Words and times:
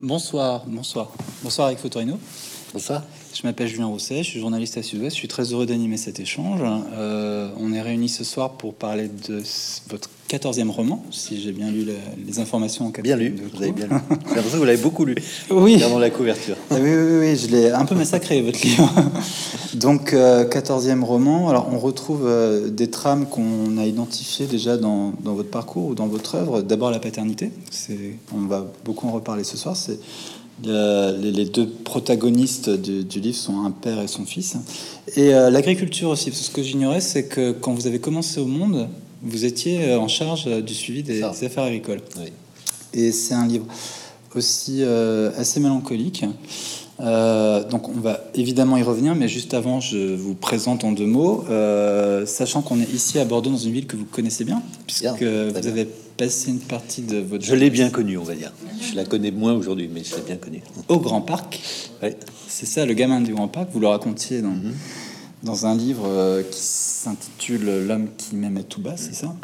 Bonsoir, 0.00 0.62
bonsoir. 0.64 1.08
Bonsoir 1.42 1.66
avec 1.66 1.80
Fotorino. 1.80 2.20
Bonsoir. 2.74 3.02
Je 3.32 3.46
m'appelle 3.46 3.66
Julien 3.66 3.86
Rousset, 3.86 4.18
je 4.18 4.28
suis 4.28 4.40
journaliste 4.40 4.76
à 4.76 4.82
Sud-Ouest. 4.82 5.14
Je 5.14 5.18
suis 5.20 5.28
très 5.28 5.44
heureux 5.52 5.64
d'animer 5.64 5.96
cet 5.96 6.20
échange. 6.20 6.60
Euh, 6.92 7.48
on 7.58 7.72
est 7.72 7.80
réunis 7.80 8.10
ce 8.10 8.24
soir 8.24 8.52
pour 8.52 8.74
parler 8.74 9.08
de 9.26 9.42
votre 9.88 10.10
14e 10.28 10.68
roman, 10.68 11.02
si 11.10 11.40
j'ai 11.40 11.52
bien 11.52 11.70
lu 11.70 11.86
les 12.26 12.40
informations. 12.40 12.86
En 12.86 12.90
bien 12.90 13.16
lu, 13.16 13.34
vous 13.54 13.62
avez 13.62 13.72
bien 13.72 13.86
lu. 13.86 13.94
J'ai 14.10 14.34
l'impression 14.34 14.50
que 14.50 14.56
vous 14.56 14.64
l'avez 14.64 14.82
beaucoup 14.82 15.06
lu. 15.06 15.14
Oui. 15.50 15.78
Dans 15.78 15.98
la 15.98 16.10
couverture. 16.10 16.56
Ah 16.70 16.74
oui, 16.78 16.90
oui, 16.90 17.18
oui, 17.20 17.36
je 17.36 17.46
l'ai 17.46 17.70
un 17.70 17.86
peu 17.86 17.94
massacré, 17.94 18.42
votre 18.42 18.60
livre. 18.60 18.92
Donc, 19.74 20.12
14e 20.12 21.00
euh, 21.00 21.04
roman. 21.04 21.48
Alors, 21.48 21.70
on 21.72 21.78
retrouve 21.78 22.26
euh, 22.26 22.68
des 22.68 22.90
trames 22.90 23.26
qu'on 23.26 23.78
a 23.78 23.86
identifiées 23.86 24.46
déjà 24.46 24.76
dans, 24.76 25.14
dans, 25.22 25.32
votre 25.32 25.50
parcours 25.50 25.86
ou 25.86 25.94
dans 25.94 26.06
votre 26.06 26.34
œuvre. 26.34 26.60
D'abord, 26.60 26.90
la 26.90 26.98
paternité. 26.98 27.50
On 28.34 28.40
va 28.40 28.66
beaucoup 28.84 29.08
en 29.08 29.12
reparler 29.12 29.44
ce 29.44 29.56
soir. 29.56 29.74
C'est 29.74 29.98
les, 30.64 31.44
deux 31.44 31.68
protagonistes 31.68 32.70
du, 32.70 33.20
livre 33.20 33.36
sont 33.36 33.64
un 33.64 33.70
père 33.70 34.00
et 34.00 34.08
son 34.08 34.24
fils. 34.24 34.56
Et 35.16 35.34
euh, 35.34 35.50
l'agriculture 35.50 36.10
aussi, 36.10 36.30
parce 36.30 36.40
que 36.40 36.46
ce 36.46 36.50
que 36.50 36.62
j'ignorais, 36.62 37.00
c'est 37.00 37.26
que 37.26 37.52
quand 37.52 37.72
vous 37.72 37.86
avez 37.86 37.98
commencé 37.98 38.40
au 38.40 38.46
monde, 38.46 38.88
vous 39.22 39.44
étiez 39.44 39.84
euh, 39.84 39.98
en 39.98 40.08
charge 40.08 40.46
du 40.62 40.74
suivi 40.74 41.02
des, 41.02 41.22
affaires 41.22 41.64
agricoles. 41.64 42.00
Et 42.92 43.12
c'est 43.12 43.34
un 43.34 43.46
livre 43.46 43.66
aussi 44.34 44.82
euh, 44.82 45.30
assez 45.36 45.60
mélancolique. 45.60 46.24
Donc 46.98 47.88
on 47.88 48.00
va 48.00 48.20
évidemment 48.34 48.76
y 48.76 48.82
revenir, 48.82 49.14
mais 49.14 49.28
juste 49.28 49.54
avant, 49.54 49.80
je 49.80 50.14
vous 50.14 50.34
présente 50.34 50.84
en 50.84 50.92
deux 50.92 51.06
mots, 51.06 51.44
sachant 52.26 52.62
qu'on 52.62 52.80
est 52.80 52.92
ici 52.92 53.18
à 53.18 53.24
Bordeaux, 53.24 53.50
dans 53.50 53.56
une 53.56 53.72
ville 53.72 53.86
que 53.86 53.96
vous 53.96 54.04
connaissez 54.04 54.44
bien, 54.44 54.62
puisque 54.86 55.22
vous 55.22 55.68
avez 55.68 55.88
passé 56.18 56.50
une 56.50 56.58
partie 56.58 57.02
de 57.02 57.18
votre... 57.18 57.44
Je 57.44 57.54
l'ai 57.54 57.70
bien 57.70 57.90
connue, 57.90 58.18
on 58.18 58.24
va 58.24 58.34
dire. 58.34 58.52
Je 58.80 58.96
la 58.96 59.04
connais 59.04 59.30
moins 59.30 59.54
aujourd'hui, 59.54 59.88
mais 59.92 60.02
je 60.04 60.16
l'ai 60.16 60.22
bien 60.22 60.36
connue. 60.36 60.62
Au 60.88 60.98
Grand 60.98 61.20
Parc. 61.20 61.60
C'est 62.48 62.66
ça, 62.66 62.84
le 62.84 62.92
gamin 62.92 63.20
du 63.20 63.32
Grand 63.32 63.48
Parc. 63.48 63.68
Vous 63.72 63.80
le 63.80 63.86
racontiez 63.86 64.42
dans, 64.42 64.48
mhm. 64.48 64.74
dans 65.44 65.66
un 65.66 65.76
livre 65.76 66.04
euh, 66.06 66.42
qui 66.42 66.60
s'intitule 66.60 67.86
L'homme 67.86 68.08
qui 68.16 68.34
m'aimait 68.34 68.64
tout 68.64 68.80
bas, 68.80 68.96
c'est 68.96 69.14
ça? 69.14 69.34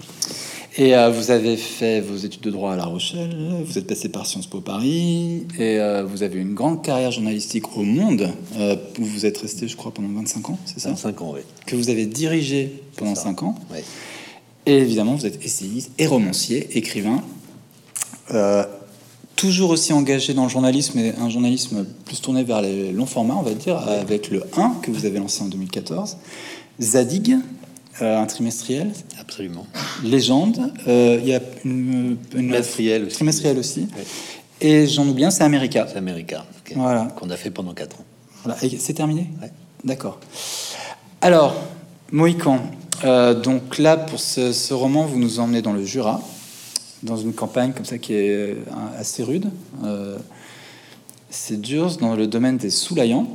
Et 0.77 0.97
euh, 0.97 1.11
vous 1.11 1.31
avez 1.31 1.57
fait 1.57 2.01
vos 2.01 2.17
études 2.17 2.43
de 2.43 2.51
droit 2.51 2.73
à 2.73 2.77
La 2.77 2.85
Rochelle, 2.85 3.37
vous 3.65 3.79
êtes 3.79 3.87
passé 3.87 4.09
par 4.09 4.27
Sciences 4.27 4.47
Po 4.47 4.61
Paris, 4.61 5.47
et 5.59 5.79
euh, 5.79 6.05
vous 6.05 6.23
avez 6.23 6.41
une 6.41 6.55
grande 6.55 6.83
carrière 6.83 7.13
journalistique 7.13 7.77
au 7.77 7.83
Monde, 7.83 8.31
où 8.99 9.05
vous 9.05 9.27
êtes 9.27 9.39
resté, 9.39 9.69
je 9.69 9.77
crois, 9.77 9.93
pendant 9.93 10.09
25 10.09 10.51
ans, 10.51 10.59
c'est 10.65 10.81
ça? 10.81 10.91
25 10.91 11.23
ans, 11.23 11.33
oui. 11.35 11.41
Que 11.67 11.77
vous 11.77 11.91
avez 11.91 12.07
dirigé 12.07 12.83
pendant 12.97 13.15
5 13.15 13.43
ans. 13.43 13.55
Oui. 13.73 13.81
Et 14.67 14.79
évidemment, 14.79 15.15
vous 15.15 15.27
êtes 15.27 15.45
essayiste 15.45 15.91
et 15.99 16.07
romancier, 16.07 16.77
écrivain, 16.77 17.23
euh, 18.33 18.65
toujours 19.37 19.71
aussi 19.71 19.93
engagé 19.93 20.33
dans 20.33 20.45
le 20.45 20.49
journalisme, 20.49 20.93
mais 20.97 21.15
un 21.19 21.29
journalisme 21.29 21.85
plus 22.05 22.21
tourné 22.21 22.45
vers 22.45 22.63
les 22.63 22.93
longs 22.93 23.07
formats, 23.07 23.37
on 23.37 23.43
va 23.43 23.53
dire, 23.53 23.77
avec 23.77 24.31
le 24.31 24.45
1 24.57 24.77
que 24.83 24.91
vous 24.91 25.05
avez 25.05 25.19
lancé 25.19 25.43
en 25.43 25.49
2014, 25.49 26.17
Zadig, 26.81 27.37
euh, 28.03 28.19
un 28.19 28.27
trimestriel. 28.27 28.93
Absolument. 29.21 29.67
Légende. 30.03 30.73
Euh, 30.89 31.19
il 31.21 31.29
y 31.29 31.35
a 31.35 31.41
une, 31.65 32.17
trimestriel 32.31 33.05
aussi. 33.05 33.15
Trimestriel 33.15 33.59
aussi. 33.59 33.89
Et 34.61 34.87
j'en 34.87 35.07
oublie 35.07 35.25
un, 35.25 35.31
c'est 35.31 35.45
America. 35.45 35.87
C'est 35.89 35.99
America, 35.99 36.45
voilà. 36.75 37.07
qu'on 37.17 37.31
a 37.31 37.37
fait 37.37 37.51
pendant 37.51 37.75
4 37.75 38.01
ans. 38.01 38.05
Voilà. 38.45 38.63
Et 38.65 38.79
c'est 38.79 38.95
terminé 38.95 39.31
D'accord. 39.85 40.19
Alors, 41.21 41.55
Mohican, 42.13 42.61
euh, 43.05 43.35
donc 43.35 43.79
là, 43.79 43.97
pour 43.97 44.21
ce, 44.21 44.73
roman, 44.73 45.05
vous 45.05 45.19
nous 45.19 45.41
emmenez 45.41 45.63
dans 45.63 45.73
le 45.73 45.85
Jura, 45.85 46.23
dans 47.03 47.17
une 47.17 47.33
campagne 47.33 47.73
comme 47.73 47.85
ça 47.85 47.99
qui 47.99 48.15
est 48.15 48.31
euh, 48.31 48.55
assez 48.99 49.23
rude. 49.23 49.51
Euh, 49.85 50.17
c'est 51.31 51.61
dur, 51.61 51.97
dans 51.97 52.15
le 52.15 52.27
domaine 52.27 52.57
des 52.57 52.71
Soulaillants. 52.71 53.27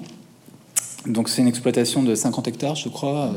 Donc 1.05 1.29
c'est 1.29 1.41
une 1.41 1.47
exploitation 1.47 2.03
de 2.03 2.15
50 2.15 2.47
hectares, 2.47 2.75
je 2.75 2.89
crois, 2.89 3.31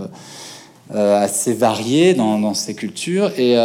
assez 0.91 1.55
variée 1.55 2.15
dans, 2.15 2.55
ces 2.55 2.75
cultures. 2.75 3.31
Et 3.39 3.57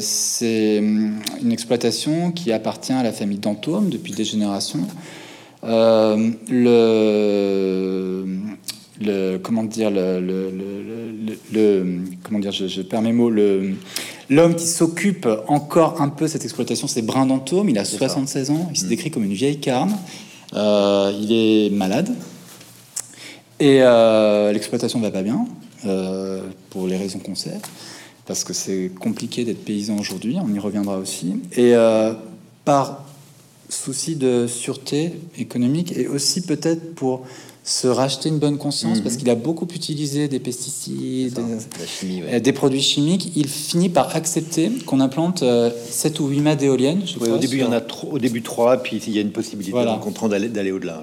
c'est 0.00 0.76
une 0.76 1.52
exploitation 1.52 2.32
qui 2.32 2.52
appartient 2.52 2.92
à 2.92 3.02
la 3.02 3.12
famille 3.12 3.38
Dantôme 3.38 3.88
depuis 3.88 4.12
des 4.12 4.24
générations. 4.24 4.86
le 5.62 6.64
le 9.00 9.38
comment 9.38 9.64
dire 9.64 9.90
le, 9.90 10.20
le, 10.20 10.50
le, 11.52 11.98
comment 12.22 12.38
dire 12.38 12.52
je, 12.52 12.82
perds 12.82 13.02
mes 13.02 13.12
mots 13.12 13.30
le 13.30 13.74
l'homme 14.30 14.54
qui 14.54 14.66
s'occupe 14.66 15.28
encore 15.48 16.00
un 16.00 16.08
peu 16.08 16.28
cette 16.28 16.44
exploitation 16.44 16.86
c'est 16.86 17.02
Brindantôme 17.02 17.68
il 17.68 17.78
a 17.78 17.84
76 17.84 18.50
ans 18.50 18.68
il 18.70 18.78
se 18.78 18.84
mm. 18.84 18.88
décrit 18.88 19.10
comme 19.10 19.24
une 19.24 19.32
vieille 19.32 19.58
carne 19.58 19.96
euh, 20.54 21.12
il 21.20 21.32
est 21.32 21.70
malade 21.70 22.10
et 23.58 23.82
euh, 23.82 24.52
l'exploitation 24.52 25.00
va 25.00 25.10
pas 25.10 25.22
bien 25.22 25.46
euh, 25.86 26.42
pour 26.70 26.86
les 26.86 26.96
raisons 26.96 27.18
qu'on 27.18 27.34
sait 27.34 27.60
parce 28.26 28.44
que 28.44 28.52
c'est 28.52 28.90
compliqué 28.98 29.44
d'être 29.44 29.64
paysan 29.64 29.98
aujourd'hui 29.98 30.36
on 30.40 30.52
y 30.52 30.58
reviendra 30.58 30.98
aussi 30.98 31.36
et 31.56 31.74
par 32.64 33.04
souci 33.68 34.16
de 34.16 34.46
sûreté 34.46 35.12
économique 35.38 35.96
et 35.96 36.06
aussi 36.06 36.42
peut-être 36.42 36.94
pour 36.94 37.26
se 37.64 37.86
racheter 37.86 38.28
une 38.28 38.38
bonne 38.38 38.58
conscience 38.58 39.00
parce 39.00 39.14
mhm. 39.14 39.20
qu'il 39.20 39.30
a 39.30 39.34
beaucoup 39.34 39.66
utilisé 39.74 40.28
des 40.28 40.38
pesticides, 40.38 41.40
des, 42.42 42.52
produits 42.52 42.82
chimiques. 42.82 43.32
Il 43.36 43.48
finit 43.48 43.88
par 43.88 44.14
accepter 44.14 44.70
qu'on 44.84 45.00
implante 45.00 45.38
7 45.38 45.44
euh, 45.44 46.22
ou 46.22 46.28
8 46.28 46.40
mâts 46.40 46.56
d'éoliennes. 46.56 47.02
au 47.18 47.38
début, 47.38 47.56
il 47.56 47.62
y 47.62 47.64
en 47.64 47.72
a 47.72 47.80
au 48.10 48.18
début 48.18 48.42
3, 48.42 48.82
puis 48.82 49.02
il 49.06 49.14
y 49.14 49.18
a 49.18 49.22
une 49.22 49.32
possibilité 49.32 49.72
voilà. 49.72 49.98
d'aller 50.28 50.72
au-delà. 50.72 51.02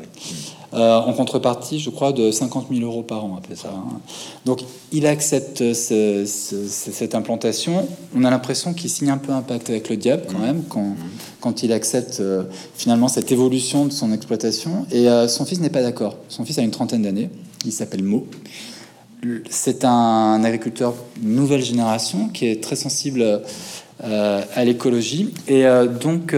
Euh, 0.74 0.98
en 1.00 1.12
contrepartie, 1.12 1.80
je 1.80 1.90
crois, 1.90 2.14
de 2.14 2.32
50 2.32 2.68
000 2.72 2.86
euros 2.86 3.04
par 3.04 3.26
an, 3.26 3.36
à 3.38 3.42
peu 3.46 3.56
ça. 3.56 3.70
Hein. 3.76 4.00
Donc, 4.46 4.62
il 4.94 5.06
accepte 5.06 5.74
cette 5.74 7.14
implantation. 7.14 7.90
On 8.16 8.24
a 8.24 8.30
l'impression 8.30 8.74
qu'il 8.74 8.90
signe 8.90 9.10
un 9.10 9.18
peu 9.18 9.34
un 9.34 9.42
pacte 9.42 9.70
avec 9.70 9.90
le 9.90 9.98
diable, 9.98 10.24
quand 10.32 10.38
mmh. 10.38 10.42
même, 10.42 10.64
quand, 10.70 10.82
mmh. 10.82 10.96
quand 11.42 11.64
il 11.64 11.74
accepte 11.74 12.22
euh, 12.22 12.44
finalement 12.76 13.10
cette 13.10 13.34
évolution 13.34 13.86
de 13.86 13.92
son 13.92 14.14
exploitation. 14.14 14.86
Et 14.92 15.10
euh, 15.10 15.28
son 15.28 15.44
fils 15.44 15.60
n'est 15.60 15.70
pas 15.70 15.82
d'accord. 15.82 16.16
Son 16.30 16.46
fils 16.46 16.58
a 16.58 16.62
une 16.62 16.72
trentaine 16.72 17.02
d'années. 17.02 17.30
Il 17.66 17.74
s'appelle 17.74 18.04
Mo. 18.04 18.26
C'est 19.50 19.84
un 19.84 20.42
agriculteur 20.46 20.96
nouvelle 21.22 21.64
génération 21.64 22.30
qui 22.30 22.48
est 22.48 22.64
très 22.64 22.76
sensible 22.76 23.42
à 24.02 24.66
l'écologie. 24.66 25.32
Et 25.48 25.64
donc 26.02 26.34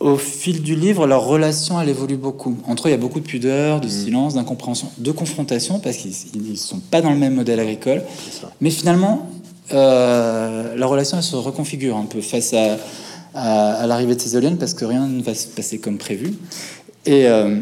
au 0.00 0.16
fil 0.16 0.62
du 0.62 0.76
livre, 0.76 1.06
leur 1.06 1.24
relation, 1.24 1.80
elle 1.80 1.88
évolue 1.88 2.16
beaucoup. 2.16 2.56
Entre 2.66 2.86
eux, 2.86 2.90
il 2.90 2.92
y 2.92 2.94
a 2.94 2.98
beaucoup 2.98 3.20
de 3.20 3.26
pudeur, 3.26 3.80
de 3.80 3.86
mm. 3.86 3.90
silence, 3.90 4.34
d'incompréhension, 4.34 4.88
de 4.98 5.10
confrontation, 5.10 5.80
parce 5.80 5.96
qu'ils 5.96 6.12
ne 6.50 6.56
sont 6.56 6.78
pas 6.78 7.00
dans 7.00 7.10
le 7.10 7.16
même 7.16 7.34
modèle 7.34 7.58
agricole. 7.60 8.02
Mais 8.60 8.70
finalement, 8.70 9.28
euh, 9.72 10.76
la 10.76 10.86
relation, 10.86 11.16
elle 11.16 11.24
se 11.24 11.36
reconfigure 11.36 11.96
un 11.96 12.04
peu 12.04 12.20
face 12.20 12.54
à, 12.54 12.76
à, 13.34 13.86
l'arrivée 13.86 14.14
de 14.14 14.20
ces 14.20 14.34
éoliennes, 14.34 14.56
parce 14.58 14.74
que 14.74 14.84
rien 14.84 15.06
ne 15.06 15.22
va 15.22 15.34
se 15.34 15.48
passer 15.48 15.78
comme 15.78 15.98
prévu. 15.98 16.34
Et, 17.04 17.26
euh, 17.26 17.58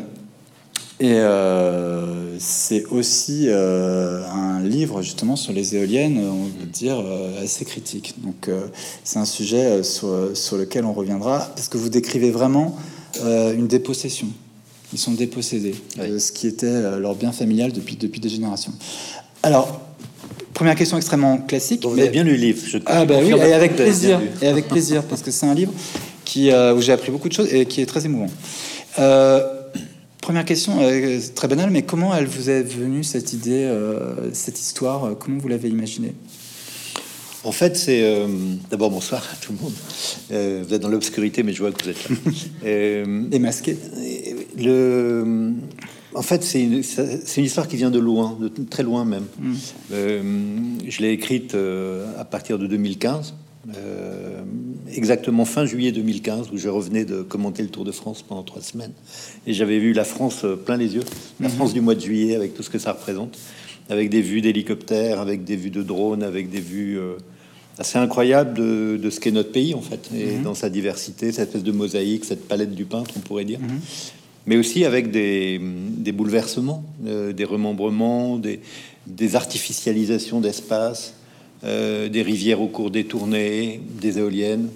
et 0.98 1.12
euh, 1.12 2.38
c'est 2.38 2.86
aussi 2.86 3.48
euh, 3.48 4.24
un 4.30 4.62
livre 4.62 5.02
justement 5.02 5.36
sur 5.36 5.52
les 5.52 5.76
éoliennes, 5.76 6.18
on 6.18 6.46
peut 6.46 6.66
dire 6.66 6.98
euh, 6.98 7.44
assez 7.44 7.66
critique. 7.66 8.14
Donc 8.24 8.48
c'est 9.04 9.18
un 9.18 9.26
sujet 9.26 9.82
sur, 9.82 10.30
sur, 10.34 10.56
lequel 10.56 10.86
on 10.86 10.94
reviendra 10.94 11.50
parce 11.54 11.68
que 11.68 11.76
vous 11.76 11.90
décrivez 11.90 12.30
vraiment 12.30 12.76
une 13.22 13.66
dépossession. 13.66 14.28
Ils 14.92 14.98
sont 14.98 15.12
dépossédés 15.12 15.74
de 15.98 16.18
ce 16.18 16.32
qui 16.32 16.46
était 16.46 16.98
leur 16.98 17.14
bien 17.14 17.32
familial 17.32 17.72
depuis, 17.72 17.96
depuis 17.96 18.20
des 18.20 18.28
générations. 18.28 18.72
Alors, 19.42 19.80
première 20.54 20.76
question 20.76 20.96
extrêmement 20.96 21.38
classique. 21.38 21.84
vous 21.84 21.98
avez 21.98 22.08
bien 22.08 22.24
lu 22.24 22.32
le 22.32 22.36
livre. 22.36 22.62
Je 22.66 22.78
ah 22.86 23.04
bah 23.04 23.16
oui, 23.22 23.30
et 23.30 23.52
avec 23.52 23.74
plaisir, 23.74 24.20
et 24.40 24.46
avec 24.46 24.68
plaisir 24.68 25.02
parce 25.02 25.22
que 25.22 25.30
c'est 25.30 25.46
un 25.46 25.54
livre 25.54 25.72
qui, 26.24 26.50
où 26.52 26.80
j'ai 26.80 26.92
appris 26.92 27.10
beaucoup 27.10 27.28
de 27.28 27.34
choses 27.34 27.52
et 27.52 27.66
qui 27.66 27.82
est 27.82 27.86
très 27.86 28.04
émouvant. 28.06 28.30
Première 30.26 30.44
question, 30.44 30.80
euh, 30.80 31.20
très 31.36 31.46
banale, 31.46 31.70
mais 31.70 31.82
comment 31.82 32.12
elle 32.12 32.26
vous 32.26 32.50
est 32.50 32.64
venue 32.64 33.04
cette 33.04 33.32
idée, 33.32 33.62
euh, 33.62 34.34
cette 34.34 34.58
histoire 34.58 35.04
euh, 35.04 35.14
Comment 35.14 35.38
vous 35.38 35.46
l'avez 35.46 35.68
imaginée? 35.68 36.14
En 37.44 37.52
fait, 37.52 37.76
c'est 37.76 38.02
d'abord 38.68 38.90
bonsoir 38.90 39.22
à 39.32 39.36
tout 39.36 39.52
le 39.52 39.58
monde. 39.62 40.64
vous 40.64 40.74
êtes 40.74 40.82
dans 40.82 40.88
l'obscurité, 40.88 41.44
mais 41.44 41.52
je 41.52 41.60
vois 41.60 41.70
que 41.70 41.80
vous 41.80 41.90
êtes 41.90 42.08
là. 42.08 42.16
Et 43.32 43.38
masqué. 43.38 43.76
Le, 44.58 45.52
en 46.12 46.22
fait, 46.22 46.42
c'est 46.42 46.60
une, 46.60 46.82
une, 46.82 47.44
histoire 47.44 47.68
qui 47.68 47.76
vient 47.76 47.92
de 47.92 48.00
loin, 48.00 48.36
de 48.40 48.50
très 48.64 48.82
loin 48.82 49.04
même. 49.04 49.26
Mm. 49.38 49.54
je 50.88 51.02
l'ai 51.02 51.12
écrite 51.12 51.56
à 52.18 52.24
partir 52.24 52.58
de 52.58 52.66
2015. 52.66 53.32
Euh, 54.86 54.92
exactement 54.94 55.44
fin 55.44 55.66
juillet 55.66 55.92
2015, 55.92 56.48
où 56.52 56.58
je 56.58 56.68
revenais 56.68 57.04
de 57.04 57.22
commenter 57.22 57.62
le 57.62 57.68
Tour 57.68 57.84
de 57.84 57.92
France 57.92 58.22
pendant 58.22 58.42
trois 58.42 58.62
semaines. 58.62 58.92
Et 59.46 59.52
j'avais 59.52 59.78
vu 59.78 59.92
la 59.92 60.04
France 60.04 60.44
euh, 60.44 60.56
plein 60.56 60.76
les 60.76 60.94
yeux, 60.94 61.04
la 61.40 61.48
France 61.48 61.72
du 61.74 61.80
mois 61.80 61.94
de 61.94 62.00
juillet, 62.00 62.36
avec 62.36 62.54
tout 62.54 62.62
ce 62.62 62.70
que 62.70 62.78
ça 62.78 62.92
représente, 62.92 63.38
avec 63.88 64.10
des 64.10 64.22
vues 64.22 64.40
d'hélicoptères, 64.40 65.20
avec 65.20 65.44
des 65.44 65.56
vues 65.56 65.70
de 65.70 65.82
drones, 65.82 66.22
avec 66.22 66.50
des 66.50 66.60
vues 66.60 66.98
assez 67.78 67.98
incroyable 67.98 68.54
de, 68.98 69.10
ce 69.10 69.20
qu'est 69.20 69.30
notre 69.30 69.52
pays, 69.52 69.74
en 69.74 69.80
fait, 69.80 70.08
et 70.14 70.36
mhm. 70.36 70.42
dans 70.42 70.54
sa 70.54 70.70
diversité, 70.70 71.32
cette 71.32 71.48
espèce 71.48 71.62
de 71.62 71.72
mosaïque, 71.72 72.24
cette 72.24 72.48
palette 72.48 72.74
du 72.74 72.84
peintre, 72.84 73.10
on 73.16 73.20
pourrait 73.20 73.44
dire. 73.44 73.60
Mhm. 73.60 73.80
Mais 74.46 74.56
aussi 74.56 74.84
avec 74.84 75.10
des, 75.10 75.60
bouleversements, 76.12 76.84
euh, 77.06 77.32
des 77.32 77.44
remembrements, 77.44 78.38
des, 78.38 78.60
des 79.06 79.36
artificialisations 79.36 80.40
d'espace, 80.40 81.14
euh, 81.66 82.08
des 82.08 82.22
rivières 82.22 82.60
au 82.60 82.68
cours 82.68 82.90
des 82.90 83.04
tournées, 83.04 83.80
des 84.00 84.18
éoliennes. 84.18 84.68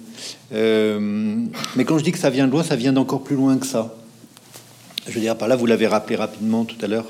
Euh, 0.53 0.99
mais 1.75 1.85
quand 1.85 1.97
je 1.97 2.03
dis 2.03 2.11
que 2.11 2.17
ça 2.17 2.29
vient 2.29 2.47
de 2.47 2.51
loin, 2.51 2.63
ça 2.63 2.75
vient 2.75 2.93
d'encore 2.93 3.23
plus 3.23 3.35
loin 3.35 3.57
que 3.57 3.65
ça. 3.65 3.95
Je 5.07 5.13
veux 5.13 5.21
dire, 5.21 5.37
par 5.37 5.47
là, 5.47 5.55
vous 5.55 5.65
l'avez 5.65 5.87
rappelé 5.87 6.15
rapidement 6.15 6.63
tout 6.65 6.77
à 6.81 6.87
l'heure, 6.87 7.09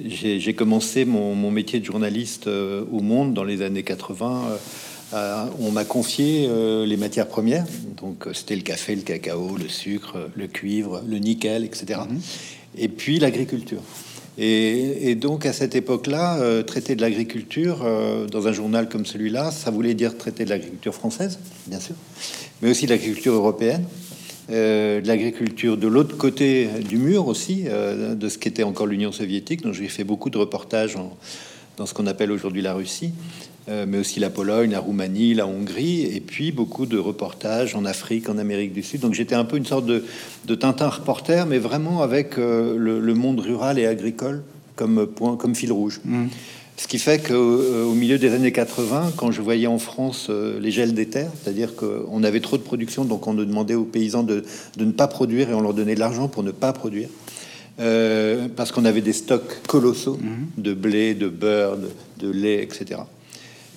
j'ai 0.00 0.54
commencé 0.54 1.04
mon, 1.04 1.34
mon, 1.34 1.50
métier 1.50 1.78
de 1.78 1.84
journaliste 1.84 2.46
au 2.46 3.00
Monde 3.00 3.34
dans 3.34 3.44
les 3.44 3.60
années 3.60 3.82
80 3.82 4.58
euh, 5.14 5.46
on 5.60 5.70
m'a 5.70 5.84
confié 5.84 6.46
euh, 6.48 6.84
les 6.86 6.96
matières 6.96 7.28
premières, 7.28 7.66
donc 8.00 8.26
euh, 8.26 8.32
c'était 8.32 8.56
le 8.56 8.62
café, 8.62 8.96
le 8.96 9.02
cacao, 9.02 9.56
le 9.56 9.68
sucre, 9.68 10.28
le 10.34 10.46
cuivre, 10.48 11.02
le 11.06 11.18
nickel, 11.18 11.64
etc. 11.64 12.00
Mhm. 12.08 12.20
Et 12.78 12.88
puis 12.88 13.20
l'agriculture. 13.20 13.82
Et, 14.36 15.14
donc 15.14 15.46
à 15.46 15.52
cette 15.52 15.76
époque-là, 15.76 16.62
traiter 16.64 16.96
de 16.96 17.00
l'agriculture 17.00 17.86
dans 18.30 18.48
un 18.48 18.52
journal 18.52 18.88
comme 18.88 19.06
celui-là, 19.06 19.50
ça 19.50 19.70
voulait 19.70 19.94
dire 19.94 20.16
traiter 20.16 20.44
de 20.44 20.50
l'agriculture 20.50 20.94
française, 20.94 21.38
bien 21.66 21.80
sûr, 21.80 21.94
mais 22.60 22.70
aussi 22.70 22.86
de 22.86 22.90
l'agriculture 22.90 23.34
européenne, 23.34 23.84
de 24.48 25.06
l'agriculture 25.06 25.76
de 25.76 25.86
l'autre 25.86 26.16
côté 26.16 26.68
du 26.88 26.96
mur 26.96 27.28
aussi, 27.28 27.64
de 27.64 28.28
ce 28.28 28.38
qu'était 28.38 28.64
encore 28.64 28.86
l'Union 28.86 29.12
soviétique. 29.12 29.62
Donc 29.62 29.74
j'ai 29.74 29.88
fait 29.88 30.04
beaucoup 30.04 30.30
de 30.30 30.38
reportages 30.38 30.96
dans 31.76 31.86
ce 31.86 31.94
qu'on 31.94 32.06
appelle 32.06 32.32
aujourd'hui 32.32 32.60
la 32.62 32.74
Russie. 32.74 33.12
Euh, 33.70 33.86
mais 33.88 33.96
aussi 33.96 34.20
la 34.20 34.28
Pologne, 34.28 34.72
la 34.72 34.80
Roumanie, 34.80 35.32
la 35.32 35.46
Hongrie, 35.46 36.02
et 36.02 36.20
puis 36.20 36.52
beaucoup 36.52 36.84
de 36.84 36.98
reportages 36.98 37.74
en 37.74 37.86
Afrique, 37.86 38.28
en 38.28 38.36
Amérique 38.36 38.74
du 38.74 38.82
Sud. 38.82 39.00
Donc 39.00 39.14
j'étais 39.14 39.34
un 39.34 39.46
peu 39.46 39.56
une 39.56 39.64
sorte 39.64 39.86
de, 39.86 40.04
de 40.44 40.54
Tintin 40.54 40.88
reporter, 40.88 41.46
mais 41.46 41.56
vraiment 41.56 42.02
avec 42.02 42.36
euh, 42.36 42.76
le, 42.76 43.14
monde 43.14 43.40
rural 43.40 43.78
et 43.78 43.86
agricole 43.86 44.42
comme 44.76 45.06
point, 45.06 45.36
comme 45.36 45.54
fil 45.54 45.72
rouge. 45.72 46.02
Mmh. 46.04 46.26
Ce 46.76 46.86
qui 46.86 46.98
fait 46.98 47.26
qu'au 47.26 47.32
euh, 47.32 47.84
au 47.86 47.94
milieu 47.94 48.18
des 48.18 48.34
années 48.34 48.52
80, 48.52 49.12
quand 49.16 49.30
je 49.30 49.40
voyais 49.40 49.66
en 49.66 49.78
France 49.78 50.28
les 50.60 50.70
gels 50.70 50.92
des 50.92 51.06
terres, 51.06 51.30
c'est-à-dire 51.42 51.74
qu'on 51.74 52.22
avait 52.22 52.40
trop 52.40 52.58
de 52.58 52.62
production, 52.62 53.06
donc 53.06 53.26
on 53.26 53.32
demandait 53.32 53.76
aux 53.76 53.84
paysans 53.84 54.24
de, 54.24 54.44
de, 54.76 54.84
ne 54.84 54.92
pas 54.92 55.06
produire 55.08 55.48
et 55.48 55.54
on 55.54 55.62
leur 55.62 55.72
donnait 55.72 55.94
de 55.94 56.00
l'argent 56.00 56.28
pour 56.28 56.42
ne 56.42 56.50
pas 56.50 56.74
produire. 56.74 57.08
parce 57.78 58.72
qu'on 58.72 58.84
avait 58.84 59.00
des 59.00 59.14
stocks 59.14 59.62
colossaux 59.66 60.18
mmh. 60.20 60.60
de 60.60 60.74
blé, 60.74 61.14
de 61.14 61.28
beurre, 61.28 61.78
de 62.18 62.30
lait, 62.30 62.62
etc. 62.62 63.00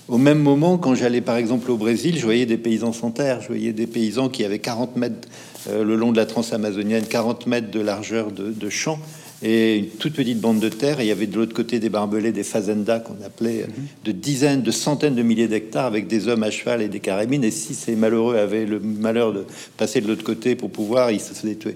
Au 0.07 0.17
même 0.17 0.39
moment, 0.39 0.77
quand 0.77 0.95
j'allais 0.95 1.19
par 1.19 1.35
exemple 1.35 1.69
au 1.69 1.75
Brésil, 1.75 2.15
je 2.17 2.23
voyais 2.23 2.45
des 2.45 2.57
paysans 2.57 2.93
sans 2.93 3.11
terre, 3.11 3.41
je 3.41 3.47
voyais 3.47 3.73
des 3.73 3.87
paysans 3.87 4.29
qui 4.29 4.45
avaient 4.45 4.59
40 4.59 4.95
mètres 4.95 5.27
euh, 5.69 5.83
le 5.83 5.95
long 5.95 6.13
de 6.13 6.17
la 6.17 6.25
transamazonienne, 6.25 7.05
40 7.05 7.45
mètres 7.45 7.71
de 7.71 7.81
largeur 7.81 8.31
de, 8.31 8.69
champ 8.69 8.99
et 9.43 9.75
une 9.75 9.87
toute 9.87 10.13
petite 10.13 10.39
bande 10.39 10.59
de 10.59 10.69
terre. 10.69 11.01
Et 11.01 11.03
il 11.03 11.07
y 11.07 11.11
avait 11.11 11.27
de 11.27 11.35
l'autre 11.35 11.53
côté 11.53 11.79
des 11.79 11.89
barbelés, 11.89 12.31
des 12.31 12.43
fazendas 12.43 12.99
qu'on 12.99 13.17
appelait 13.25 13.63
euh, 13.63 13.67
mhm. 13.67 13.85
de 14.05 14.11
dizaines, 14.13 14.61
de 14.61 14.71
centaines 14.71 15.15
de 15.15 15.23
milliers 15.23 15.49
d'hectares 15.49 15.85
avec 15.85 16.07
des 16.07 16.29
hommes 16.29 16.43
à 16.43 16.51
cheval 16.51 16.81
et 16.81 16.87
des 16.87 17.01
carabines. 17.01 17.43
Et 17.43 17.51
si 17.51 17.73
ces 17.73 17.97
malheureux 17.97 18.37
avaient 18.37 18.65
le 18.65 18.79
malheur 18.79 19.33
de 19.33 19.45
passer 19.75 19.99
de 19.99 20.07
l'autre 20.07 20.23
côté 20.23 20.55
pour 20.55 20.69
pouvoir, 20.69 21.11
ils 21.11 21.19
se 21.19 21.33
faisaient 21.33 21.55
tuer. 21.55 21.73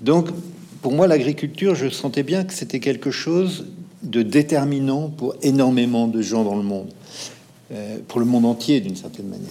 Donc, 0.00 0.28
pour 0.80 0.92
moi, 0.92 1.06
l'agriculture, 1.06 1.74
je 1.74 1.90
sentais 1.90 2.22
bien 2.22 2.44
que 2.44 2.54
c'était 2.54 2.80
quelque 2.80 3.10
chose 3.10 3.66
de 4.02 4.22
déterminant 4.22 5.10
pour 5.10 5.34
énormément 5.42 6.08
de 6.08 6.22
gens 6.22 6.42
dans 6.42 6.56
le 6.56 6.62
monde. 6.62 6.88
Euh, 7.72 7.98
pour 8.08 8.18
le 8.18 8.26
monde 8.26 8.46
entier 8.46 8.80
d'une 8.80 8.96
certaine 8.96 9.28
manière. 9.28 9.46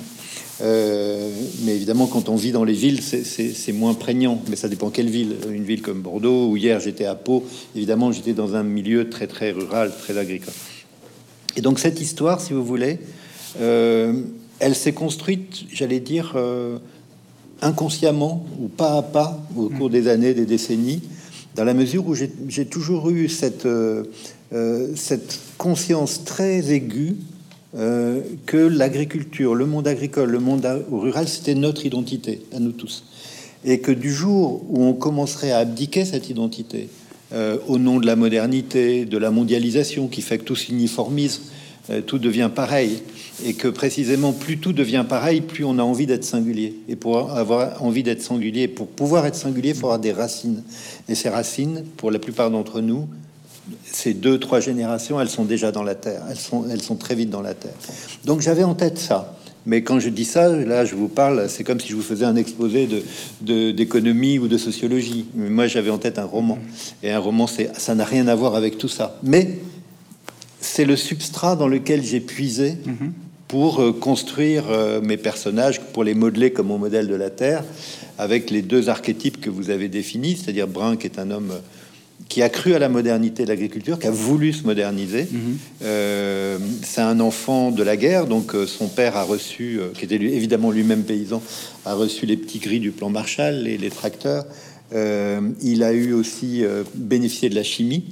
Euh, 0.61 1.31
mais 1.63 1.73
évidemment, 1.73 2.05
quand 2.05 2.27
on 2.27 2.35
vit 2.35 2.51
dans 2.51 2.65
les 2.65 2.73
villes, 2.73 3.01
c'est 3.01 3.71
moins 3.71 3.93
prégnant. 3.93 4.41
Mais 4.49 4.57
ça 4.57 4.67
dépend 4.67 4.89
quelle 4.89 5.09
ville. 5.09 5.37
Une 5.49 5.63
ville 5.63 5.81
comme 5.81 6.01
Bordeaux, 6.01 6.49
où 6.49 6.57
hier 6.57 6.81
j'étais 6.81 7.05
à 7.05 7.15
Pau, 7.15 7.45
évidemment, 7.77 8.11
j'étais 8.11 8.33
dans 8.33 8.55
un 8.55 8.63
milieu 8.63 9.09
très 9.09 9.25
très 9.27 9.51
rural, 9.51 9.93
très 9.97 10.17
agricole. 10.17 10.53
Et 11.55 11.61
donc 11.61 11.79
cette 11.79 12.01
histoire, 12.01 12.41
si 12.41 12.51
vous 12.51 12.65
voulez, 12.65 12.99
euh, 13.61 14.11
elle 14.59 14.75
s'est 14.75 14.91
construite, 14.91 15.63
j'allais 15.71 16.01
dire, 16.01 16.35
inconsciemment 17.61 18.45
ou 18.59 18.67
pas 18.67 18.97
à 18.97 19.01
pas 19.01 19.41
au 19.55 19.69
cours 19.69 19.89
des 19.89 20.09
années, 20.09 20.33
des 20.33 20.45
décennies, 20.45 21.01
dans 21.55 21.63
la 21.63 21.73
mesure 21.73 22.05
où 22.05 22.15
j'ai 22.15 22.65
toujours 22.65 23.11
eu 23.11 23.29
cette, 23.29 23.67
cette 24.95 25.39
conscience 25.57 26.25
très 26.25 26.73
aiguë 26.73 27.15
euh, 27.77 28.21
que 28.47 28.57
l'agriculture, 28.57 29.53
le 29.53 29.65
monde 29.67 29.87
agricole, 29.87 30.31
le 30.31 30.39
monde 30.39 30.65
rural, 30.91 31.27
c'était 31.27 31.53
notre 31.53 31.85
identité, 31.85 32.41
à 32.55 32.59
nous 32.59 32.71
tous. 32.71 33.03
Et 33.63 33.79
que 33.79 33.91
du 33.91 34.11
jour 34.11 34.63
où 34.69 34.83
on 34.83 34.93
commencerait 34.93 35.51
à 35.51 35.59
abdiquer 35.59 36.05
cette 36.05 36.29
identité, 36.29 36.89
euh, 37.31 37.57
au 37.67 37.77
nom 37.77 37.99
de 37.99 38.07
la 38.07 38.15
modernité, 38.15 39.05
de 39.05 39.17
la 39.19 39.29
mondialisation, 39.29 40.07
qui 40.07 40.23
fait 40.23 40.39
que 40.39 40.45
tout 40.45 40.55
s'uniformise, 40.55 41.41
euh, 41.91 42.01
tout 42.01 42.17
devient 42.17 42.49
pareil, 42.53 43.03
et 43.45 43.53
que 43.53 43.67
précisément 43.67 44.33
plus 44.33 44.57
tout 44.57 44.73
devient 44.73 45.05
pareil, 45.07 45.41
plus 45.41 45.63
on 45.63 45.77
a 45.77 45.83
envie 45.83 46.07
d'être 46.07 46.23
singulier. 46.23 46.75
Et 46.87 46.95
pour 46.95 47.31
avoir 47.31 47.83
envie 47.83 48.01
d'être 48.01 48.23
singulier, 48.23 48.67
pour 48.67 48.87
pouvoir 48.87 49.27
être 49.27 49.35
singulier, 49.35 49.69
il 49.69 49.75
faut 49.75 49.87
avoir 49.87 49.99
des 49.99 50.11
racines. 50.11 50.63
Et 51.07 51.13
ces 51.13 51.29
racines, 51.29 51.83
pour 51.97 52.09
la 52.09 52.17
plupart 52.17 52.49
d'entre 52.49 52.81
nous, 52.81 53.07
ces 53.83 54.13
deux, 54.13 54.39
trois 54.39 54.59
générations, 54.59 55.19
elles 55.19 55.29
sont 55.29 55.45
déjà 55.45 55.71
dans 55.71 55.83
la 55.83 55.95
terre. 55.95 56.21
Elles 56.29 56.37
sont, 56.37 56.65
elles 56.69 56.81
sont 56.81 56.95
très 56.95 57.15
vite 57.15 57.29
dans 57.29 57.41
la 57.41 57.53
terre. 57.53 57.73
Donc 58.25 58.41
j'avais 58.41 58.63
en 58.63 58.75
tête 58.75 58.97
ça. 58.97 59.35
Mais 59.65 59.83
quand 59.83 59.99
je 59.99 60.09
dis 60.09 60.25
ça, 60.25 60.49
là, 60.49 60.85
je 60.85 60.95
vous 60.95 61.09
parle, 61.09 61.49
c'est 61.49 61.63
comme 61.63 61.79
si 61.79 61.89
je 61.89 61.95
vous 61.95 62.01
faisais 62.01 62.25
un 62.25 62.35
exposé 62.35 62.87
de 63.41 63.71
d'économie 63.71 64.39
ou 64.39 64.47
de 64.47 64.57
sociologie. 64.57 65.25
moi, 65.35 65.67
j'avais 65.67 65.89
en 65.89 65.97
tête 65.97 66.17
un 66.17 66.25
roman. 66.25 66.57
Et 67.03 67.11
un 67.11 67.19
roman, 67.19 67.45
c'est 67.45 67.69
ça 67.77 67.93
n'a 67.93 68.05
rien 68.05 68.27
à 68.27 68.35
voir 68.35 68.55
avec 68.55 68.77
tout 68.77 68.87
ça. 68.87 69.19
Mais 69.21 69.59
c'est 70.61 70.85
le 70.85 70.95
substrat 70.95 71.55
dans 71.55 71.67
lequel 71.67 72.03
j'ai 72.03 72.19
puisé 72.19 72.77
pour 73.47 73.81
euh, 73.81 73.91
construire 73.91 74.65
euh, 74.69 75.01
mes 75.01 75.17
personnages, 75.17 75.81
pour 75.81 76.03
les 76.03 76.13
modeler 76.13 76.51
comme 76.51 76.71
au 76.71 76.77
modèle 76.77 77.07
de 77.07 77.15
la 77.15 77.29
Terre, 77.29 77.63
avec 78.17 78.51
les 78.51 78.61
deux 78.61 78.89
archétypes 78.89 79.41
que 79.41 79.49
vous 79.49 79.71
avez 79.71 79.87
définis, 79.87 80.37
c'est-à-dire 80.37 80.67
Brun, 80.67 80.97
qui 80.97 81.07
est 81.07 81.19
un 81.19 81.31
homme 81.31 81.53
qui 82.29 82.43
a 82.43 82.49
cru 82.49 82.75
à 82.75 82.79
la 82.79 82.89
modernité 82.89 83.43
de 83.43 83.49
l'agriculture, 83.49 83.97
qui 83.97 84.05
a 84.05 84.11
voulu 84.11 84.53
se 84.53 84.63
moderniser. 84.63 85.27
Mhm. 85.29 85.57
Euh, 85.81 86.57
c'est 86.83 87.01
un 87.01 87.19
enfant 87.19 87.71
de 87.71 87.81
la 87.81 87.97
guerre, 87.97 88.27
donc 88.27 88.53
euh, 88.53 88.67
son 88.67 88.87
père 88.87 89.17
a 89.17 89.23
reçu, 89.23 89.79
euh, 89.79 89.89
qui 89.97 90.05
était 90.05 90.15
évidemment 90.15 90.69
lui-même 90.69 91.03
paysan, 91.03 91.41
a 91.85 91.95
reçu 91.95 92.27
les 92.27 92.37
petits 92.37 92.59
gris 92.59 92.79
du 92.79 92.91
plan 92.91 93.09
Marshall, 93.09 93.63
les, 93.63 93.77
les 93.79 93.89
tracteurs. 93.89 94.45
il 94.93 95.83
a 95.83 95.91
eu 95.91 96.13
aussi 96.13 96.63
bénéficié 96.95 97.49
de 97.49 97.55
la 97.55 97.63
chimie. 97.63 98.05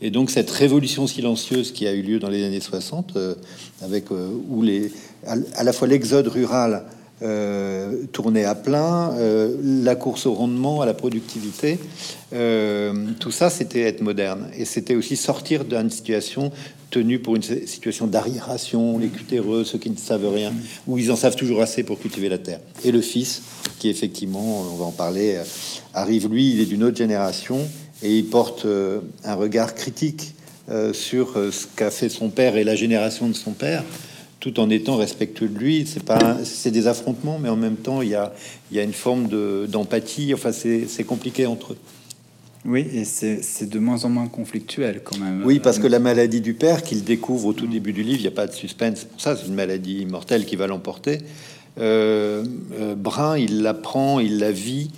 Et 0.00 0.10
donc 0.10 0.30
cette 0.30 0.50
révolution 0.50 1.06
silencieuse 1.06 1.72
qui 1.72 1.86
a 1.86 1.92
eu 1.92 2.02
lieu 2.02 2.18
dans 2.18 2.28
les 2.28 2.44
années 2.44 2.60
60, 2.60 3.16
avec 3.82 4.10
où 4.10 4.62
les, 4.62 4.92
à 5.26 5.64
la 5.64 5.72
fois 5.72 5.88
l'exode 5.88 6.28
rural 6.28 6.84
euh, 7.22 8.06
tourner 8.10 8.44
à 8.44 8.56
plein, 8.56 9.12
euh, 9.12 9.56
la 9.62 9.94
course 9.94 10.26
au 10.26 10.34
rendement, 10.34 10.80
à 10.80 10.86
la 10.86 10.94
productivité, 10.94 11.78
euh, 12.32 12.92
tout 13.20 13.30
ça, 13.30 13.50
c'était 13.50 13.82
être 13.82 14.00
moderne. 14.00 14.48
Et 14.58 14.64
c'était 14.64 14.96
aussi 14.96 15.14
sortir 15.14 15.64
d'une 15.64 15.90
situation 15.90 16.50
tenue 16.90 17.20
pour 17.20 17.36
une 17.36 17.42
situation 17.42 18.08
d'arriération, 18.08 18.98
les 18.98 19.08
cutéreux, 19.08 19.62
ceux 19.62 19.78
qui 19.78 19.90
ne 19.90 19.96
savent 19.96 20.28
rien, 20.28 20.52
où 20.88 20.98
ils 20.98 21.12
en 21.12 21.16
savent 21.16 21.36
toujours 21.36 21.62
assez 21.62 21.84
pour 21.84 22.00
cultiver 22.00 22.28
la 22.28 22.38
terre. 22.38 22.58
Et 22.84 22.90
le 22.90 23.00
fils, 23.00 23.42
qui 23.78 23.88
effectivement, 23.90 24.62
on 24.72 24.76
va 24.76 24.84
en 24.86 24.92
parler, 24.92 25.40
arrive, 25.94 26.28
lui, 26.28 26.50
il 26.50 26.60
est 26.60 26.66
d'une 26.66 26.82
autre 26.82 26.96
génération, 26.96 27.60
et 28.02 28.18
il 28.18 28.26
porte 28.26 28.66
un 29.24 29.34
regard 29.34 29.74
critique 29.74 30.34
sur 30.92 31.34
ce 31.34 31.66
qu'a 31.76 31.90
fait 31.90 32.08
son 32.08 32.28
père 32.28 32.56
et 32.56 32.64
la 32.64 32.76
génération 32.76 33.28
de 33.28 33.34
son 33.34 33.52
père 33.52 33.84
tout 34.44 34.60
en 34.60 34.68
étant 34.68 34.96
respectueux 34.96 35.48
de 35.48 35.58
lui. 35.58 35.86
C'est 35.86 36.02
pas, 36.02 36.36
c'est 36.44 36.70
des 36.70 36.86
affrontements, 36.86 37.38
mais 37.38 37.48
en 37.48 37.56
même 37.56 37.76
temps, 37.76 38.02
il 38.02 38.10
y 38.10 38.14
a, 38.14 38.34
il 38.70 38.76
y 38.76 38.80
a 38.80 38.82
une 38.82 38.92
forme 38.92 39.26
de, 39.26 39.66
d'empathie. 39.66 40.34
Enfin, 40.34 40.52
c'est, 40.52 41.04
compliqué 41.04 41.46
entre 41.46 41.72
eux. 41.72 41.78
Oui, 42.66 42.86
et 42.92 43.04
c'est, 43.04 43.66
de 43.66 43.78
moins 43.78 44.04
en 44.04 44.10
moins 44.10 44.26
conflictuel 44.26 45.00
quand 45.02 45.16
même. 45.16 45.42
Oui, 45.46 45.60
parce 45.60 45.78
que 45.78 45.86
la 45.86 45.98
maladie 45.98 46.42
du 46.42 46.52
père 46.52 46.82
qu'il 46.82 47.04
découvre 47.04 47.46
au 47.46 47.52
tout 47.54 47.66
début 47.66 47.94
du 47.94 48.02
livre, 48.02 48.18
il 48.18 48.22
n'y 48.22 48.28
a 48.28 48.32
pas 48.32 48.46
de 48.46 48.52
suspense 48.52 49.04
pour 49.04 49.18
ça. 49.18 49.34
C'est 49.34 49.46
une 49.46 49.54
maladie 49.54 50.04
mortelle 50.04 50.44
qui 50.44 50.56
va 50.56 50.66
l'emporter. 50.66 51.20
Euh, 51.80 52.44
euh, 52.78 52.94
Brun, 52.94 53.38
il 53.38 53.62
l'apprend, 53.62 54.20
il 54.20 54.38
la 54.38 54.52
vit 54.52 54.90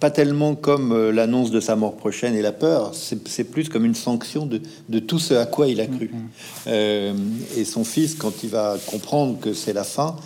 pas 0.00 0.10
tellement 0.10 0.54
comme 0.54 0.92
euh, 0.92 1.10
l'annonce 1.10 1.50
de 1.50 1.60
sa 1.60 1.74
mort 1.74 1.96
prochaine 1.96 2.34
et 2.34 2.42
la 2.42 2.52
peur, 2.52 2.92
c'est 2.94 3.44
plus 3.44 3.68
comme 3.68 3.84
une 3.84 3.94
sanction 3.94 4.46
de, 4.46 4.60
de, 4.88 4.98
tout 4.98 5.18
ce 5.18 5.34
à 5.34 5.46
quoi 5.46 5.66
il 5.66 5.80
a 5.80 5.86
cru. 5.86 6.06
Mm-hmm. 6.06 6.68
Euh, 6.68 7.14
et 7.56 7.64
son 7.64 7.84
fils, 7.84 8.14
quand 8.14 8.44
il 8.44 8.50
va 8.50 8.76
comprendre 8.86 9.38
que 9.40 9.52
c'est 9.52 9.72
la 9.72 9.84
fin, 9.84 10.16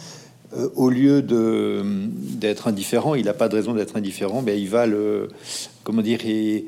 euh, 0.56 0.68
au 0.76 0.90
lieu 0.90 1.22
de 1.22 1.82
d'être 2.18 2.68
indifférent, 2.68 3.14
il 3.14 3.24
n'a 3.24 3.32
pas 3.32 3.48
de 3.48 3.56
raison 3.56 3.72
d'être 3.72 3.96
indifférent, 3.96 4.42
mais 4.42 4.60
il 4.60 4.68
va 4.68 4.86
le, 4.86 5.28
comment 5.84 6.02
dire, 6.02 6.24
il, 6.26 6.64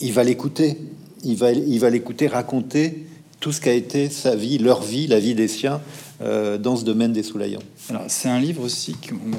il 0.00 0.12
va 0.12 0.24
l'écouter, 0.24 0.78
il 1.22 1.36
va, 1.36 1.52
il 1.52 1.78
va 1.78 1.90
l'écouter 1.90 2.26
raconter 2.26 3.06
tout 3.38 3.52
ce 3.52 3.60
qu'a 3.60 3.74
été 3.74 4.08
sa 4.08 4.34
vie, 4.34 4.58
leur 4.58 4.82
vie, 4.82 5.06
la 5.06 5.20
vie 5.20 5.34
des 5.34 5.48
siens 5.48 5.80
dans 6.20 6.76
ce 6.76 6.84
domaine 6.84 7.12
des 7.12 7.24
Soulaillants. 7.24 7.62
Alors, 7.90 8.04
c'est 8.08 8.28
un 8.28 8.40
livre 8.40 8.62
aussi 8.62 8.96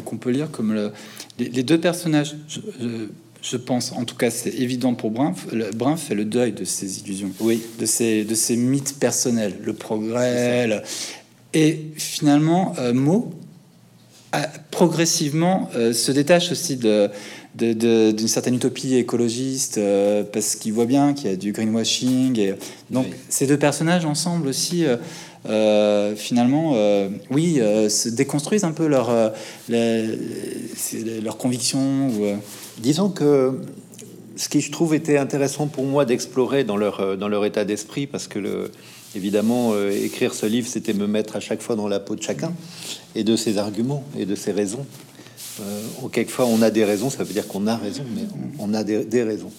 qu'on 0.07 0.17
peut 0.17 0.29
lire 0.29 0.51
comme 0.51 0.73
le, 0.73 0.91
les, 1.39 1.63
deux 1.63 1.79
personnages. 1.79 2.35
Je, 3.41 3.57
pense, 3.57 3.91
en 3.91 4.05
tout 4.05 4.15
cas, 4.15 4.29
c'est 4.29 4.53
évident 4.53 4.93
pour 4.93 5.11
Brun. 5.11 5.33
Brun 5.75 5.97
fait 5.97 6.15
le 6.15 6.25
deuil 6.25 6.51
de 6.51 6.65
ses 6.65 6.99
illusions, 6.99 7.31
oui, 7.39 7.61
de 7.79 7.85
ses, 7.85 8.23
de 8.23 8.35
ses 8.35 8.55
mythes 8.55 8.99
personnels, 8.99 9.57
le 9.63 9.73
progrès. 9.73 10.83
Et 11.53 11.91
finalement, 11.97 12.73
euh, 12.79 12.93
Mo 12.93 13.33
progressivement 14.71 15.69
euh, 15.75 15.93
se 15.93 16.11
détache 16.11 16.51
aussi 16.51 16.75
de, 16.75 17.11
d'une 17.55 18.27
certaine 18.27 18.55
utopie 18.55 18.95
écologiste 18.95 19.77
euh, 19.77 20.23
parce 20.23 20.55
qu'il 20.55 20.73
voit 20.73 20.87
bien 20.87 21.13
qu'il 21.13 21.29
y 21.29 21.33
a 21.33 21.35
du 21.35 21.51
greenwashing. 21.51 22.39
Et 22.39 22.55
donc 22.89 23.05
ces 23.29 23.45
deux 23.45 23.59
personnages 23.59 24.05
ensemble 24.05 24.47
aussi, 24.47 24.85
euh, 25.45 26.13
euh, 26.13 26.15
finalement, 26.15 26.75
oui, 27.29 27.59
se 27.89 28.09
déconstruisent 28.09 28.63
un 28.63 28.71
peu 28.71 28.87
leur, 28.87 29.11
leurs 29.69 31.37
convictions. 31.37 32.09
Disons 32.79 33.09
que 33.09 33.59
ce 34.35 34.49
qui 34.49 34.61
je 34.61 34.71
trouve 34.71 34.95
était 34.95 35.17
intéressant 35.17 35.67
pour 35.67 35.85
moi 35.85 36.05
d'explorer 36.05 36.63
dans 36.63 36.77
leur, 36.77 37.17
dans 37.17 37.27
leur 37.27 37.45
état 37.45 37.65
d'esprit, 37.65 38.07
parce 38.07 38.27
que 38.27 38.69
évidemment, 39.15 39.73
écrire 39.89 40.33
ce 40.33 40.45
livre, 40.45 40.67
c'était 40.67 40.93
me 40.93 41.07
mettre 41.07 41.35
à 41.35 41.39
chaque 41.39 41.61
fois 41.61 41.75
dans 41.75 41.87
la 41.87 41.99
peau 41.99 42.15
de 42.15 42.21
chacun 42.21 42.53
et 43.15 43.23
de 43.23 43.35
ses 43.35 43.57
arguments 43.57 44.03
et 44.17 44.25
de 44.25 44.35
ses 44.35 44.51
raisons. 44.51 44.85
Euh, 45.61 46.07
quelquefois, 46.11 46.45
on 46.45 46.61
a 46.61 46.71
des 46.71 46.83
raisons, 46.83 47.09
ça 47.09 47.23
veut 47.23 47.33
dire 47.33 47.47
qu'on 47.47 47.67
a 47.67 47.75
raison, 47.75 48.03
mais 48.15 48.23
on, 48.59 48.73
a 48.73 48.83
des, 48.83 49.23
raisons. 49.23 49.51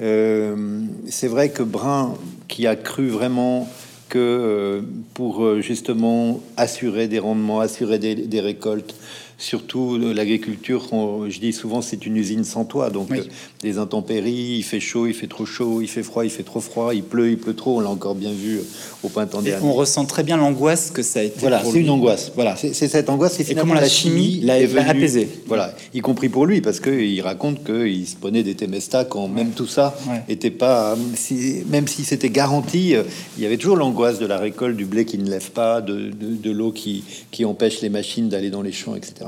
Euh, 0.00 0.82
c'est 1.08 1.28
vrai 1.28 1.50
que 1.50 1.62
Brun, 1.62 2.14
qui 2.48 2.66
a 2.66 2.76
cru 2.76 3.08
vraiment 3.08 3.68
que 4.08 4.18
euh, 4.18 4.80
pour 5.14 5.60
justement 5.60 6.40
assurer 6.56 7.08
des 7.08 7.18
rendements, 7.18 7.60
assurer 7.60 7.98
des 7.98 8.40
récoltes, 8.40 8.94
surtout 9.38 9.94
euh, 9.94 10.12
l'agriculture, 10.12 10.88
je 11.28 11.38
dis 11.38 11.52
souvent, 11.52 11.80
c'est 11.80 12.04
une 12.04 12.16
usine 12.16 12.44
sans 12.44 12.64
toit. 12.64 12.90
Donc, 12.90 13.12
euh, 13.12 13.22
des 13.62 13.78
intempéries, 13.78 14.56
il 14.58 14.62
fait 14.64 14.80
chaud, 14.80 15.06
il 15.06 15.14
fait 15.14 15.28
trop 15.28 15.46
chaud, 15.46 15.80
il 15.80 15.88
fait 15.88 16.02
froid, 16.02 16.24
il 16.24 16.30
fait 16.30 16.42
trop 16.42 16.60
froid, 16.60 16.92
il 16.92 17.04
pleut, 17.04 17.30
il 17.30 17.38
pleut 17.38 17.54
trop. 17.54 17.78
On 17.78 17.80
l'a 17.80 17.88
encore 17.88 18.16
bien 18.16 18.32
vu 18.32 18.58
euh, 18.58 18.62
au 19.04 19.08
printemps 19.08 19.40
dernier. 19.40 19.64
On 19.64 19.72
ressent 19.72 20.04
très 20.04 20.24
bien 20.24 20.36
l'angoisse 20.36 20.90
que 20.90 21.02
ça 21.02 21.20
a 21.20 21.22
été. 21.22 21.38
Voilà, 21.38 21.62
c'est 21.64 21.78
une 21.78 21.90
angoisse. 21.90 22.32
Voilà, 22.34 22.56
c'est 22.56 22.72
cette 22.74 23.08
angoisse. 23.08 23.34
C'est 23.34 23.44
finalement 23.44 23.74
la, 23.74 23.88
chimie 23.88 24.40
l'a 24.42 24.54
apaisé. 24.88 25.28
Voilà, 25.46 25.74
y 25.94 26.00
compris 26.00 26.28
pour 26.28 26.44
lui, 26.44 26.60
parce 26.60 26.80
qu'il 26.80 27.20
raconte 27.22 27.64
qu'il 27.64 28.06
se 28.06 28.16
prenait 28.16 28.42
des 28.42 28.56
Temesta 28.56 29.04
quand 29.04 29.28
même 29.28 29.52
tout 29.52 29.66
ça 29.68 29.96
était 30.28 30.50
pas. 30.50 30.96
Si, 31.14 31.62
même 31.68 31.86
si 31.86 32.04
c'était 32.04 32.30
garanti, 32.30 32.94
il 33.36 33.42
y 33.42 33.46
avait 33.46 33.56
toujours 33.56 33.76
l'angoisse 33.76 34.18
de 34.18 34.26
la 34.26 34.38
récolte, 34.38 34.76
du 34.76 34.84
blé 34.84 35.04
qui 35.04 35.18
ne 35.18 35.30
lève 35.30 35.50
pas, 35.52 35.80
de, 35.80 36.10
de 36.10 36.50
l'eau 36.50 36.72
qui, 36.72 37.04
qui 37.30 37.44
empêche 37.44 37.80
les 37.82 37.88
machines 37.88 38.28
d'aller 38.28 38.50
dans 38.50 38.62
les 38.62 38.72
champs, 38.72 38.96
etc. 38.96 39.27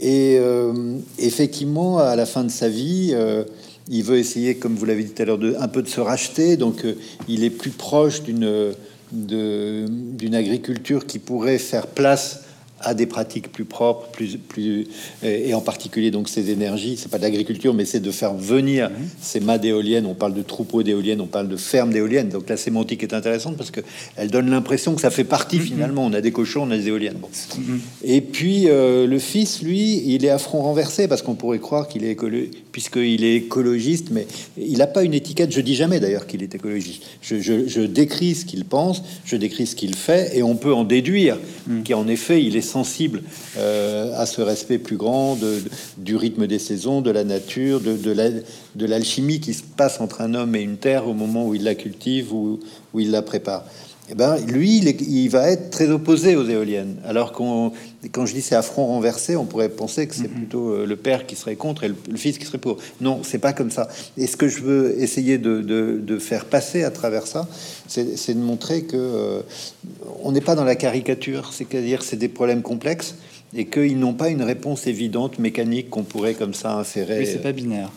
Et 0.00 0.38
euh, 0.38 0.96
effectivement, 1.18 1.98
à 1.98 2.16
la 2.16 2.24
fin 2.24 2.42
de 2.42 2.50
sa 2.50 2.68
vie, 2.68 3.10
euh, 3.12 3.44
il 3.88 4.02
veut 4.02 4.18
essayer, 4.18 4.56
comme 4.56 4.74
vous 4.74 4.86
l'avez 4.86 5.04
dit 5.04 5.10
tout 5.10 5.22
à 5.22 5.26
l'heure, 5.26 5.38
un 5.58 5.68
peu 5.68 5.82
de 5.82 5.88
se 5.88 6.00
racheter. 6.00 6.56
Donc, 6.56 6.84
euh, 6.84 6.94
il 7.28 7.44
est 7.44 7.50
plus 7.50 7.70
proche 7.70 8.22
d'une 8.22 8.74
d'une 9.12 10.36
agriculture 10.36 11.04
qui 11.04 11.18
pourrait 11.18 11.58
faire 11.58 11.88
place 11.88 12.44
à 12.82 12.94
des 12.94 13.06
pratiques 13.06 13.52
plus 13.52 13.64
propres, 13.64 14.08
plus, 14.08 14.36
plus 14.36 14.86
et 15.22 15.54
en 15.54 15.60
particulier 15.60 16.10
donc 16.10 16.28
ces 16.28 16.50
énergies. 16.50 16.96
C'est 16.96 17.10
pas 17.10 17.18
de 17.18 17.22
l'agriculture, 17.22 17.74
mais 17.74 17.84
c'est 17.84 18.00
de 18.00 18.10
faire 18.10 18.34
venir 18.34 18.90
mhm. 18.90 18.96
ces 19.20 19.40
mâts 19.40 19.58
d'éoliennes. 19.58 20.06
On 20.06 20.14
parle 20.14 20.34
de 20.34 20.42
troupeaux 20.42 20.82
d'éoliennes, 20.82 21.20
on 21.20 21.26
parle 21.26 21.48
de 21.48 21.56
fermes 21.56 21.92
d'éoliennes. 21.92 22.28
Donc 22.28 22.48
la 22.48 22.56
sémantique 22.56 23.02
est 23.02 23.14
intéressante 23.14 23.56
parce 23.56 23.70
que 23.70 23.80
elle 24.16 24.30
donne 24.30 24.50
l'impression 24.50 24.94
que 24.94 25.00
ça 25.00 25.10
fait 25.10 25.24
partie 25.24 25.58
mhm. 25.58 25.64
finalement. 25.64 26.06
On 26.06 26.12
a 26.12 26.20
des 26.20 26.32
cochons, 26.32 26.62
on 26.62 26.70
a 26.70 26.76
des 26.76 26.88
éoliennes. 26.88 27.18
Bon. 27.20 27.28
Mhm. 27.58 27.80
Et 28.04 28.20
puis 28.20 28.68
euh, 28.68 29.06
le 29.06 29.18
fils, 29.18 29.62
lui, 29.62 30.02
il 30.06 30.24
est 30.24 30.30
à 30.30 30.38
front 30.38 30.62
renversé 30.62 31.08
parce 31.08 31.22
qu'on 31.22 31.34
pourrait 31.34 31.58
croire 31.58 31.88
qu'il 31.88 32.04
est 32.04 32.10
écologiste, 32.10 32.54
puisqu'il 32.72 33.24
est 33.24 33.36
écologiste, 33.36 34.08
mais 34.10 34.26
il 34.56 34.78
n'a 34.78 34.86
pas 34.86 35.02
une 35.02 35.14
étiquette. 35.14 35.52
Je 35.52 35.60
dis 35.60 35.74
jamais 35.74 36.00
d'ailleurs 36.00 36.26
qu'il 36.26 36.42
est 36.42 36.54
écologiste. 36.54 37.02
Je, 37.22 37.40
je, 37.40 37.66
je, 37.66 37.80
décris 37.80 38.34
ce 38.34 38.44
qu'il 38.44 38.64
pense, 38.64 39.02
je 39.24 39.36
décris 39.36 39.66
ce 39.66 39.74
qu'il 39.74 39.94
fait, 39.94 40.36
et 40.36 40.42
on 40.42 40.56
peut 40.56 40.72
en 40.72 40.84
déduire 40.84 41.38
qu'en 41.86 42.06
effet, 42.08 42.42
il 42.42 42.56
est 42.56 42.60
sensible 42.70 43.22
euh, 43.58 44.12
à 44.16 44.26
ce 44.26 44.40
respect 44.40 44.78
plus 44.78 44.96
grand 44.96 45.36
du 45.98 46.16
rythme 46.16 46.46
des 46.46 46.58
saisons, 46.58 47.00
de 47.00 47.10
la 47.10 47.24
nature, 47.24 47.80
de, 47.80 48.86
l'alchimie 48.86 49.40
qui 49.40 49.54
se 49.54 49.62
passe 49.62 50.00
entre 50.00 50.20
un 50.20 50.34
homme 50.34 50.54
et 50.54 50.60
une 50.60 50.76
terre 50.76 51.08
au 51.08 51.14
moment 51.14 51.46
où 51.46 51.54
il 51.54 51.64
la 51.64 51.74
cultive 51.74 52.32
ou 52.32 52.60
où 52.92 53.00
il 53.00 53.10
la 53.10 53.22
prépare. 53.22 53.64
Eh 54.10 54.14
ben, 54.16 54.38
lui, 54.38 54.78
il, 54.78 55.28
va 55.28 55.48
être 55.50 55.70
très 55.70 55.88
opposé 55.88 56.34
aux 56.34 56.44
éoliennes. 56.44 56.96
Alors 57.04 57.30
qu'on, 57.30 57.70
quand 58.10 58.26
je 58.26 58.34
dis 58.34 58.42
c'est 58.42 58.56
à 58.56 58.62
front 58.62 58.86
renversé, 58.86 59.36
on 59.36 59.44
pourrait 59.44 59.68
penser 59.68 60.08
que 60.08 60.16
c'est 60.16 60.28
mhm. 60.28 60.34
plutôt 60.34 60.70
euh, 60.70 60.84
le 60.84 60.96
père 60.96 61.26
qui 61.26 61.36
serait 61.36 61.54
contre 61.54 61.84
et 61.84 61.88
le, 61.88 62.16
fils 62.16 62.36
qui 62.38 62.44
serait 62.44 62.58
pour. 62.58 62.78
Non, 63.00 63.20
c'est 63.22 63.38
pas 63.38 63.52
comme 63.52 63.70
ça. 63.70 63.88
Et 64.16 64.26
ce 64.26 64.36
que 64.36 64.48
je 64.48 64.62
veux 64.62 65.00
essayer 65.00 65.38
de, 65.38 66.18
faire 66.18 66.46
passer 66.46 66.82
à 66.82 66.90
travers 66.90 67.26
ça, 67.26 67.48
c'est, 67.86 68.34
de 68.34 68.40
montrer 68.40 68.82
que 68.82 68.96
euh, 68.96 69.42
on 70.24 70.32
n'est 70.32 70.40
pas 70.40 70.56
dans 70.56 70.64
la 70.64 70.74
caricature. 70.74 71.52
C'est-à-dire, 71.52 72.02
c'est 72.02 72.16
des 72.16 72.28
problèmes 72.28 72.62
complexes 72.62 73.14
et 73.54 73.66
qu'ils 73.66 73.98
n'ont 73.98 74.14
pas 74.14 74.28
une 74.28 74.42
réponse 74.42 74.88
évidente, 74.88 75.38
mécanique 75.38 75.88
qu'on 75.88 76.02
pourrait 76.02 76.34
comme 76.34 76.54
ça 76.54 76.74
inférer. 76.74 77.20
Mais 77.20 77.26
c'est 77.26 77.42
pas 77.42 77.52
binaire. 77.52 77.90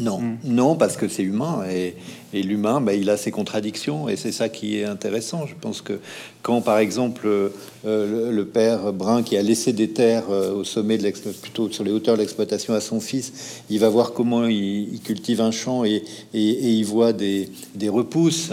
Non, 0.00 0.18
hmm. 0.18 0.38
non, 0.44 0.76
parce 0.76 0.96
que 0.96 1.08
c'est 1.08 1.22
humain 1.22 1.62
et, 1.70 1.94
l'humain, 2.32 2.80
bah, 2.80 2.94
il 2.94 3.08
a 3.10 3.16
ses 3.16 3.30
contradictions 3.30 4.08
et 4.08 4.16
c'est 4.16 4.32
ça 4.32 4.48
qui 4.48 4.78
est 4.80 4.84
intéressant. 4.84 5.46
Je 5.46 5.54
pense 5.60 5.80
que 5.80 6.00
quand, 6.42 6.60
par 6.62 6.78
exemple, 6.78 7.28
euh, 7.28 8.32
le, 8.32 8.44
père 8.44 8.92
Brun 8.92 9.22
qui 9.22 9.36
a 9.36 9.42
laissé 9.42 9.72
des 9.72 9.90
terres 9.90 10.24
euh, 10.30 10.52
au 10.52 10.64
sommet 10.64 10.98
de 10.98 11.08
plutôt 11.40 11.70
sur 11.70 11.84
les 11.84 11.92
hauteurs 11.92 12.16
de 12.16 12.22
l'exploitation 12.22 12.74
à 12.74 12.80
son 12.80 12.98
fils, 12.98 13.62
il 13.70 13.78
va 13.78 13.88
voir 13.88 14.12
comment 14.12 14.46
il, 14.48 14.98
cultive 15.04 15.40
un 15.40 15.52
champ 15.52 15.84
et, 15.84 16.02
il 16.32 16.82
voit 16.82 17.12
des, 17.12 17.48
repousses 17.86 18.50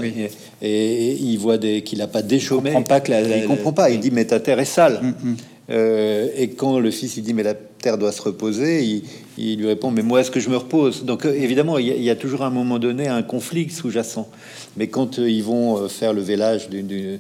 et, 0.62 1.18
il 1.20 1.38
voit 1.38 1.58
des 1.58 1.82
qu'il 1.82 2.00
n'a 2.00 2.08
pas 2.08 2.22
déchaumé. 2.22 2.70
Il 2.70 2.74
comprend 2.74 2.88
pas 2.88 3.02
que 3.02 3.42
il 3.42 3.48
comprend 3.48 3.74
pas. 3.74 3.90
Il 3.90 4.00
dit 4.00 4.12
mais 4.12 4.26
ta 4.26 4.40
terre 4.40 4.60
est 4.60 4.66
sale. 4.66 5.00
Hmm, 5.02 5.30
hmm. 5.30 5.36
Euh, 5.72 6.28
et 6.36 6.50
quand 6.50 6.80
le 6.80 6.92
fils 6.92 7.18
il 7.18 7.24
dit 7.24 7.34
mais 7.34 7.44
la 7.44 7.56
terre 7.82 7.98
doit 7.98 8.12
se 8.12 8.22
reposer, 8.22 9.02
il, 9.38 9.58
lui 9.58 9.68
répond 9.68 9.92
mais 9.92 10.04
moi 10.04 10.22
est-ce 10.22 10.32
que 10.32 10.40
je 10.40 10.50
me 10.50 10.58
repose? 10.58 11.04
Donc 11.04 11.26
euh, 11.26 11.34
évidemment 11.34 11.78
il 11.78 11.88
y, 11.88 12.10
a, 12.10 12.16
toujours 12.16 12.44
à 12.44 12.48
un 12.48 12.52
moment 12.52 12.80
donné 12.80 13.08
un 13.08 13.24
conflit 13.24 13.70
sous-jacent. 13.70 14.30
Mais 14.78 14.88
quand 14.88 15.20
euh, 15.20 15.30
ils 15.30 15.44
vont 15.44 15.90
faire 15.90 16.14
le 16.14 16.22
vélage 16.22 16.70
d'un 16.70 17.20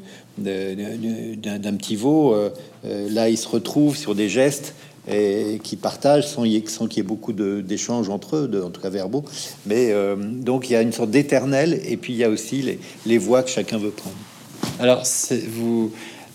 petit 1.76 1.96
veau, 1.96 2.36
là 2.84 3.30
ils 3.30 3.38
se 3.38 3.48
retrouvent 3.48 3.98
sur 3.98 4.16
des 4.16 4.30
gestes 4.30 4.76
et 5.12 5.60
qui 5.64 5.76
partagent 5.78 6.28
sans, 6.28 6.46
sans 6.68 6.88
qu'il 6.88 6.98
y 6.98 7.00
ait 7.00 7.08
beaucoup 7.08 7.34
d'échanges 7.34 8.10
entre 8.10 8.36
eux, 8.38 8.64
en 8.64 8.70
tout 8.70 8.82
cas 8.82 8.90
verbaux. 8.90 9.26
Mais 9.66 9.94
donc 10.20 10.70
il 10.70 10.74
y 10.74 10.76
a 10.76 10.82
une 10.82 10.94
sorte 10.94 11.10
d'éternel 11.10 11.82
et 11.86 11.98
puis 11.98 12.14
il 12.14 12.18
y 12.18 12.24
a 12.24 12.30
aussi 12.30 12.62
les, 12.62 12.80
les 13.06 13.18
voies 13.18 13.44
que 13.44 13.50
chacun 13.50 13.78
veut 13.78 13.90
prendre. 13.90 14.16
Alors 14.80 15.04
vous 15.50 15.92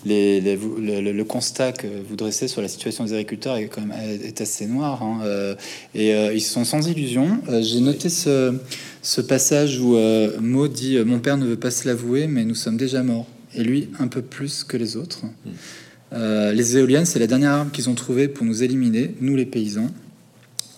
le, 0.07 1.23
constat 1.23 1.71
que 1.71 1.87
vous 1.87 2.15
dressez 2.15 2.47
sur 2.47 2.61
la 2.61 2.67
situation 2.67 3.03
des 3.03 3.13
agriculteurs 3.13 3.57
est 3.57 3.67
quand 3.67 3.81
même 3.81 3.93
est 4.23 4.41
assez 4.41 4.65
noir. 4.65 5.03
Hein, 5.03 5.21
euh, 5.23 5.55
et 5.93 6.13
euh, 6.13 6.33
ils 6.33 6.41
sont 6.41 6.65
sans 6.65 6.87
illusion. 6.87 7.39
Euh, 7.49 7.61
j'ai 7.61 7.79
noté 7.79 8.09
ce, 8.09 8.55
ce, 9.01 9.21
passage 9.21 9.79
où 9.79 9.97
Maud 10.39 10.71
dit 10.71 10.97
Mon 11.05 11.19
père 11.19 11.37
ne 11.37 11.45
veut 11.45 11.57
pas 11.57 11.71
se 11.71 11.87
l'avouer, 11.87 12.27
mais 12.27 12.45
nous 12.45 12.55
sommes 12.55 12.77
déjà 12.77 13.03
morts. 13.03 13.27
Et 13.53 13.63
lui, 13.63 13.89
un 13.99 14.07
peu 14.07 14.21
plus 14.21 14.63
que 14.63 14.77
les 14.77 14.97
autres. 14.97 15.21
Mm. 15.25 16.51
les 16.53 16.77
éoliennes, 16.77 17.05
c'est 17.05 17.19
la 17.19 17.27
dernière 17.27 17.51
arme 17.51 17.71
qu'ils 17.71 17.89
ont 17.89 17.95
trouvée 17.95 18.27
pour 18.27 18.45
nous 18.45 18.63
éliminer, 18.63 19.15
nous 19.21 19.35
les 19.35 19.45
paysans. 19.45 19.89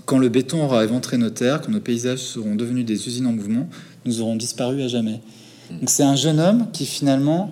Quand 0.06 0.18
le 0.18 0.30
béton 0.30 0.64
aura 0.64 0.84
éventré 0.84 1.18
nos 1.18 1.30
terres, 1.30 1.62
quand 1.62 1.72
nos 1.72 1.82
paysages 1.82 2.20
seront 2.20 2.56
devenus 2.56 2.86
des 2.86 3.08
usines 3.08 3.28
en 3.28 3.34
mouvement, 3.34 3.70
nous 4.06 4.22
aurons 4.22 4.36
disparu 4.36 4.82
à 4.82 4.88
jamais. 4.88 5.22
Mm. 5.70 5.80
Donc 5.80 5.90
c'est 5.90 6.04
un 6.04 6.16
jeune 6.16 6.40
homme 6.40 6.68
qui 6.72 6.86
finalement 6.86 7.52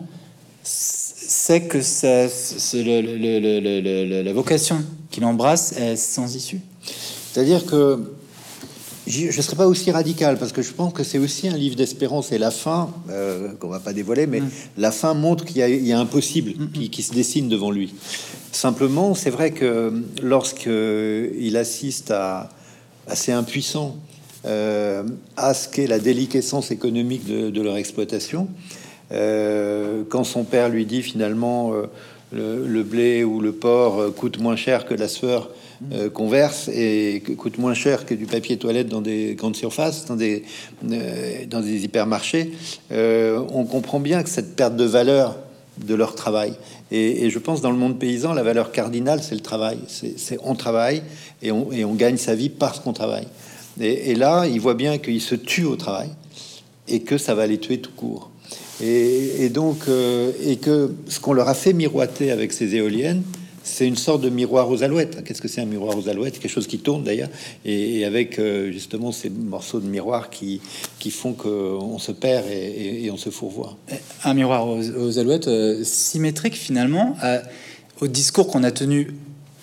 c'est 1.28 1.64
que 1.64 1.82
ça, 1.82 2.28
la 2.74 4.34
vocation 4.34 4.82
qu'il 5.12 5.26
embrasse 5.26 5.74
est 5.74 5.98
sans 5.98 6.36
issue. 6.36 6.62
C'est-à-dire 7.32 7.66
que 7.66 8.14
je 9.06 9.26
ne 9.28 9.32
serais 9.32 9.58
pas 9.58 9.68
aussi 9.68 9.92
radical 9.92 10.38
parce 10.38 10.52
que 10.54 10.62
je 10.62 10.72
pense 10.72 10.94
que 10.94 11.04
c'est 11.04 11.18
aussi 11.18 11.48
un 11.50 11.56
livre 11.56 11.76
d'espérance 11.76 12.32
et 12.32 12.38
la 12.38 12.52
fin, 12.52 12.90
euh, 13.10 13.54
qu'on 13.60 13.68
va 13.68 13.80
pas 13.80 13.94
dévoiler, 13.94 14.26
mais 14.26 14.42
mm. 14.42 14.50
la 14.78 14.92
fin 14.92 15.14
montre 15.14 15.46
qu'il 15.46 15.58
y, 15.58 15.92
a 15.94 16.00
un 16.00 16.06
possible 16.06 16.54
qui, 16.72 17.04
se 17.04 17.14
dessine 17.14 17.50
devant 17.50 17.72
lui. 17.72 17.94
Simplement, 18.52 19.14
c'est 19.14 19.30
vrai 19.30 19.52
que 19.52 19.94
lorsqu'il 20.22 21.58
assiste 21.58 22.12
à 22.12 22.50
assez 23.10 23.32
impuissant 23.32 23.96
euh, 24.46 25.04
à 25.38 25.54
ce 25.54 25.70
qu'est 25.70 25.88
la 25.88 26.00
déliquescence 26.00 26.72
économique 26.72 27.26
de 27.26 27.62
leur 27.62 27.78
exploitation, 27.78 28.50
euh, 28.50 28.77
quand 29.10 30.24
son 30.24 30.44
père 30.44 30.70
lui 30.70 30.86
dit 30.86 31.02
finalement 31.02 31.74
euh, 32.34 32.68
le, 32.68 32.84
blé 32.84 33.24
ou 33.24 33.40
le 33.40 33.54
porc 33.54 34.00
euh, 34.00 34.12
coûte 34.12 34.40
moins 34.40 34.58
cher 34.58 34.86
que 34.86 34.94
la 34.94 35.08
sueur 35.08 35.50
qu'on 36.16 36.28
verse 36.28 36.70
et 36.70 37.22
coûte 37.38 37.60
moins 37.60 37.76
cher 37.76 38.08
que 38.08 38.16
du 38.16 38.26
papier 38.26 38.58
toilette 38.58 38.88
dans 38.88 39.00
des 39.00 39.36
grandes 39.36 39.56
surfaces, 39.56 40.06
dans 40.06 40.16
des, 40.16 40.44
hypermarchés, 41.84 42.52
on 42.90 43.64
comprend 43.66 44.00
bien 44.00 44.24
que 44.24 44.30
cette 44.30 44.56
perte 44.56 44.76
de 44.76 44.86
valeur 44.86 45.38
de 45.86 45.94
leur 45.94 46.16
travail 46.16 46.54
Et, 46.90 47.30
je 47.30 47.40
pense 47.40 47.62
dans 47.62 47.72
le 47.72 47.78
monde 47.78 48.00
paysan, 48.00 48.34
la 48.34 48.42
valeur 48.42 48.72
cardinale, 48.72 49.22
c'est 49.22 49.36
le 49.36 49.42
travail. 49.42 49.78
C'est 49.88 50.40
on 50.44 50.56
travaille 50.56 51.04
et 51.42 51.52
on, 51.52 51.94
gagne 51.94 52.18
sa 52.18 52.34
vie 52.34 52.50
parce 52.50 52.80
qu'on 52.80 52.94
travaille. 52.94 53.28
Et, 53.80 54.16
là, 54.16 54.46
il 54.48 54.60
voit 54.60 54.74
bien 54.74 54.98
qu'il 54.98 55.22
se 55.22 55.36
tue 55.36 55.66
au 55.66 55.76
travail 55.76 56.10
et 56.88 57.02
que 57.02 57.18
ça 57.18 57.36
va 57.36 57.46
les 57.46 57.60
tuer 57.60 57.80
tout 57.80 57.92
court. 57.96 58.32
Et, 58.82 59.50
donc, 59.50 59.88
euh, 59.88 60.32
et 60.44 60.58
que 60.58 60.94
ce 61.08 61.20
qu'on 61.20 61.34
leur 61.34 61.50
a 61.50 61.54
fait 61.54 61.74
miroiter 61.74 62.32
avec 62.32 62.54
ces 62.54 62.76
éoliennes, 62.76 63.24
c'est 63.64 63.88
une 63.88 63.98
sorte 63.98 64.22
de 64.22 64.30
miroir 64.30 64.70
aux 64.70 64.84
alouettes. 64.84 65.24
Qu'est-ce 65.24 65.42
que 65.42 65.48
c'est 65.48 65.62
un 65.62 65.66
miroir 65.66 65.98
aux 65.98 66.08
alouettes? 66.08 66.40
Quelque 66.40 66.52
chose 66.52 66.68
qui 66.68 66.80
tourne 66.80 67.04
d'ailleurs, 67.04 67.30
et, 67.66 68.06
avec 68.06 68.40
euh, 68.40 68.72
justement 68.72 69.12
ces 69.12 69.30
morceaux 69.30 69.80
de 69.80 69.88
miroir 69.88 70.30
qui, 70.30 70.62
font 71.10 71.34
qu'on 71.34 72.00
se 72.00 72.12
perd 72.12 72.46
et, 72.50 73.10
on 73.12 73.18
se 73.18 73.30
fourvoie. 73.30 73.78
Un 74.24 74.34
miroir 74.34 74.68
aux, 74.68 75.20
alouettes 75.20 75.48
euh, 75.48 75.84
symétrique 75.84 76.56
finalement 76.56 77.18
au 78.00 78.08
discours 78.08 78.48
qu'on 78.48 78.64
a 78.64 78.72
tenu 78.72 79.14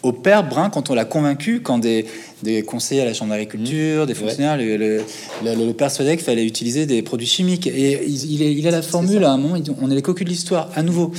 au 0.04 0.12
père 0.12 0.46
Brun 0.46 0.70
quand 0.70 0.90
on 0.90 0.94
l'a 0.94 1.04
convaincu, 1.04 1.60
quand 1.60 1.78
des, 1.78 2.06
des, 2.42 2.62
conseillers 2.62 3.00
à 3.00 3.04
la 3.06 3.14
Chambre 3.14 3.30
d'agriculture, 3.30 4.04
mmh. 4.04 4.06
des 4.06 4.14
fonctionnaires 4.14 4.56
le, 4.56 4.76
le, 4.76 5.04
le, 5.42 5.72
persuadaient 5.72 6.16
qu'il 6.16 6.26
fallait 6.26 6.44
utiliser 6.44 6.86
des 6.86 7.02
produits 7.02 7.26
chimiques. 7.26 7.66
Et 7.66 8.04
il, 8.06 8.42
il, 8.42 8.68
a 8.68 8.70
la 8.70 8.82
formule 8.82 9.24
à 9.24 9.32
un 9.32 9.38
moment, 9.38 9.58
on 9.80 9.90
est 9.90 9.94
les 9.94 10.02
cocus 10.02 10.24
de 10.24 10.30
l'histoire. 10.30 10.70
À 10.76 10.82
nouveau, 10.82 11.12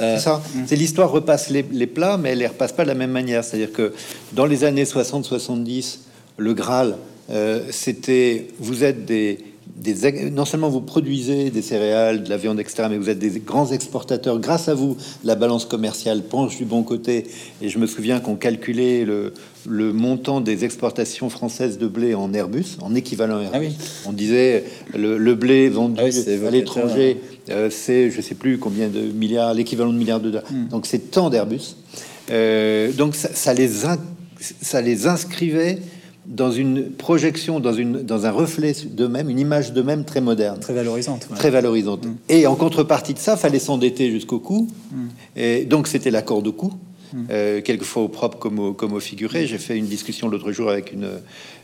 euh, 0.00 0.16
c'est 0.16 0.24
ça. 0.24 0.42
C'est 0.66 0.76
l'histoire 0.76 1.10
repasse 1.10 1.50
les, 1.50 1.62
plats, 1.86 2.16
mais 2.16 2.30
elle 2.30 2.38
les 2.38 2.46
repasse 2.46 2.72
pas 2.72 2.84
de 2.84 2.88
la 2.88 2.94
même 2.94 3.10
manière. 3.10 3.42
C'est-à-dire 3.42 3.72
que 3.72 3.92
dans 4.32 4.46
les 4.46 4.64
années 4.64 4.84
60-70, 4.84 5.98
le 6.36 6.54
Graal, 6.54 6.96
euh, 7.30 7.62
c'était 7.70 8.46
vous 8.60 8.84
êtes 8.84 9.04
des, 9.04 9.38
des, 9.76 10.30
non 10.30 10.44
seulement 10.44 10.68
vous 10.68 10.80
produisez 10.80 11.50
des 11.50 11.62
céréales, 11.62 12.22
de 12.24 12.28
la 12.28 12.36
viande, 12.36 12.60
etc., 12.60 12.84
mais 12.90 12.98
vous 12.98 13.08
êtes 13.10 13.18
des 13.18 13.40
grands 13.40 13.70
exportateurs. 13.70 14.38
Grâce 14.38 14.68
à 14.68 14.74
vous, 14.74 14.96
la 15.24 15.34
balance 15.34 15.64
commerciale 15.64 16.22
penche 16.22 16.56
du 16.56 16.64
bon 16.64 16.82
côté. 16.82 17.26
Et 17.62 17.68
je 17.68 17.78
me 17.78 17.86
souviens 17.86 18.20
qu'on 18.20 18.36
calculait 18.36 19.04
le, 19.04 19.32
le 19.68 19.92
montant 19.92 20.40
des 20.40 20.64
exportations 20.64 21.30
françaises 21.30 21.78
de 21.78 21.86
blé 21.86 22.14
en 22.14 22.32
Airbus, 22.32 22.78
en 22.80 22.94
équivalent 22.94 23.40
Airbus. 23.40 23.68
Ah 23.78 23.84
On 24.06 24.12
disait 24.12 24.64
le, 24.94 25.34
blé 25.34 25.68
vendu 25.68 26.00
ah 26.00 26.46
à 26.46 26.50
l'étranger, 26.50 27.20
euh, 27.50 27.70
c'est 27.70 28.10
je 28.10 28.20
sais 28.20 28.34
plus 28.34 28.58
combien 28.58 28.88
de 28.88 29.00
milliards, 29.00 29.54
l'équivalent 29.54 29.92
de 29.92 29.98
milliards 29.98 30.20
de 30.20 30.30
dollars. 30.30 30.50
Hmm. 30.50 30.68
Donc 30.68 30.86
c'est 30.86 31.10
tant 31.10 31.30
d'Airbus. 31.30 31.76
Euh, 32.30 32.92
donc 32.92 33.14
ça, 33.14 33.54
les 33.54 33.70
ça 34.60 34.80
les 34.80 35.06
inscrivait 35.06 35.78
dans 36.28 36.52
une 36.52 36.90
projection, 36.90 37.58
dans, 37.58 37.72
une, 37.72 38.02
dans 38.02 38.26
un 38.26 38.30
reflet 38.30 38.74
d'eux-mêmes, 38.90 39.30
une 39.30 39.38
image 39.38 39.72
d'eux-mêmes 39.72 40.04
très 40.04 40.20
moderne. 40.20 40.60
Très 40.60 40.74
valorisante. 40.74 41.26
Très 41.34 41.50
valorisante. 41.50 42.04
Hmm. 42.04 42.16
Et 42.28 42.46
en 42.46 42.54
contrepartie 42.54 43.14
de 43.14 43.18
ça, 43.18 43.36
fallait 43.36 43.58
s'endetter 43.58 44.10
jusqu'au 44.10 44.38
cou. 44.38 44.68
Hmm. 44.92 45.08
Et 45.36 45.64
donc 45.64 45.88
c'était 45.88 46.10
l'accord 46.10 46.42
de 46.42 46.50
cou. 46.50 46.72
Euh, 47.30 47.62
quelquefois 47.62 48.02
au 48.02 48.08
propre 48.08 48.38
comme 48.38 48.58
au, 48.58 48.72
comme 48.74 48.92
au 48.92 49.00
figuré. 49.00 49.46
J'ai 49.46 49.56
fait 49.56 49.78
une 49.78 49.86
discussion 49.86 50.28
l'autre 50.28 50.52
jour 50.52 50.68
avec 50.70 50.92
une, 50.92 51.08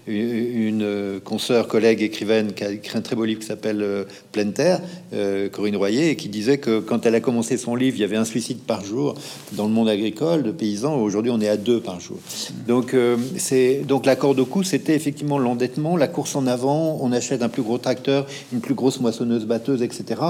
une 0.06 1.20
consoeur, 1.24 1.66
collègue, 1.66 2.02
écrivaine 2.02 2.52
qui 2.52 2.64
a 2.64 2.70
écrit 2.70 2.98
un 2.98 3.00
très 3.00 3.16
beau 3.16 3.24
livre 3.24 3.40
qui 3.40 3.46
s'appelle 3.46 3.82
euh, 3.82 4.04
Pleine 4.32 4.52
Terre, 4.52 4.80
euh, 5.12 5.48
Corinne 5.48 5.76
Royer, 5.76 6.10
et 6.10 6.16
qui 6.16 6.28
disait 6.28 6.58
que 6.58 6.80
quand 6.80 7.06
elle 7.06 7.14
a 7.14 7.20
commencé 7.20 7.56
son 7.56 7.74
livre, 7.74 7.96
il 7.96 8.00
y 8.00 8.04
avait 8.04 8.16
un 8.16 8.24
suicide 8.24 8.58
par 8.58 8.84
jour 8.84 9.14
dans 9.52 9.66
le 9.66 9.72
monde 9.72 9.88
agricole 9.88 10.42
de 10.42 10.50
paysans. 10.50 10.96
Aujourd'hui, 10.96 11.30
on 11.30 11.40
est 11.40 11.48
à 11.48 11.56
deux 11.56 11.80
par 11.80 12.00
jour. 12.00 12.18
Donc, 12.66 12.94
euh, 12.94 13.16
c'est 13.36 13.82
donc 13.86 14.06
l'accord 14.06 14.34
de 14.34 14.42
coût, 14.42 14.62
c'était 14.62 14.94
effectivement 14.94 15.38
l'endettement, 15.38 15.96
la 15.96 16.08
course 16.08 16.36
en 16.36 16.46
avant. 16.46 16.98
On 17.00 17.12
achète 17.12 17.42
un 17.42 17.48
plus 17.48 17.62
gros 17.62 17.78
tracteur, 17.78 18.26
une 18.52 18.60
plus 18.60 18.74
grosse 18.74 19.00
moissonneuse 19.00 19.46
batteuse, 19.46 19.82
etc. 19.82 20.20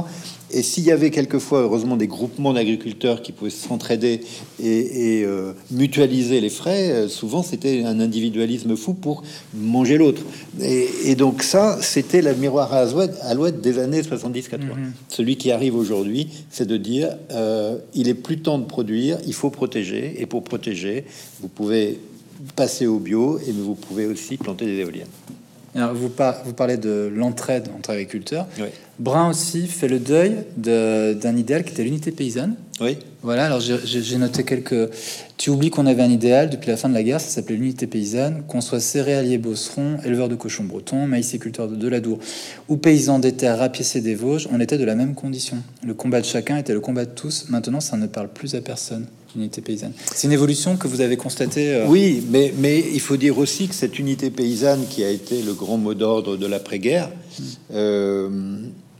Et 0.50 0.62
s'il 0.62 0.84
y 0.84 0.92
avait 0.92 1.10
quelquefois, 1.10 1.62
heureusement, 1.62 1.96
des 1.96 2.06
groupements 2.06 2.52
d'agriculteurs 2.52 3.22
qui 3.22 3.32
pouvaient 3.32 3.50
s'entraider 3.50 4.20
et, 4.62 5.20
et 5.20 5.26
mutualiser 5.70 6.40
les 6.40 6.50
frais, 6.50 7.08
souvent 7.08 7.42
c'était 7.42 7.82
un 7.84 7.98
individualisme 7.98 8.76
fou 8.76 8.94
pour 8.94 9.22
manger 9.64 9.98
l'autre. 9.98 10.22
Et, 10.60 11.14
donc 11.16 11.42
ça, 11.42 11.78
c'était 11.80 12.22
le 12.22 12.34
miroir 12.34 12.72
à 12.72 12.84
alouette 13.22 13.60
des 13.60 13.78
années 13.78 14.02
70-80. 14.02 14.58
Mhm. 14.58 14.92
Celui 15.08 15.36
qui 15.36 15.50
arrive 15.50 15.76
aujourd'hui, 15.76 16.28
c'est 16.50 16.66
de 16.66 16.76
dire, 16.76 17.16
euh, 17.30 17.78
il 17.94 18.08
est 18.08 18.14
plus 18.14 18.38
temps 18.38 18.58
de 18.58 18.64
produire, 18.64 19.18
il 19.26 19.34
faut 19.34 19.50
protéger, 19.50 20.14
et 20.18 20.26
pour 20.26 20.44
protéger, 20.44 21.04
vous 21.40 21.48
pouvez 21.48 21.98
passer 22.56 22.86
au 22.86 22.98
bio, 22.98 23.38
et 23.46 23.52
vous 23.52 23.74
pouvez 23.74 24.06
aussi 24.06 24.36
planter 24.36 24.66
des 24.66 24.78
éoliennes. 24.78 25.06
Alors, 25.74 25.92
vous, 25.92 26.08
vous, 26.08 26.52
parlez 26.52 26.76
de 26.76 27.10
l'entraide 27.12 27.68
entre 27.76 27.90
agriculteurs. 27.90 28.46
Brun 29.00 29.30
aussi 29.30 29.66
fait 29.66 29.88
le 29.88 29.98
deuil 29.98 30.44
d'un 30.56 31.36
idéal 31.36 31.64
qui 31.64 31.72
était 31.72 31.82
l'unité 31.82 32.12
paysanne. 32.12 32.54
Oui. 32.80 32.96
Voilà, 33.22 33.46
alors 33.46 33.60
j'ai 33.60 34.18
noté 34.18 34.42
quelques. 34.42 34.90
Tu 35.36 35.50
oublies 35.50 35.70
qu'on 35.70 35.86
avait 35.86 36.02
un 36.02 36.10
idéal 36.10 36.50
depuis 36.50 36.70
la 36.70 36.76
fin 36.76 36.88
de 36.88 36.94
la 36.94 37.02
guerre, 37.02 37.20
ça 37.20 37.28
s'appelait 37.28 37.56
l'unité 37.56 37.86
paysanne, 37.86 38.42
qu'on 38.48 38.60
soit 38.60 38.80
céréalier 38.80 39.38
bosseron, 39.38 39.98
éleveur 40.04 40.28
de 40.28 40.34
cochons 40.34 40.64
bretons, 40.64 41.06
maïsiculteur 41.06 41.68
de 41.68 41.76
Deladour 41.76 42.18
ou 42.68 42.76
paysan 42.76 43.18
des 43.20 43.32
terres 43.32 43.58
rapiécés 43.58 44.00
des 44.00 44.14
Vosges, 44.14 44.48
on 44.52 44.60
était 44.60 44.78
de 44.78 44.84
la 44.84 44.94
même 44.94 45.14
condition. 45.14 45.56
Le 45.84 45.94
combat 45.94 46.20
de 46.20 46.26
chacun 46.26 46.56
était 46.56 46.72
le 46.72 46.80
combat 46.80 47.04
de 47.04 47.10
tous. 47.10 47.46
Maintenant, 47.48 47.80
ça 47.80 47.96
ne 47.96 48.06
parle 48.06 48.28
plus 48.28 48.54
à 48.54 48.60
personne. 48.60 49.06
Unité 49.36 49.62
paysanne. 49.62 49.92
C'est 50.14 50.28
une 50.28 50.32
évolution 50.32 50.76
que 50.76 50.86
vous 50.86 51.00
avez 51.00 51.16
constatée 51.16 51.74
euh, 51.74 51.86
Oui, 51.88 52.22
mais, 52.30 52.54
mais 52.56 52.84
il 52.92 53.00
faut 53.00 53.16
dire 53.16 53.36
aussi 53.38 53.66
que 53.66 53.74
cette 53.74 53.98
unité 53.98 54.30
paysanne 54.30 54.86
qui 54.88 55.02
a 55.02 55.10
été 55.10 55.42
le 55.42 55.54
grand 55.54 55.76
mot 55.76 55.94
d'ordre 55.94 56.36
de 56.36 56.46
l'après-guerre 56.46 57.08
mm. 57.08 57.42
euh, 57.72 58.30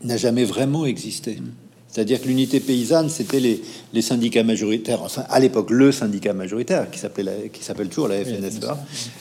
n'a 0.03 0.17
jamais 0.17 0.43
vraiment 0.43 0.87
existé. 0.87 1.37
Mm. 1.37 1.64
C'est-à-dire 1.95 2.21
que 2.21 2.27
l'unité 2.27 2.59
paysanne, 2.59 3.09
c'était 3.09 3.39
les, 3.39 3.63
les, 3.93 4.03
syndicats 4.03 4.43
majoritaires, 4.43 5.01
enfin 5.05 5.23
à 5.31 5.39
l'époque 5.39 5.71
le 5.71 5.93
syndicat 5.93 6.33
majoritaire, 6.33 6.91
qui 6.91 6.99
s'appelle 6.99 7.89
toujours 7.89 8.09
la 8.09 8.17
FNSEA, 8.17 8.77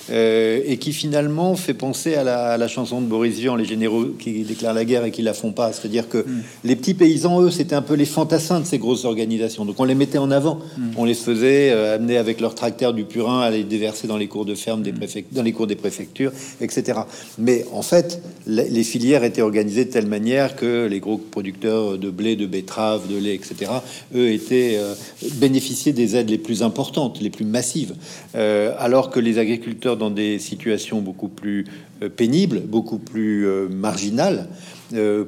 euh, 0.09 0.59
et 0.65 0.77
qui 0.77 0.91
finalement 0.91 1.55
fait 1.55 1.75
penser 1.75 2.15
à 2.15 2.23
la, 2.23 2.57
la, 2.57 2.67
chanson 2.67 2.99
de 2.99 3.05
Boris 3.05 3.37
Vian, 3.37 3.55
les 3.55 3.65
généraux 3.65 4.05
qui 4.17 4.41
déclarent 4.41 4.73
la 4.73 4.85
guerre 4.85 5.05
et 5.05 5.11
qui 5.11 5.21
la 5.21 5.35
font 5.35 5.51
pas. 5.51 5.71
C'est-à-dire 5.71 6.09
que 6.09 6.17
mm. 6.17 6.43
les 6.63 6.75
petits 6.75 6.95
paysans, 6.95 7.41
eux, 7.41 7.51
c'était 7.51 7.75
un 7.75 7.83
peu 7.83 7.93
les 7.93 8.05
fantassins 8.05 8.59
de 8.59 8.65
ces 8.65 8.79
grosses 8.79 9.05
organisations. 9.05 9.65
Donc 9.65 9.79
on 9.79 9.85
les 9.85 9.93
mettait 9.93 10.17
en 10.17 10.31
avant, 10.31 10.55
mm. 10.55 10.93
on 10.97 11.05
les 11.05 11.13
faisait 11.13 11.69
euh, 11.69 11.93
amener 11.93 12.17
avec 12.17 12.41
leur 12.41 12.55
tracteur 12.55 12.95
du 12.95 13.03
purin 13.03 13.41
à 13.41 13.51
les 13.51 13.63
déverser 13.63 14.07
dans 14.07 14.17
les 14.17 14.27
cours 14.27 14.45
de 14.45 14.55
ferme 14.55 14.81
des 14.81 14.93
mm. 14.93 14.97
préfectures, 14.97 15.35
dans 15.35 15.43
les 15.43 15.51
cours 15.51 15.67
des 15.67 15.75
préfectures, 15.75 16.31
etc. 16.59 17.01
Mais 17.37 17.65
en 17.71 17.83
fait, 17.83 18.19
les, 18.47 18.67
les 18.67 18.83
filières 18.83 19.23
étaient 19.23 19.43
organisées 19.43 19.85
de 19.85 19.91
telle 19.91 20.07
manière 20.07 20.55
que 20.55 20.87
les 20.87 20.99
gros 20.99 21.17
producteurs 21.19 21.99
de 21.99 22.09
blé, 22.09 22.35
de 22.35 22.47
bétail 22.47 22.62
de 22.63 23.17
lait, 23.17 23.35
etc., 23.35 23.71
eux 24.15 24.31
étaient 24.31 24.77
euh, 24.77 24.93
bénéficiaient 25.35 25.93
des 25.93 26.15
aides 26.15 26.29
les 26.29 26.37
plus 26.37 26.63
importantes, 26.63 27.21
les 27.21 27.29
plus 27.29 27.45
massives, 27.45 27.95
euh, 28.35 28.73
alors 28.77 29.09
que 29.09 29.19
les 29.19 29.37
agriculteurs 29.37 29.97
dans 29.97 30.09
des 30.09 30.39
situations 30.39 31.01
beaucoup 31.01 31.27
plus 31.27 31.65
euh, 32.01 32.09
pénibles, 32.09 32.61
beaucoup 32.61 32.99
plus 32.99 33.47
marginales, 33.69 34.47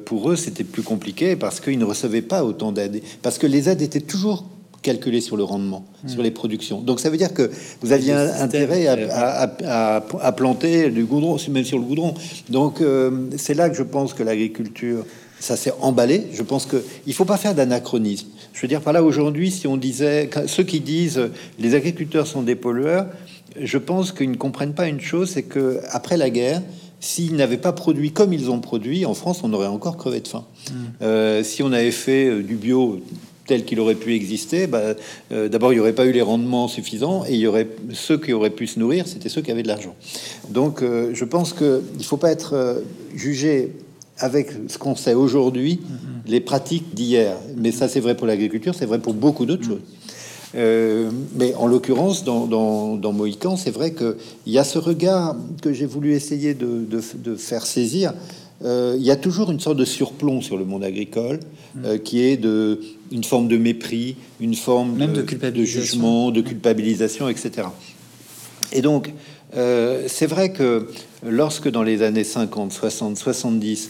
pour 0.06 0.30
eux 0.30 0.36
c'était 0.36 0.64
plus 0.64 0.84
compliqué 0.84 1.36
parce 1.36 1.60
qu'ils 1.60 1.80
ne 1.80 1.86
recevaient 1.86 2.22
pas 2.22 2.44
autant 2.44 2.72
d'aides, 2.72 3.02
parce 3.24 3.40
que 3.40 3.48
les 3.48 3.68
aides 3.68 3.82
étaient 3.82 4.00
toujours 4.00 4.46
calculées 4.84 5.22
sur 5.22 5.38
le 5.38 5.44
rendement, 5.44 5.86
hmm. 6.04 6.10
sur 6.10 6.22
les 6.22 6.30
productions. 6.30 6.82
Donc 6.82 7.00
ça 7.00 7.10
veut 7.10 7.18
dire 7.18 7.34
que 7.34 7.50
vous 7.82 7.92
aviez 7.92 8.14
intérêt 8.14 8.86
à, 8.86 9.52
à, 10.22 10.32
planter 10.34 10.92
du 10.92 11.06
goudron, 11.06 11.38
même 11.50 11.64
sur 11.64 11.80
le 11.80 11.84
goudron. 11.84 12.14
Donc 12.50 12.84
c'est 13.38 13.56
là 13.56 13.70
que 13.70 13.76
je 13.76 13.84
pense 13.84 14.14
que 14.14 14.22
l'agriculture 14.22 15.04
ça 15.46 15.58
s'est 15.58 15.74
emballé. 15.80 16.24
Je 16.34 16.42
pense 16.42 16.66
que 16.66 16.84
il 17.06 17.14
faut 17.14 17.26
pas 17.26 17.38
faire 17.38 17.54
d'anachronisme. 17.54 18.28
Je 18.54 18.62
veux 18.62 18.68
dire 18.68 18.82
par 18.82 18.94
là 18.94 19.04
aujourd'hui, 19.04 19.52
si 19.52 19.68
on 19.68 19.78
disait 19.78 20.28
ceux 20.48 20.64
qui 20.64 20.80
disent 20.80 21.22
les 21.60 21.76
agriculteurs 21.76 22.26
sont 22.26 22.42
des 22.42 22.56
pollueurs, 22.56 23.06
je 23.62 23.78
pense 23.78 24.12
qu'ils 24.12 24.32
ne 24.32 24.38
comprennent 24.38 24.74
pas 24.74 24.88
une 24.88 25.00
chose, 25.00 25.30
c'est 25.30 25.44
que 25.44 25.80
après 25.92 26.18
la 26.18 26.32
guerre, 26.32 26.64
s'ils 27.00 27.36
n'avaient 27.36 27.58
pas 27.58 27.74
produit 27.74 28.12
comme 28.12 28.34
ils 28.34 28.50
ont 28.50 28.60
produit, 28.60 29.06
en 29.06 29.14
France, 29.14 29.42
on 29.44 29.54
aurait 29.54 29.68
encore 29.68 29.98
crevé 29.98 30.20
de 30.20 30.28
faim. 30.28 30.46
Mmh. 30.46 30.74
Euh, 31.04 31.44
si 31.44 31.62
on 31.62 31.72
avait 31.72 31.92
fait 31.92 32.26
euh, 32.26 32.42
du 32.42 32.56
bio 32.56 33.00
tel 33.46 33.66
qu'il 33.66 33.80
aurait 33.80 33.94
pu 33.94 34.16
exister, 34.16 34.66
bah, 34.66 34.96
euh, 35.32 35.48
d'abord 35.48 35.72
il 35.72 35.76
n'y 35.76 35.80
aurait 35.80 35.94
pas 35.94 36.08
eu 36.08 36.12
les 36.12 36.24
rendements 36.24 36.68
suffisants 36.68 37.24
et 37.26 37.34
il 37.34 37.40
y 37.40 37.46
aurait 37.46 37.68
ceux 37.94 38.18
qui 38.18 38.34
auraient 38.34 38.50
pu 38.50 38.66
se 38.66 38.80
nourrir, 38.80 39.08
c'était 39.08 39.30
ceux 39.30 39.44
qui 39.44 39.52
avaient 39.52 39.62
de 39.62 39.68
l'argent. 39.68 39.96
Donc 40.50 40.82
je 40.82 41.26
pense 41.26 41.54
qu'il 41.54 41.82
ne 42.00 42.04
faut 42.04 42.18
pas 42.18 42.32
être 42.32 42.82
jugé 43.14 43.72
avec 44.20 44.52
ce 44.68 44.78
qu'on 44.78 44.96
sait 44.96 45.14
aujourd'hui, 45.14 45.82
mm-hmm. 45.82 46.30
les 46.32 46.40
pratiques 46.40 46.94
d'hier. 46.94 47.36
Mais 47.58 47.72
ça, 47.72 47.88
c'est 47.88 48.00
vrai 48.00 48.16
pour 48.16 48.28
l'agriculture, 48.28 48.74
c'est 48.76 48.86
vrai 48.86 49.00
pour 49.00 49.14
beaucoup 49.14 49.46
d'autres 49.46 49.66
mm. 49.66 49.70
choses. 49.70 49.82
Euh, 50.56 51.12
mais 51.36 51.54
en 51.56 51.68
l'occurrence, 51.68 52.24
dans, 52.24 52.48
dans, 52.48 53.14
Mohican, 53.14 53.58
c'est 53.58 53.72
vrai 53.72 53.94
qu'il 53.94 54.16
y 54.48 54.58
a 54.58 54.64
ce 54.64 54.80
regard 54.80 55.36
que 55.62 55.74
j'ai 55.74 55.86
voulu 55.86 56.14
essayer 56.14 56.54
de, 56.54 56.86
de, 56.86 57.36
faire 57.36 57.66
saisir. 57.66 58.14
Euh, 58.64 58.96
il 58.98 59.04
y 59.04 59.12
a 59.12 59.18
toujours 59.18 59.52
une 59.52 59.60
sorte 59.60 59.78
de 59.78 59.84
surplomb 59.84 60.42
sur 60.42 60.58
le 60.58 60.64
monde 60.64 60.84
agricole, 60.84 61.40
mm. 61.76 61.86
euh, 61.86 61.98
qui 61.98 62.22
est 62.22 62.38
de, 62.38 62.80
une 63.12 63.26
forme 63.26 63.50
de 63.50 63.58
mépris, 63.58 64.16
une 64.40 64.56
forme 64.56 64.96
Même 64.96 65.12
de, 65.12 65.22
de 65.22 65.64
jugement, 65.66 66.32
de 66.32 66.40
culpabilisation, 66.42 67.28
etc. 67.28 67.68
Et 68.72 68.82
donc, 68.82 69.14
c'est 69.54 70.28
vrai 70.28 70.52
que 70.52 70.90
lorsque 71.26 71.70
dans 71.70 71.84
les 71.84 72.02
années 72.02 72.26
50, 72.26 72.74
60, 72.74 73.18
70, 73.18 73.90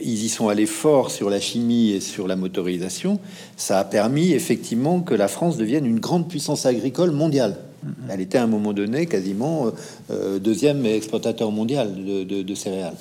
ils 0.00 0.24
y 0.24 0.28
sont 0.28 0.48
allés 0.48 0.66
fort 0.66 1.10
sur 1.10 1.30
la 1.30 1.40
chimie 1.40 1.92
et 1.92 2.00
sur 2.00 2.26
la 2.28 2.36
motorisation, 2.36 3.18
ça 3.56 3.78
a 3.78 3.84
permis 3.84 4.32
effectivement 4.32 5.00
que 5.00 5.14
la 5.14 5.28
France 5.28 5.56
devienne 5.56 5.86
une 5.86 6.00
grande 6.00 6.28
puissance 6.28 6.66
agricole 6.66 7.12
mondiale. 7.12 7.56
Mm-hmm. 7.84 7.90
Elle 8.10 8.20
était 8.20 8.38
à 8.38 8.42
un 8.42 8.46
moment 8.46 8.72
donné 8.72 9.06
quasiment 9.06 9.66
euh, 9.66 9.70
euh, 10.10 10.38
deuxième 10.38 10.84
exportateur 10.84 11.50
mondial 11.50 11.94
de, 12.04 12.54
céréales. 12.54 12.96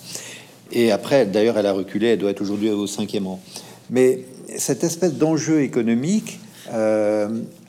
Et 0.71 0.91
après, 0.91 1.25
d'ailleurs, 1.25 1.57
elle 1.57 1.65
a 1.65 1.73
reculé, 1.73 2.07
elle 2.07 2.19
doit 2.19 2.31
être 2.31 2.41
aujourd'hui 2.41 2.69
au 2.69 2.87
cinquième 2.87 3.27
rang. 3.27 3.41
Mais 3.89 4.25
cette 4.57 4.83
espèce 4.83 5.15
d'enjeu 5.15 5.61
économique 5.61 6.39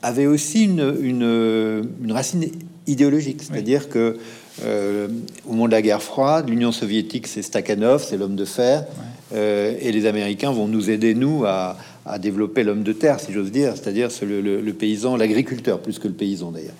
avait 0.03 0.27
aussi 0.27 0.65
une, 0.65 0.95
une, 1.01 2.11
racine 2.11 2.45
idéologique, 2.85 3.41
c'est-à-dire 3.41 3.89
que 3.89 4.17
euh, 4.63 5.07
au 5.47 5.51
moment 5.51 5.67
de 5.67 5.71
la 5.71 5.81
guerre 5.81 6.01
froide, 6.01 6.49
l'Union 6.49 6.71
soviétique, 6.71 7.27
c'est 7.27 7.41
Stakhanov, 7.41 8.03
c'est 8.03 8.17
l'homme 8.17 8.35
de 8.35 8.45
fer, 8.45 8.85
euh, 9.33 9.75
et 9.79 9.91
les 9.91 10.05
Américains 10.05 10.51
vont 10.51 10.67
nous 10.67 10.89
aider, 10.89 11.13
nous, 11.13 11.45
à, 11.45 11.77
à 12.05 12.17
développer 12.17 12.63
l'homme 12.63 12.83
de 12.83 12.93
terre, 12.93 13.19
si 13.19 13.31
j'ose 13.31 13.51
dire, 13.51 13.73
c'est-à-dire 13.75 14.09
le, 14.23 14.61
le, 14.61 14.73
paysan, 14.73 15.15
l'agriculteur, 15.15 15.79
plus 15.79 15.99
que 15.99 16.07
le 16.07 16.13
paysan 16.13 16.51
d'ailleurs. 16.51 16.73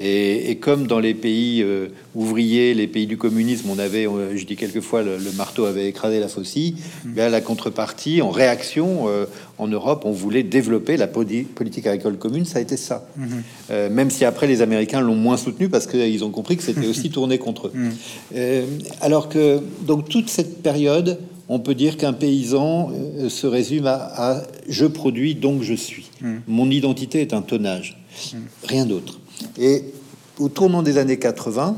Et, 0.00 0.56
comme 0.56 0.86
dans 0.86 1.00
les 1.00 1.12
pays 1.12 1.62
euh, 1.62 1.88
ouvriers, 2.14 2.72
les 2.72 2.86
pays 2.86 3.06
du 3.06 3.18
communisme, 3.18 3.68
on 3.68 3.78
avait, 3.78 4.06
je 4.34 4.44
dis 4.46 4.56
quelquefois, 4.56 5.02
le, 5.02 5.18
marteau 5.36 5.66
avait 5.66 5.88
écrasé 5.88 6.20
la 6.20 6.28
faucille, 6.28 6.76
mmh. 7.04 7.16
la 7.16 7.40
contrepartie, 7.42 8.22
en 8.22 8.30
réaction, 8.30 9.08
euh, 9.08 9.26
en 9.58 9.68
Europe, 9.68 10.02
on 10.06 10.12
voulait 10.12 10.42
développer 10.42 10.96
la 10.96 11.06
politique 11.06 11.86
agricole 11.86 12.16
commune, 12.16 12.46
ça 12.46 12.58
a 12.58 12.62
été 12.62 12.78
ça. 12.78 13.06
Mmh. 13.16 13.26
Euh, 13.70 13.90
même 13.90 14.10
si 14.10 14.24
après 14.24 14.46
les 14.46 14.62
Américains 14.62 15.02
l'ont 15.02 15.14
moins 15.14 15.36
soutenu 15.36 15.68
parce 15.68 15.86
qu'ils 15.86 16.24
ont 16.24 16.30
compris 16.30 16.56
que 16.56 16.62
c'était 16.62 16.86
aussi 16.88 17.10
tourné 17.10 17.36
contre 17.36 17.66
eux. 17.66 17.72
Mmh. 17.74 18.38
alors 19.02 19.28
que, 19.28 19.60
donc, 19.82 20.08
toute 20.08 20.30
cette 20.30 20.62
période, 20.62 21.18
on 21.52 21.58
peut 21.58 21.74
dire 21.74 21.98
qu'un 21.98 22.14
paysan 22.14 22.90
euh, 22.92 23.28
se 23.28 23.46
résume 23.46 23.86
à, 23.86 24.42
je 24.68 24.86
produis 24.86 25.34
donc 25.34 25.62
je 25.62 25.74
suis. 25.74 26.10
Hmm. 26.22 26.38
Mon 26.48 26.70
identité 26.70 27.20
est 27.20 27.34
un 27.34 27.42
tonnage, 27.42 28.02
hmm. 28.32 28.38
rien 28.64 28.86
d'autre. 28.86 29.20
Et 29.58 29.84
au 30.38 30.48
tournant 30.48 30.82
des 30.82 30.96
années 30.96 31.18
80, 31.18 31.76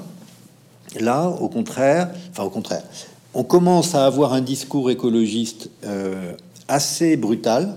là, 1.01 1.27
au 1.29 1.49
contraire, 1.49 2.11
enfin 2.31 2.45
au 2.45 2.51
contraire, 2.51 2.85
on 3.35 3.43
commence 3.43 3.97
à 3.97 4.07
avoir 4.07 4.33
un 4.33 4.43
discours 4.43 4.93
écologiste 4.93 5.71
euh, 5.85 6.35
assez 6.69 7.17
brutal. 7.17 7.75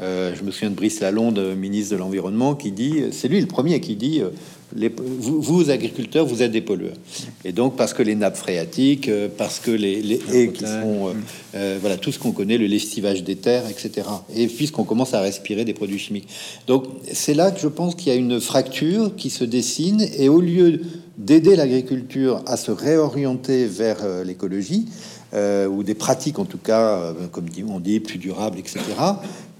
Euh, 0.00 0.34
je 0.34 0.42
me 0.42 0.50
souviens 0.50 0.70
de 0.70 0.74
Brice 0.74 0.98
Lalonde, 0.98 1.38
ministre 1.56 1.92
de 1.92 1.98
l'Environnement, 1.98 2.56
qui 2.56 2.72
dit, 2.72 3.04
c'est 3.12 3.28
lui 3.28 3.40
le 3.40 3.46
premier 3.46 3.80
qui 3.80 3.94
dit, 3.94 4.20
vous, 4.74 5.70
agriculteurs, 5.70 6.26
vous 6.26 6.42
êtes 6.42 6.52
des 6.52 6.60
pollueurs. 6.60 6.96
Et 7.44 7.52
donc, 7.52 7.76
parce 7.76 7.92
que 7.92 8.02
les 8.02 8.14
nappes 8.14 8.36
phréatiques, 8.36 9.08
euh, 9.08 9.28
parce 9.36 9.58
que 9.58 9.70
les, 9.70 10.00
les 10.00 10.20
haies 10.32 10.52
qui 10.52 10.64
sont, 10.64 11.08
euh, 11.08 11.12
euh, 11.54 11.78
voilà, 11.80 11.96
tout 11.96 12.12
ce 12.12 12.18
qu'on 12.18 12.32
connaît, 12.32 12.58
le 12.58 12.66
lestivage 12.66 13.24
des 13.24 13.36
terres, 13.36 13.68
etc. 13.68 14.08
Et 14.34 14.46
puisqu'on 14.46 14.84
commence 14.84 15.14
à 15.14 15.20
respirer 15.20 15.64
des 15.64 15.74
produits 15.74 15.98
chimiques. 15.98 16.28
Donc, 16.66 16.84
c'est 17.12 17.34
là 17.34 17.50
que 17.50 17.60
je 17.60 17.68
pense 17.68 17.94
qu'il 17.94 18.12
y 18.12 18.16
a 18.16 18.18
une 18.18 18.40
fracture 18.40 19.14
qui 19.16 19.30
se 19.30 19.44
dessine. 19.44 20.06
Et 20.16 20.28
au 20.28 20.40
lieu 20.40 20.80
d'aider 21.18 21.56
l'agriculture 21.56 22.42
à 22.46 22.56
se 22.56 22.70
réorienter 22.70 23.66
vers 23.66 23.98
l'écologie, 24.24 24.86
ou 25.32 25.82
des 25.84 25.94
pratiques 25.94 26.38
en 26.38 26.44
tout 26.44 26.58
cas, 26.58 27.14
comme 27.30 27.46
on 27.68 27.78
dit, 27.78 28.00
plus 28.00 28.18
durables, 28.18 28.58
etc 28.58 28.80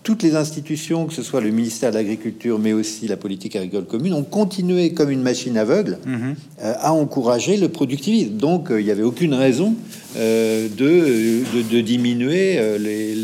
toutes 0.02 0.22
les 0.22 0.34
institutions, 0.34 1.06
que 1.06 1.12
ce 1.12 1.22
soit 1.22 1.40
le 1.40 1.50
ministère 1.50 1.90
de 1.90 1.96
l'Agriculture, 1.96 2.58
mais 2.58 2.72
aussi 2.72 3.06
la 3.06 3.16
politique 3.16 3.56
agricole 3.56 3.84
commune, 3.84 4.14
ont 4.14 4.22
continué 4.22 4.94
comme 4.94 5.10
une 5.10 5.22
machine 5.22 5.58
aveugle 5.58 5.98
mhm. 6.06 6.34
euh, 6.62 6.74
à 6.78 6.92
encourager 6.92 7.56
le 7.56 7.68
productivisme. 7.68 8.36
Donc, 8.36 8.70
euh, 8.70 8.80
il 8.80 8.86
n'y 8.86 8.90
avait 8.90 9.02
aucune 9.02 9.34
raison 9.34 9.74
euh, 10.16 10.68
de, 10.68 11.62
de, 11.62 11.80
diminuer 11.80 12.78
les, 12.78 13.14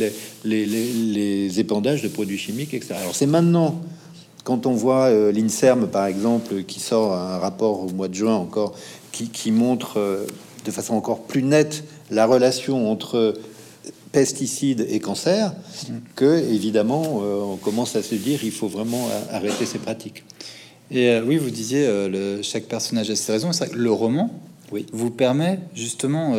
les, 0.45 0.67
les, 0.67 1.61
épandages 1.61 2.03
de 2.03 2.09
produits 2.09 2.39
chimiques, 2.39 2.75
etc. 2.75 2.95
Alors, 3.01 3.15
c'est 3.15 3.27
maintenant, 3.27 3.81
quand 4.45 4.67
on 4.67 4.73
voit 4.73 5.11
l'INSERM, 5.33 5.89
par 5.89 6.07
exemple, 6.07 6.62
qui 6.65 6.81
sort 6.81 7.15
un 7.15 7.39
rapport 7.39 7.81
au 7.81 7.91
mois 7.91 8.09
de 8.09 8.15
juin 8.15 8.35
encore, 8.35 8.75
qui, 9.12 9.29
qui 9.29 9.51
montre 9.51 10.27
de 10.65 10.71
façon 10.71 10.95
encore 10.95 11.23
plus 11.23 11.43
nette 11.43 11.85
la 12.11 12.27
relation 12.27 12.91
entre 12.91 13.35
pesticides 14.16 14.87
et 14.88 14.98
cancer, 14.98 15.52
que 16.14 16.38
évidemment 16.50 17.20
euh, 17.22 17.52
on 17.52 17.57
commence 17.57 17.96
à 17.96 18.02
se 18.02 18.14
dire 18.14 18.42
il 18.44 18.50
faut 18.50 18.66
vraiment 18.66 19.11
arrêter 19.31 19.66
ces 19.66 19.76
pratiques. 19.76 20.24
Et 20.90 21.11
euh, 21.11 21.22
oui, 21.22 21.37
vous 21.37 21.50
disiez 21.50 21.85
euh, 21.85 22.09
le, 22.09 22.42
chaque 22.42 22.64
personnage 22.64 23.11
a 23.11 23.16
ses 23.16 23.33
raisons. 23.33 23.52
C'est 23.52 23.74
le 23.74 23.92
roman 23.92 24.31
oui. 24.72 24.87
vous 24.90 25.11
permet 25.11 25.59
justement, 25.74 26.35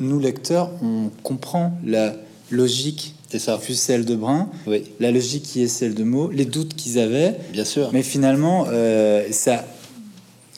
nous 0.00 0.18
lecteurs, 0.18 0.72
on 0.82 1.10
comprend 1.22 1.78
la 1.86 2.16
logique 2.50 3.14
c'est 3.28 3.38
ça. 3.38 3.56
Fut 3.58 3.74
celle 3.74 4.04
de 4.04 4.16
Brun, 4.16 4.50
oui. 4.66 4.82
la 4.98 5.12
logique 5.12 5.44
qui 5.44 5.62
est 5.62 5.68
celle 5.68 5.94
de 5.94 6.02
Meaux, 6.02 6.32
les 6.32 6.44
doutes 6.44 6.74
qu'ils 6.74 6.98
avaient. 6.98 7.36
Bien 7.52 7.64
sûr. 7.64 7.90
Mais 7.92 8.02
finalement, 8.02 8.66
ça 9.30 9.64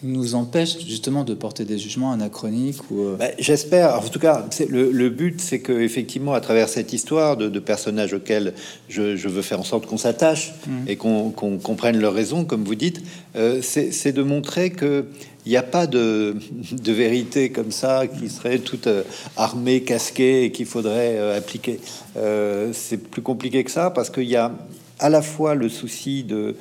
nous 0.03 0.35
empêche 0.35 0.85
justement 0.87 1.25
de 1.25 1.35
porter 1.35 1.65
des 1.65 1.79
jugements 1.79 2.13
anachroniques 2.13 2.91
ou 2.91 3.03
euh, 3.03 3.17
bah, 3.17 3.27
j'espère 3.39 3.97
en 3.97 4.09
tout 4.09 4.19
cas 4.19 4.47
le, 4.69 4.91
le, 4.91 5.11
but 5.11 5.41
c'est 5.41 5.61
que 5.61 5.73
effectivement 5.73 6.33
à 6.33 6.41
travers 6.41 6.69
cette 6.69 6.93
histoire 6.93 7.37
de, 7.37 7.59
personnages 7.61 8.13
auxquels 8.13 8.55
je, 8.89 9.29
veux 9.29 9.43
faire 9.43 9.61
en 9.61 9.65
sorte 9.65 9.87
qu'on 9.87 9.99
s'attache 9.99 10.53
mmh. 10.67 10.71
et 10.89 10.97
qu'on 10.97 11.31
comprenne 11.31 11.99
leurs 11.99 12.15
raisons 12.15 12.45
comme 12.45 12.65
vous 12.65 12.75
dites 12.75 13.03
euh, 13.37 13.61
c'est 13.63 14.13
de 14.13 14.23
montrer 14.23 14.71
que 14.71 15.07
il 15.45 15.51
n'y 15.51 15.57
a 15.57 15.65
pas 15.65 15.89
de, 15.89 16.37
de, 16.71 16.93
vérité 16.93 17.51
comme 17.51 17.73
ça 17.73 18.07
qui 18.07 18.29
serait 18.29 18.61
toute 18.61 18.87
euh, 18.87 19.03
armée, 19.37 19.83
casquée 19.83 20.45
et 20.45 20.53
qu'il 20.53 20.67
faudrait 20.67 21.19
appliquer. 21.37 21.81
c'est 22.73 22.99
plus 22.99 23.23
compliqué 23.23 23.65
que 23.65 23.71
ça 23.71 23.91
parce 23.91 24.09
qu'il 24.11 24.29
y 24.29 24.37
a 24.37 24.53
à 25.01 25.09
la 25.09 25.21
fois 25.21 25.57
le 25.57 25.69
souci 25.69 26.23
de 26.23 26.55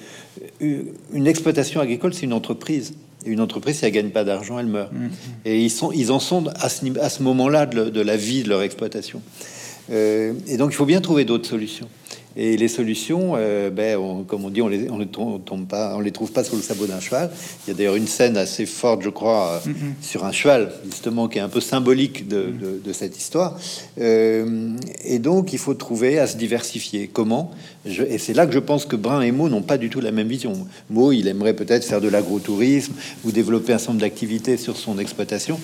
une 0.59 1.27
exploitation 1.27 1.79
agricole, 1.79 2.13
c'est 2.13 2.23
une 2.23 2.33
entreprise 2.33 2.93
une 3.25 3.41
entreprise, 3.41 3.77
si 3.77 3.85
elle 3.85 3.91
gagne 3.91 4.09
pas 4.09 4.23
d'argent, 4.23 4.59
elle 4.59 4.67
meurt. 4.67 4.93
Mm-hmm. 4.93 5.45
Et 5.45 5.63
ils, 5.63 5.69
sont, 5.69 5.91
ils 5.91 6.11
en 6.11 6.19
sont 6.19 6.47
à 6.59 6.69
ce, 6.69 6.99
à 6.99 7.09
ce 7.09 7.23
moment-là 7.23 7.65
de, 7.65 8.01
la 8.01 8.17
vie 8.17 8.43
de 8.43 8.49
leur 8.49 8.61
exploitation. 8.61 9.21
Euh, 9.91 10.33
et 10.47 10.57
donc, 10.57 10.71
il 10.71 10.75
faut 10.75 10.85
bien 10.85 11.01
trouver 11.01 11.25
d'autres 11.25 11.47
solutions. 11.47 11.87
Et 12.37 12.55
les 12.55 12.69
solutions, 12.69 13.33
euh, 13.35 13.69
ben, 13.69 13.99
comme 14.25 14.45
on 14.45 14.49
dit, 14.49 14.61
on 14.61 14.69
les, 14.69 14.89
on 14.89 14.97
les 14.97 15.07
tombe 15.07 15.67
pas, 15.67 15.95
on 15.97 15.99
les 15.99 16.11
trouve 16.11 16.31
pas 16.31 16.45
sur 16.45 16.55
le 16.55 16.61
sabot 16.61 16.85
d'un 16.85 17.01
cheval. 17.01 17.29
Il 17.65 17.71
y 17.71 17.73
a 17.73 17.77
d'ailleurs 17.77 17.97
une 17.97 18.07
scène 18.07 18.37
assez 18.37 18.65
forte, 18.65 19.01
je 19.01 19.09
crois, 19.09 19.61
euh, 19.65 19.69
mm-hmm. 19.69 20.01
sur 20.01 20.23
un 20.23 20.31
cheval, 20.31 20.71
justement, 20.85 21.27
qui 21.27 21.39
est 21.39 21.41
un 21.41 21.49
peu 21.49 21.59
symbolique 21.59 22.29
de, 22.29 22.43
mm-hmm. 22.43 22.83
de, 22.85 22.93
cette 22.93 23.17
histoire. 23.17 23.57
Euh, 23.99 24.75
et 25.03 25.19
donc, 25.19 25.51
il 25.51 25.59
faut 25.59 25.73
trouver 25.73 26.19
à 26.19 26.27
se 26.27 26.37
diversifier. 26.37 27.09
Comment? 27.11 27.51
Je, 27.85 28.03
Et 28.03 28.17
c'est 28.17 28.33
là 28.33 28.45
que 28.45 28.53
je 28.53 28.59
pense 28.59 28.85
que 28.85 28.95
Brun 28.95 29.21
et 29.21 29.31
Mo 29.31 29.49
n'ont 29.49 29.63
pas 29.63 29.77
du 29.77 29.89
tout 29.89 29.99
la 29.99 30.11
même 30.11 30.27
vision. 30.27 30.53
Mo, 30.89 31.11
il 31.11 31.27
aimerait 31.27 31.55
peut-être 31.55 31.83
faire 31.83 31.99
de 31.99 32.07
l'agrotourisme 32.07 32.93
ou 33.25 33.31
développer 33.31 33.73
un 33.73 33.77
certain 33.77 33.93
nombre 33.93 34.01
d'activités 34.01 34.55
sur 34.55 34.77
son 34.77 34.99
exploitation 34.99 35.59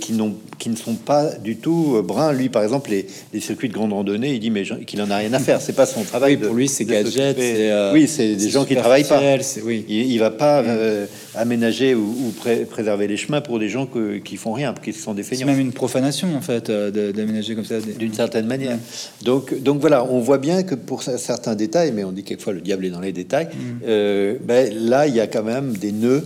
qui, 0.00 0.12
n'ont, 0.12 0.34
qui 0.58 0.68
ne 0.68 0.76
sont 0.76 0.94
pas 0.94 1.30
du 1.30 1.56
tout. 1.56 2.02
Brun, 2.04 2.32
lui, 2.32 2.48
par 2.48 2.62
exemple, 2.62 2.90
les, 2.90 3.06
les 3.32 3.40
circuits 3.40 3.68
de 3.68 3.74
grande 3.74 3.92
randonnée, 3.92 4.34
il 4.34 4.40
dit 4.40 4.50
mais 4.50 4.64
qu'il 4.84 5.00
en 5.00 5.10
a 5.10 5.16
rien 5.16 5.32
à 5.32 5.38
faire. 5.38 5.60
C'est 5.60 5.72
pas 5.72 5.86
travail. 6.02 6.36
pour 6.36 6.54
lui, 6.54 6.68
c'est 6.68 6.84
gadget. 6.84 7.38
Euh, 7.38 7.92
oui, 7.92 8.08
c'est 8.08 8.34
des 8.34 8.48
gens 8.50 8.64
qui 8.64 8.74
travaillent 8.74 9.04
pas. 9.04 9.20
Oui. 9.64 9.84
Il, 9.88 10.12
il 10.12 10.18
va 10.18 10.30
pas 10.30 10.62
mm. 10.62 10.66
euh, 10.68 11.06
aménager 11.34 11.94
ou, 11.94 12.32
préserver 12.70 13.06
les 13.06 13.16
chemins 13.16 13.40
pour 13.40 13.58
des 13.58 13.68
gens 13.68 13.86
que, 13.86 14.18
qui 14.18 14.36
font 14.36 14.52
rien, 14.52 14.74
qui 14.82 14.92
sont 14.92 15.14
des 15.14 15.22
feignants. 15.22 15.46
C'est 15.46 15.52
même 15.52 15.60
une 15.60 15.72
profanation 15.72 16.34
en 16.36 16.40
fait 16.40 16.70
euh, 16.70 17.12
d'aménager 17.12 17.54
comme 17.54 17.64
ça. 17.64 17.76
D'une 17.80 18.14
certaine 18.14 18.46
manière. 18.46 18.76
Mm. 18.76 19.24
Donc, 19.24 19.62
donc 19.62 19.80
voilà, 19.80 20.04
on 20.04 20.20
voit 20.20 20.38
bien 20.38 20.62
que 20.62 20.74
pour 20.74 21.02
certains 21.02 21.54
détails, 21.54 21.92
mais 21.92 22.04
on 22.04 22.12
dit 22.12 22.24
quelquefois 22.24 22.52
le 22.52 22.60
diable 22.60 22.86
est 22.86 22.90
dans 22.90 23.00
les 23.00 23.12
détails. 23.12 23.46
Mm. 23.46 24.36
ben, 24.44 24.74
là, 24.74 25.06
il 25.06 25.14
y 25.14 25.20
a 25.20 25.26
quand 25.26 25.44
même 25.44 25.76
des 25.76 25.92
nœuds. 25.92 26.24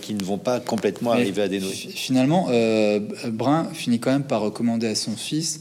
qui 0.00 0.14
ne 0.14 0.22
vont 0.22 0.38
pas 0.38 0.60
complètement 0.60 1.12
arriver 1.12 1.42
à 1.42 1.48
dénouer. 1.48 1.72
Finalement, 1.72 2.48
Brun 3.28 3.68
finit 3.72 3.98
quand 3.98 4.12
même 4.12 4.22
par 4.22 4.40
recommander 4.42 4.86
à 4.86 4.94
son 4.94 5.16
fils 5.16 5.60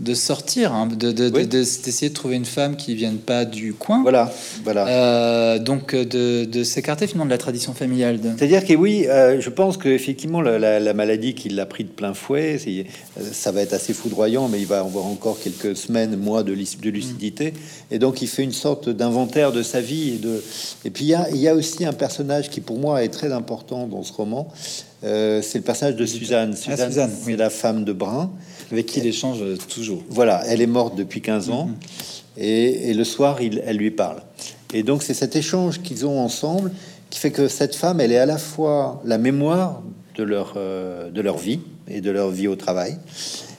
de 0.00 0.12
sortir, 0.14 0.72
hein, 0.72 0.88
de, 0.88 1.12
d'essayer 1.12 2.08
de, 2.08 2.14
trouver 2.14 2.34
une 2.34 2.44
femme 2.44 2.74
qui 2.74 2.96
vienne 2.96 3.18
pas 3.18 3.44
du 3.44 3.74
coin. 3.74 4.02
Voilà, 4.02 4.32
voilà. 4.64 4.88
Euh, 4.88 5.58
donc 5.60 5.94
de, 5.94 6.64
s'écarter 6.64 7.06
finalement 7.06 7.26
de 7.26 7.30
la 7.30 7.38
tradition 7.38 7.74
familiale. 7.74 8.18
C'est-à-dire 8.36 8.64
que 8.64 8.74
oui, 8.74 9.06
euh, 9.06 9.40
je 9.40 9.50
pense 9.50 9.76
que 9.76 9.88
effectivement 9.88 10.40
la, 10.40 10.94
maladie 10.94 11.34
qui 11.34 11.48
l'a 11.48 11.66
pris 11.66 11.84
de 11.84 11.90
plein 11.90 12.12
fouet, 12.12 12.58
euh, 12.66 12.82
ça 13.32 13.52
va 13.52 13.62
être 13.62 13.72
assez 13.72 13.92
foudroyant, 13.92 14.48
mais 14.48 14.58
il 14.58 14.66
va 14.66 14.80
avoir 14.80 15.06
encore 15.06 15.38
quelques 15.40 15.76
semaines, 15.76 16.16
mois 16.16 16.42
de, 16.42 16.54
de 16.54 16.90
lucidité, 16.90 17.54
et 17.92 18.00
donc 18.00 18.20
il 18.20 18.26
fait 18.26 18.42
une 18.42 18.52
sorte 18.52 18.88
d'inventaire 18.88 19.52
de 19.52 19.62
sa 19.62 19.80
vie 19.80 20.14
et 20.14 20.18
de. 20.18 20.42
Et 20.84 20.90
puis 20.90 21.04
il 21.04 21.08
y 21.08 21.14
a, 21.14 21.28
il 21.30 21.36
y 21.36 21.46
a 21.46 21.54
aussi 21.54 21.84
un 21.84 21.92
personnage 21.92 22.50
qui 22.50 22.60
pour 22.60 22.78
moi 22.78 23.04
est 23.04 23.10
très 23.10 23.32
important 23.32 23.86
dans 23.86 24.02
ce 24.02 24.12
roman. 24.12 24.48
c'est 25.02 25.54
le 25.54 25.60
personnage 25.60 25.96
de 25.96 26.06
Suzanne. 26.06 26.56
Ah, 26.66 26.76
Suzanne, 26.76 27.10
c'est 27.24 27.36
la 27.36 27.50
femme 27.50 27.84
de 27.84 27.92
Brun. 27.92 28.32
Avec 28.74 28.86
qui 28.86 28.98
il 28.98 29.06
échange 29.06 29.38
toujours. 29.68 30.02
Voilà, 30.08 30.42
elle 30.48 30.60
est 30.60 30.66
morte 30.66 30.96
depuis 30.96 31.20
15 31.20 31.50
ans. 31.50 31.66
Mhm. 31.66 31.74
Et, 32.36 32.92
le 32.92 33.04
soir, 33.04 33.40
il, 33.40 33.62
elle 33.64 33.76
lui 33.76 33.92
parle. 33.92 34.20
Et 34.72 34.82
donc, 34.82 35.04
c'est 35.04 35.14
cet 35.14 35.36
échange 35.36 35.80
qu'ils 35.80 36.04
ont 36.04 36.18
ensemble 36.18 36.72
qui 37.08 37.20
fait 37.20 37.30
que 37.30 37.46
cette 37.46 37.76
femme, 37.76 38.00
elle 38.00 38.10
est 38.10 38.18
à 38.18 38.26
la 38.26 38.38
fois 38.38 39.00
la 39.04 39.16
mémoire 39.16 39.80
de 40.16 40.24
leur, 40.24 40.54
euh, 40.56 41.08
de 41.08 41.20
leur 41.20 41.38
vie 41.38 41.60
et 41.86 42.00
de 42.00 42.10
leur 42.10 42.30
vie 42.30 42.48
au 42.48 42.56
travail. 42.56 42.96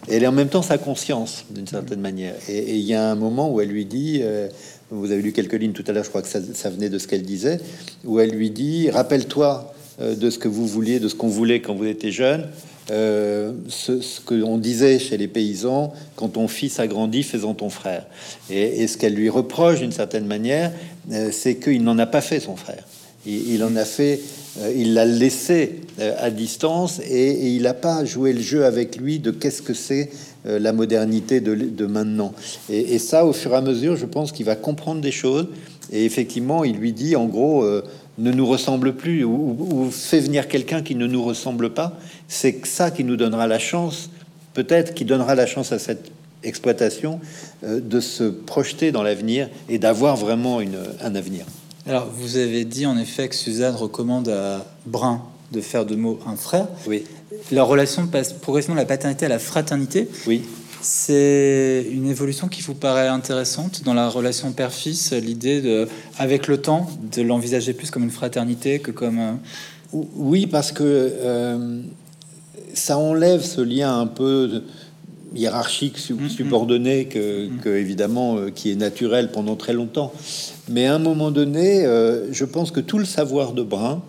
elle 0.09 0.23
est 0.23 0.27
en 0.27 0.33
même 0.33 0.49
temps 0.49 0.61
sa 0.61 0.77
conscience, 0.77 1.45
d'une 1.49 1.65
certaine 1.65 2.01
manière. 2.01 2.35
Et 2.49 2.75
il 2.75 2.83
y 2.83 2.93
a 2.93 3.09
un 3.09 3.15
moment 3.15 3.49
où 3.49 3.61
elle 3.61 3.69
lui 3.69 3.85
dit, 3.85 4.19
euh, 4.21 4.49
vous 4.91 5.11
avez 5.11 5.21
lu 5.21 5.31
quelques 5.31 5.53
lignes 5.53 5.71
tout 5.71 5.85
à 5.87 5.93
l'heure, 5.93 6.03
je 6.03 6.09
crois 6.09 6.21
que 6.21 6.27
ça, 6.27 6.39
ça 6.53 6.69
venait 6.69 6.89
de 6.89 6.99
ce 6.99 7.07
qu'elle 7.07 7.23
disait, 7.23 7.61
où 8.03 8.19
elle 8.19 8.31
lui 8.31 8.51
dit, 8.51 8.89
rappelle-toi 8.89 9.73
euh, 10.01 10.15
de 10.15 10.29
ce 10.29 10.37
que 10.37 10.49
vous 10.49 10.67
vouliez, 10.67 10.99
de 10.99 11.07
ce 11.07 11.15
qu'on 11.15 11.29
voulait 11.29 11.61
quand 11.61 11.75
vous 11.75 11.85
étiez 11.85 12.11
jeune. 12.11 12.49
Euh, 12.91 13.51
ce, 13.67 13.99
ce 13.99 14.21
que 14.21 14.43
on 14.43 14.59
disait 14.59 14.99
chez 14.99 15.17
les 15.17 15.27
paysans 15.27 15.91
quand 16.15 16.29
ton 16.29 16.47
fils 16.47 16.79
a 16.79 16.85
grandi, 16.85 17.23
faisant 17.23 17.55
ton 17.55 17.69
frère. 17.69 18.05
Et, 18.49 18.85
ce 18.85 18.97
qu'elle 18.97 19.15
lui 19.15 19.29
reproche 19.29 19.79
d'une 19.79 19.91
certaine 19.91 20.27
manière, 20.27 20.71
euh, 21.11 21.29
c'est 21.31 21.55
qu'il 21.55 21.83
n'en 21.83 21.97
a 21.97 22.05
pas 22.05 22.21
fait 22.21 22.39
son 22.39 22.55
frère. 22.55 22.83
Il, 23.27 23.63
en 23.63 23.75
a 23.75 23.85
fait, 23.85 24.19
euh, 24.59 24.71
il 24.75 24.93
l'a 24.93 25.05
laissé 25.05 25.81
à 26.19 26.29
distance 26.29 26.99
et, 27.09 27.55
il 27.55 27.63
n'a 27.63 27.73
pas 27.73 28.05
joué 28.05 28.33
le 28.33 28.41
jeu 28.41 28.65
avec 28.65 28.97
lui 28.97 29.17
de 29.17 29.31
qu'est-ce 29.31 29.63
que 29.63 29.73
c'est 29.73 30.11
la 30.43 30.73
modernité 30.73 31.39
de, 31.41 31.85
maintenant. 31.87 32.33
Et 32.69 32.99
ça, 32.99 33.25
au 33.25 33.33
fur 33.33 33.53
et 33.53 33.55
à 33.55 33.61
mesure, 33.61 33.95
je 33.95 34.05
pense 34.05 34.31
qu'il 34.31 34.45
va 34.45 34.55
comprendre 34.55 35.01
des 35.01 35.11
choses. 35.11 35.47
Et 35.91 36.05
effectivement, 36.05 36.63
il 36.63 36.75
lui 36.75 36.93
dit 36.93 37.15
en 37.15 37.25
gros. 37.25 37.65
Ne 38.17 38.31
nous 38.31 38.45
ressemble 38.45 38.93
plus 38.95 39.23
ou, 39.23 39.57
ou 39.59 39.91
fait 39.91 40.19
venir 40.19 40.47
quelqu'un 40.47 40.81
qui 40.81 40.95
ne 40.95 41.07
nous 41.07 41.23
ressemble 41.23 41.71
pas, 41.71 41.97
c'est 42.27 42.65
ça 42.65 42.91
qui 42.91 43.03
nous 43.03 43.15
donnera 43.17 43.47
la 43.47 43.59
chance, 43.59 44.09
peut-être 44.53 44.93
qui 44.93 45.05
donnera 45.05 45.35
la 45.35 45.45
chance 45.45 45.71
à 45.71 45.79
cette 45.79 46.11
exploitation 46.43 47.19
euh, 47.63 47.79
de 47.81 47.99
se 47.99 48.23
projeter 48.23 48.91
dans 48.91 49.03
l'avenir 49.03 49.49
et 49.67 49.79
d'avoir 49.79 50.15
vraiment 50.15 50.61
une, 50.61 50.77
un 51.01 51.15
avenir. 51.15 51.45
Alors, 51.87 52.07
vous 52.15 52.37
avez 52.37 52.65
dit 52.65 52.85
en 52.85 52.97
effet 52.97 53.27
que 53.29 53.35
Suzanne 53.35 53.75
recommande 53.75 54.29
à 54.29 54.65
Brun 54.85 55.21
de 55.51 55.61
faire 55.61 55.85
de 55.85 55.95
mots 55.95 56.19
un 56.25 56.35
frère. 56.35 56.67
Oui, 56.87 57.03
Leur 57.51 57.67
relation 57.67 58.07
passe 58.07 58.33
progressivement 58.33 58.75
de 58.75 58.79
la 58.81 58.85
paternité 58.87 59.25
à 59.25 59.29
la 59.29 59.39
fraternité. 59.39 60.07
oui. 60.27 60.41
C'est 60.87 61.83
une 61.91 62.07
évolution 62.07 62.47
qui 62.47 62.61
vous 62.61 62.75
paraît 62.75 63.07
intéressante 63.07 63.81
dans 63.83 63.95
la 63.95 64.07
relation 64.07 64.51
père-fils, 64.51 65.13
l'idée 65.13 65.59
de, 65.59 65.87
avec 66.19 66.45
le 66.47 66.57
temps, 66.57 66.87
de 67.11 67.23
l'envisager 67.23 67.73
plus 67.73 67.89
comme 67.89 68.03
une 68.03 68.11
fraternité 68.11 68.77
que 68.77 68.91
comme 68.91 69.17
un... 69.17 69.39
Ou- 69.93 70.07
Oui, 70.15 70.45
parce 70.45 70.71
que 70.71 70.83
euh, 70.83 71.81
ça 72.75 72.99
enlève 72.99 73.41
ce 73.41 73.61
lien 73.61 73.97
un 73.99 74.05
peu 74.05 74.61
hiérarchique, 75.35 75.97
Mhm. 76.11 76.29
subordonné, 76.29 77.05
que, 77.05 77.49
que, 77.63 77.69
évidemment, 77.69 78.37
euh, 78.37 78.51
qui 78.51 78.69
est 78.71 78.75
naturel 78.75 79.31
pendant 79.31 79.55
très 79.55 79.73
longtemps. 79.73 80.13
Mais 80.69 80.85
à 80.85 80.93
un 80.93 80.99
moment 80.99 81.31
donné, 81.31 81.83
euh, 81.83 82.31
je 82.31 82.45
pense 82.45 82.69
que 82.69 82.79
tout 82.79 82.99
le 82.99 83.05
savoir 83.05 83.53
de 83.53 83.63
Brun, 83.63 84.03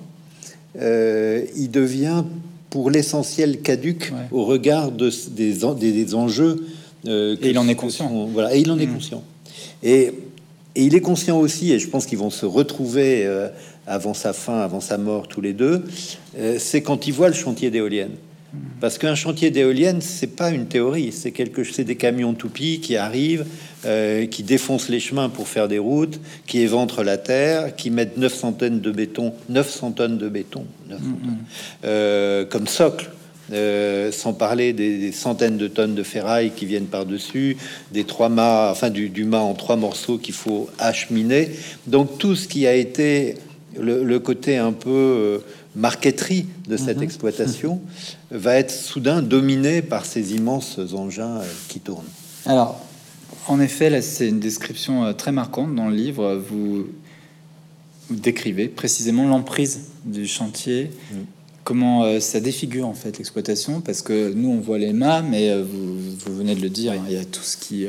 euh, 0.78 1.42
il 1.56 1.70
devient 1.70 2.22
pour 2.70 2.90
l'essentiel 2.90 3.60
caduque 3.60 4.12
Ouais. 4.12 4.26
au 4.32 4.44
regard 4.44 4.90
de, 4.92 5.10
des, 5.30 5.54
des, 5.78 5.92
des 5.92 6.14
enjeux. 6.14 6.66
euh, 7.06 7.36
Et 7.42 7.50
il 7.50 7.58
en 7.58 7.68
est 7.68 7.74
que 7.74 7.80
conscient. 7.82 8.08
sont- 8.08 8.26
voilà, 8.26 8.54
et 8.56 8.60
il 8.60 8.70
en 8.70 8.78
est 8.78 8.86
Mhm. 8.86 8.94
conscient. 8.94 9.22
Et, 9.82 10.12
et 10.74 10.82
il 10.82 10.94
est 10.94 11.00
conscient 11.00 11.38
aussi, 11.38 11.72
et 11.72 11.78
je 11.78 11.88
pense 11.88 12.06
qu'ils 12.06 12.18
vont 12.18 12.30
se 12.30 12.44
retrouver 12.46 13.24
euh, 13.26 13.48
avant 13.86 14.14
sa 14.14 14.32
fin, 14.32 14.58
avant 14.60 14.80
sa 14.80 14.98
mort, 14.98 15.28
tous 15.28 15.40
les 15.40 15.52
deux, 15.52 15.84
euh, 16.38 16.56
c'est 16.58 16.82
quand 16.82 17.06
ils 17.06 17.12
voient 17.12 17.28
le 17.28 17.34
chantier 17.34 17.70
d'éoliennes. 17.70 18.16
Parce 18.80 18.98
qu'un 18.98 19.14
chantier 19.14 19.50
d'éoliennes, 19.50 20.00
c'est 20.00 20.36
pas 20.36 20.50
une 20.50 20.66
théorie, 20.66 21.10
c'est 21.10 21.30
quelque, 21.30 21.64
c'est 21.64 21.84
des 21.84 21.96
camions 21.96 22.34
toupies 22.34 22.80
qui 22.80 22.96
arrivent, 22.96 23.46
euh, 23.86 24.26
qui 24.26 24.42
défoncent 24.42 24.90
les 24.90 25.00
chemins 25.00 25.28
pour 25.28 25.48
faire 25.48 25.66
des 25.66 25.78
routes, 25.78 26.20
qui 26.46 26.60
éventrent 26.60 27.02
la 27.02 27.16
terre, 27.16 27.74
qui 27.74 27.90
mettent 27.90 28.18
900 28.18 28.52
tonnes 28.52 28.80
de 28.80 28.90
béton, 28.90 29.32
900 29.48 29.92
tonnes 29.92 30.18
de 30.18 30.28
béton, 30.28 30.66
900 30.90 31.02
tonnes, 31.02 31.38
euh, 31.84 32.44
comme 32.44 32.66
socle. 32.66 33.10
Euh, 33.52 34.10
sans 34.10 34.32
parler 34.32 34.72
des, 34.72 34.98
des 34.98 35.12
centaines 35.12 35.56
de 35.56 35.68
tonnes 35.68 35.94
de 35.94 36.02
ferraille 36.02 36.50
qui 36.50 36.66
viennent 36.66 36.86
par-dessus, 36.86 37.56
des 37.92 38.02
trois 38.02 38.28
mâts, 38.28 38.70
enfin 38.72 38.90
du, 38.90 39.08
du 39.08 39.24
mât 39.24 39.38
en 39.38 39.54
trois 39.54 39.76
morceaux 39.76 40.18
qu'il 40.18 40.34
faut 40.34 40.68
acheminer. 40.80 41.50
Donc 41.86 42.18
tout 42.18 42.34
ce 42.34 42.48
qui 42.48 42.66
a 42.66 42.74
été 42.74 43.36
le, 43.80 44.04
le 44.04 44.18
côté 44.20 44.56
un 44.56 44.72
peu 44.72 44.90
euh, 44.90 45.38
marqueterie 45.74 46.46
de 46.68 46.76
cette 46.76 47.02
exploitation 47.02 47.80
va 48.30 48.56
être 48.56 48.70
soudain 48.70 49.22
dominé 49.22 49.82
par 49.82 50.04
ces 50.04 50.34
immenses 50.34 50.78
engins 50.94 51.38
euh, 51.38 51.44
qui 51.68 51.80
tournent. 51.80 52.04
Alors, 52.46 52.80
en 53.48 53.60
effet, 53.60 53.90
là, 53.90 54.02
c'est 54.02 54.28
une 54.28 54.40
description 54.40 55.04
euh, 55.04 55.12
très 55.12 55.32
marquante 55.32 55.74
dans 55.74 55.88
le 55.88 55.94
livre. 55.94 56.36
Vous, 56.48 56.86
vous 58.08 58.16
décrivez 58.16 58.68
précisément 58.68 59.26
l'emprise 59.28 59.88
du 60.04 60.26
chantier, 60.26 60.90
Mm. 61.12 61.16
comment 61.64 62.04
euh, 62.04 62.20
ça 62.20 62.40
défigure 62.40 62.86
en 62.86 62.94
fait 62.94 63.18
l'exploitation, 63.18 63.80
parce 63.80 64.02
que 64.02 64.32
nous 64.32 64.50
on 64.50 64.60
voit 64.60 64.78
les 64.78 64.92
mâts, 64.92 65.22
mais 65.22 65.50
euh, 65.50 65.62
vous, 65.64 65.98
vous 65.98 66.36
venez 66.36 66.54
de 66.54 66.60
le 66.60 66.70
dire, 66.70 66.92
hein, 66.92 67.04
il 67.08 67.14
y 67.14 67.18
a 67.18 67.24
tout 67.24 67.42
ce 67.42 67.56
qui 67.56 67.86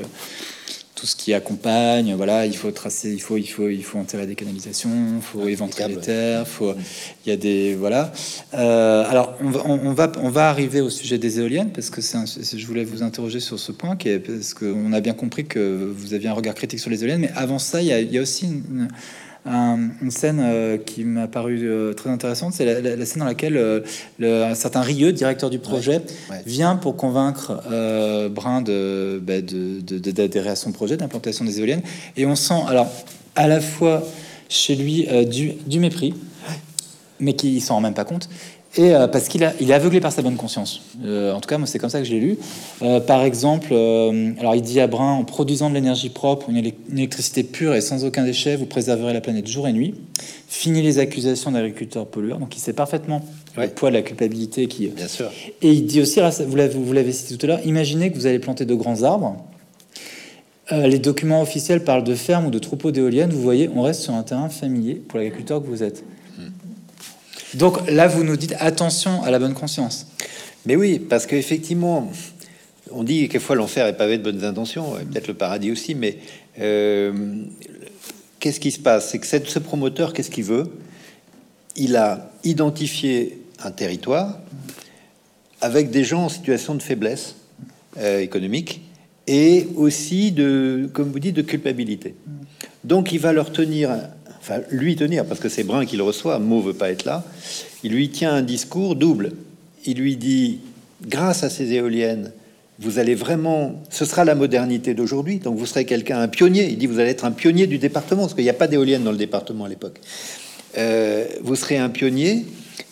tout 0.98 1.06
ce 1.06 1.16
qui 1.16 1.34
accompagne. 1.34 2.14
Voilà, 2.16 2.46
il 2.48 2.56
faut 2.58 2.72
tracer, 2.72 3.12
il 3.14 3.22
faut 3.22 3.38
il 3.38 3.46
faut 3.48 3.70
il 3.70 3.84
faut 3.84 4.00
enterrer 4.00 4.26
des 4.26 4.36
canalisations, 4.36 4.90
il 5.18 5.22
faut 5.22 5.40
Ouais, 5.44 5.52
éventrer 5.54 5.88
les 5.88 5.98
terres, 5.98 6.48
faut 6.48 6.74
il 7.26 7.30
y 7.30 7.32
a 7.32 7.38
des 7.38 7.76
voilà. 7.76 8.12
Euh, 8.56 9.06
alors 9.08 9.36
on 9.42 9.50
va, 9.52 9.62
on, 9.66 9.94
va 9.94 10.12
on 10.22 10.30
va 10.30 10.50
arriver 10.50 10.82
au 10.82 10.90
sujet 10.90 11.18
des 11.20 11.40
éoliennes 11.40 11.72
parce 11.72 11.90
que 11.92 12.02
c'est 12.02 12.18
je 12.58 12.66
voulais 12.68 12.84
vous 12.84 13.04
interroger 13.04 13.40
sur 13.40 13.60
ce 13.60 13.72
point 13.72 13.96
qui 13.96 14.10
est 14.10 14.20
parce 14.20 14.54
qu'on 14.56 14.92
a 14.92 15.00
bien 15.00 15.14
compris 15.14 15.46
que 15.46 15.94
vous 15.96 16.14
aviez 16.16 16.30
un 16.30 16.34
regard 16.34 16.56
critique 16.56 16.80
sur 16.80 16.90
les 16.90 17.04
éoliennes, 17.04 17.22
mais 17.22 17.32
avant 17.36 17.60
ça 17.60 17.82
il 17.82 17.88
y 17.88 17.94
a, 17.94 18.00
il 18.02 18.12
y 18.12 18.18
a 18.18 18.22
aussi 18.22 18.46
une, 18.46 18.64
une- 18.72 18.88
un- 19.48 19.90
une 20.02 20.12
scène 20.12 20.40
euh, 20.44 20.78
qui 20.78 21.04
m'a 21.04 21.28
paru 21.28 21.60
euh, 21.64 21.94
très 21.94 22.10
intéressante, 22.10 22.54
c'est 22.54 22.66
la, 22.66 22.82
la- 22.82 22.96
la 22.96 23.06
scène 23.06 23.20
dans 23.22 23.26
laquelle 23.26 23.58
euh, 23.58 23.80
le, 24.20 24.44
un 24.44 24.56
certain 24.56 24.82
Rieux, 24.82 25.12
directeur 25.14 25.50
du 25.50 25.60
projet, 25.60 26.02
ouais. 26.30 26.42
vient 26.46 26.76
pour 26.76 26.96
convaincre 26.98 27.62
Brun 28.30 28.62
de, 28.62 29.20
bah, 29.24 29.42
de- 29.42 29.82
de- 29.82 30.00
de- 30.00 30.12
d'adhérer 30.12 30.50
à 30.50 30.56
son 30.56 30.72
projet 30.72 30.98
d'implantation 30.98 31.46
des 31.46 31.60
éoliennes. 31.60 31.82
Et 32.16 32.26
on 32.26 32.36
sent 32.36 32.62
alors 32.68 32.92
à 33.36 33.48
la 33.48 33.60
fois 33.62 34.04
chez 34.50 34.76
lui 34.76 35.08
du, 35.26 35.54
du 35.66 35.80
mépris, 35.80 36.14
mais 37.20 37.34
qui 37.34 37.60
s'en 37.62 37.76
rend 37.76 37.82
même 37.82 37.94
pas 37.94 38.06
compte. 38.06 38.30
Et 38.78 38.94
euh, 38.94 39.08
parce 39.08 39.28
qu'il 39.28 39.44
a, 39.44 39.54
il 39.60 39.72
est 39.72 39.74
aveuglé 39.74 40.00
par 40.00 40.12
sa 40.12 40.22
bonne 40.22 40.36
conscience. 40.36 40.82
Euh, 41.04 41.34
en 41.34 41.40
tout 41.40 41.50
cas, 41.50 41.58
moi, 41.58 41.66
c'est 41.66 41.80
comme 41.80 41.90
ça 41.90 41.98
que 42.00 42.06
je 42.06 42.12
l'ai 42.12 42.20
lu. 42.20 42.38
Euh, 42.84 43.00
par 43.00 43.24
exemple, 43.24 43.74
alors 44.40 44.56
il 44.56 44.62
dit 44.62 44.80
à 44.80 44.86
Brun, 44.88 45.14
en 45.14 45.24
produisant 45.24 45.70
de 45.70 45.76
l'énergie 45.76 46.10
propre, 46.10 46.50
une, 46.50 46.58
élec- 46.58 46.76
une 46.92 47.00
électricité 47.00 47.44
pure 47.44 47.74
et 47.74 47.82
sans 47.82 48.06
aucun 48.06 48.24
déchet, 48.24 48.56
vous 48.56 48.68
préserverez 48.68 49.14
la 49.14 49.22
planète 49.22 49.48
jour 49.48 49.68
et 49.68 49.74
nuit. 49.74 49.96
Fini 50.48 50.82
les 50.82 51.00
accusations 51.00 51.52
d'agriculteurs 51.52 52.06
pollueurs. 52.06 52.38
Donc, 52.38 52.56
il 52.56 52.60
sait 52.60 52.74
parfaitement 52.74 53.22
Ouais. 53.58 53.66
le 53.66 53.72
poids 53.72 53.90
de 53.90 53.96
la 53.96 54.04
culpabilité 54.04 54.68
qui. 54.68 54.86
Bien 54.88 55.08
sûr. 55.08 55.32
Et 55.64 55.72
il 55.72 55.88
dit 55.88 56.00
aussi, 56.00 56.20
vous 56.46 56.56
l'avez, 56.56 57.12
cité 57.12 57.36
tout 57.36 57.46
à 57.48 57.50
l'heure, 57.50 57.60
imaginez 57.66 58.12
que 58.12 58.16
vous 58.16 58.28
allez 58.28 58.38
planter 58.38 58.66
de 58.66 58.76
grands 58.76 59.02
arbres. 59.02 59.36
Les 60.72 61.00
documents 61.00 61.42
officiels 61.42 61.84
parlent 61.84 62.04
de 62.04 62.14
fermes 62.14 62.46
ou 62.48 62.52
de 62.52 62.60
troupeaux 62.60 62.92
d'éoliennes. 62.92 63.32
Vous 63.32 63.42
voyez, 63.42 63.68
on 63.74 63.82
reste 63.82 64.02
sur 64.02 64.14
un 64.14 64.22
terrain 64.22 64.50
familier 64.50 64.94
pour 64.96 65.18
l'agriculteur 65.18 65.62
que 65.64 65.68
vous 65.68 65.82
êtes. 65.82 66.04
Donc 67.58 67.90
là, 67.90 68.08
vous 68.08 68.24
nous 68.24 68.36
dites 68.38 68.56
attention 68.60 69.24
à 69.24 69.32
la 69.32 69.40
bonne 69.40 69.54
conscience. 69.54 70.08
Mais 70.66 70.76
oui, 70.76 71.00
parce 71.00 71.26
qu'effectivement, 71.26 72.12
on 72.92 73.04
dit 73.04 73.22
quelquefois 73.28 73.56
l'enfer 73.56 73.88
est 73.88 73.98
pavé 73.98 74.18
de 74.18 74.24
bonnes 74.24 74.44
intentions, 74.44 74.92
peut-être 75.12 75.28
le 75.28 75.34
paradis 75.34 75.72
aussi, 75.72 75.96
mais 75.96 76.18
euh, 76.60 77.12
qu'est-ce 78.40 78.60
qui 78.60 78.72
se 78.72 78.80
passe? 78.80 79.10
C'est 79.10 79.20
que 79.20 79.26
cette- 79.28 79.48
ce 79.48 79.60
promoteur, 79.60 80.14
qu'est-ce 80.14 80.30
qu'il 80.32 80.44
veut? 80.44 80.70
Il 81.76 81.96
a 81.96 82.32
identifié 82.44 83.42
un 83.64 83.72
territoire 83.72 84.40
avec 85.62 85.90
des 85.90 86.04
gens 86.04 86.26
en 86.26 86.30
situation 86.30 86.76
de 86.76 86.84
faiblesse 86.84 87.36
euh, 87.98 88.20
économique 88.20 88.82
et 89.26 89.68
aussi 89.76 90.32
de, 90.32 90.90
comme 90.94 91.12
vous 91.12 91.20
dites, 91.20 91.36
de 91.36 91.42
culpabilité. 91.42 92.16
Donc 92.84 93.12
il 93.12 93.20
va 93.20 93.34
leur 93.34 93.52
tenir, 93.52 93.90
enfin 94.48 94.62
lui 94.72 94.96
tenir, 94.96 95.26
parce 95.26 95.40
que 95.40 95.50
c'est 95.50 95.64
Brun 95.64 95.86
qui 95.86 95.98
le 95.98 96.04
reçoit, 96.04 96.40
Mo 96.40 96.62
veut 96.62 96.74
pas 96.74 96.90
être 96.90 97.06
là, 97.06 97.24
il 97.84 97.92
lui 97.92 98.10
tient 98.10 98.34
un 98.34 98.42
discours 98.42 98.96
double. 98.96 99.34
Il 99.86 99.98
lui 100.00 100.16
dit, 100.16 100.60
grâce 101.06 101.44
à 101.44 101.50
ces 101.50 101.74
éoliennes, 101.74 102.32
vous 102.80 103.00
allez 103.00 103.16
vraiment, 103.16 103.82
ce 103.90 104.06
sera 104.06 104.24
la 104.24 104.36
modernité 104.36 104.94
d'aujourd'hui, 104.94 105.40
donc 105.40 105.58
vous 105.58 105.66
serez 105.66 105.86
quelqu'un, 105.86 106.20
un 106.20 106.28
pionnier. 106.28 106.68
Il 106.70 106.78
dit, 106.78 106.86
vous 106.86 107.00
allez 107.00 107.10
être 107.10 107.26
un 107.26 107.32
pionnier 107.32 107.68
du 107.68 107.78
département, 107.78 108.22
parce 108.22 108.34
qu'il 108.34 108.44
n'y 108.44 108.50
a 108.50 108.54
pas 108.54 108.68
d'éoliennes 108.68 109.04
dans 109.04 109.12
le 109.12 109.18
département 109.18 109.66
à 109.66 109.70
l'époque. 109.70 110.00
Euh, 110.78 111.26
vous 111.42 111.56
serez 111.56 111.78
un 111.78 111.90
pionnier. 111.90 112.46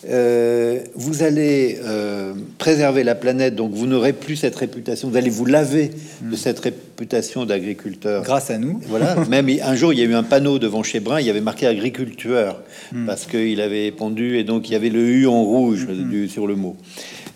Euh, 0.08 0.80
vous 0.94 1.22
allez 1.22 1.78
euh, 1.84 2.32
préserver 2.58 3.02
la 3.04 3.14
planète, 3.14 3.54
donc 3.54 3.72
vous 3.72 3.86
n'aurez 3.86 4.12
plus 4.12 4.36
cette 4.36 4.54
réputation. 4.56 5.08
Vous 5.08 5.16
allez 5.16 5.30
vous 5.30 5.44
laver 5.46 5.90
de 6.22 6.36
cette 6.36 6.58
réputation 6.60 7.44
d'agriculteur. 7.44 8.22
Grâce 8.22 8.50
à 8.50 8.58
nous. 8.58 8.80
Voilà. 8.88 9.16
Même 9.28 9.48
un 9.62 9.74
jour, 9.74 9.92
il 9.92 9.98
y 9.98 10.02
a 10.02 10.04
eu 10.04 10.14
un 10.14 10.22
panneau 10.22 10.58
devant 10.58 10.82
chez 10.82 11.00
Brun, 11.00 11.20
il 11.20 11.26
y 11.26 11.30
avait 11.30 11.40
marqué 11.40 11.66
agriculteur 11.66 12.62
parce 13.06 13.26
qu'il 13.26 13.60
avait 13.60 13.90
pondu 13.90 14.38
et 14.38 14.44
donc 14.44 14.68
il 14.68 14.72
y 14.72 14.76
avait 14.76 14.90
le 14.90 15.00
U 15.00 15.26
en 15.26 15.42
rouge 15.42 15.86
du- 15.86 16.28
sur 16.28 16.46
le 16.46 16.54
mot. 16.56 16.76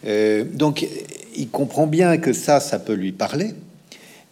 Euh, 0.07 0.45
donc, 0.55 0.87
il 1.37 1.49
comprend 1.49 1.87
bien 1.87 2.19
que 2.19 2.33
ça, 2.33 2.61
ça 2.61 2.79
peut 2.79 2.95
lui 2.95 3.13
parler. 3.13 3.51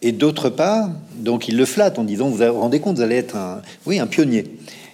Et 0.00 0.12
d'autre 0.12 0.48
part, 0.48 0.90
donc 1.16 1.48
il 1.48 1.56
le 1.56 1.64
flatte 1.64 1.98
en 1.98 2.04
disant 2.04 2.28
vous 2.28 2.36
vous 2.36 2.52
rendez 2.60 2.78
compte, 2.78 2.96
vous 2.96 3.02
allez 3.02 3.16
être 3.16 3.34
un, 3.36 3.62
oui, 3.84 3.98
un 3.98 4.06
pionnier. 4.06 4.44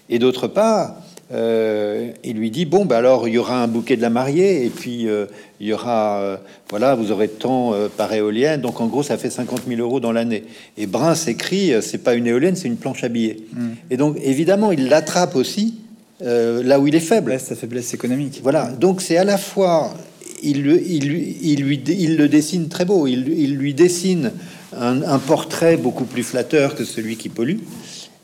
Et 0.09 0.19
d'autre 0.19 0.49
part, 0.49 0.97
euh, 1.33 2.11
il 2.23 2.37
lui 2.37 2.51
dit 2.51 2.65
bon, 2.65 2.85
bah 2.85 2.99
alors 2.99 3.27
il 3.29 3.35
y 3.35 3.39
aura 3.39 3.63
un 3.63 3.69
bouquet 3.69 3.97
de 3.97 4.03
la 4.03 4.11
mariée 4.11 4.65
et 4.67 4.71
puis 4.71 5.09
euh, 5.09 5.27
il 5.61 5.69
y 5.69 5.73
aura, 5.73 6.19
euh, 6.19 6.37
voilà, 6.71 6.95
vous 6.95 7.13
aurez 7.13 7.29
tant 7.29 7.73
par 7.97 8.13
éolienne. 8.13 8.61
Donc 8.61 8.81
en 8.81 8.87
gros, 8.87 9.03
ça 9.03 9.17
fait 9.17 9.31
50 9.31 9.63
000 9.67 9.81
euros 9.81 10.01
dans 10.01 10.13
l'année. 10.13 10.45
Et 10.77 10.87
Brun 10.87 11.15
s'écrit, 11.15 11.73
c'est 11.83 11.99
pas 11.99 12.15
une 12.15 12.27
éolienne, 12.27 12.57
c'est 12.57 12.69
une 12.69 12.77
planche 12.77 13.05
à 13.05 13.09
billets. 13.09 13.39
Mm. 13.53 13.69
Et 13.91 13.97
donc 13.97 14.17
évidemment, 14.23 14.73
il 14.73 14.89
l'attrape 14.89 15.37
aussi 15.37 15.77
là 16.21 16.81
où 16.81 16.87
il 16.87 16.95
est 16.95 17.01
faible. 17.01 17.39
sa 17.39 17.55
faiblesse 17.55 17.93
économique. 17.93 18.41
Voilà. 18.43 18.71
Donc 18.71 19.03
c'est 19.03 19.17
à 19.17 19.25
la 19.25 19.37
fois 19.37 19.95
il, 20.43 20.67
il, 20.67 21.05
il, 21.43 21.63
lui, 21.63 21.83
il 21.87 22.17
le 22.17 22.29
dessine 22.29 22.69
très 22.69 22.85
beau. 22.85 23.07
Il, 23.07 23.29
il 23.29 23.57
lui 23.57 23.75
dessine 23.75 24.33
un, 24.77 25.03
un, 25.03 25.19
portrait 25.19 25.77
beaucoup 25.77 26.05
plus 26.05 26.23
flatteur 26.23 26.75
que 26.75 26.85
celui 26.85 27.17
qui 27.17 27.29
pollue. 27.29 27.59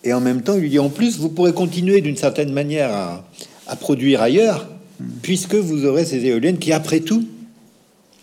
Et 0.04 0.12
en 0.12 0.20
même 0.20 0.42
temps, 0.42 0.54
il 0.54 0.60
lui 0.60 0.70
dit 0.70 0.78
en 0.78 0.88
plus, 0.88 1.18
vous 1.18 1.28
pourrez 1.28 1.52
continuer 1.52 2.00
d'une 2.00 2.16
certaine 2.16 2.52
manière 2.52 2.92
à, 2.92 3.24
à, 3.66 3.76
produire 3.76 4.22
ailleurs, 4.22 4.66
puisque 5.22 5.54
vous 5.54 5.84
aurez 5.84 6.04
ces 6.04 6.24
éoliennes 6.24 6.58
qui, 6.58 6.72
après 6.72 7.00
tout, 7.00 7.26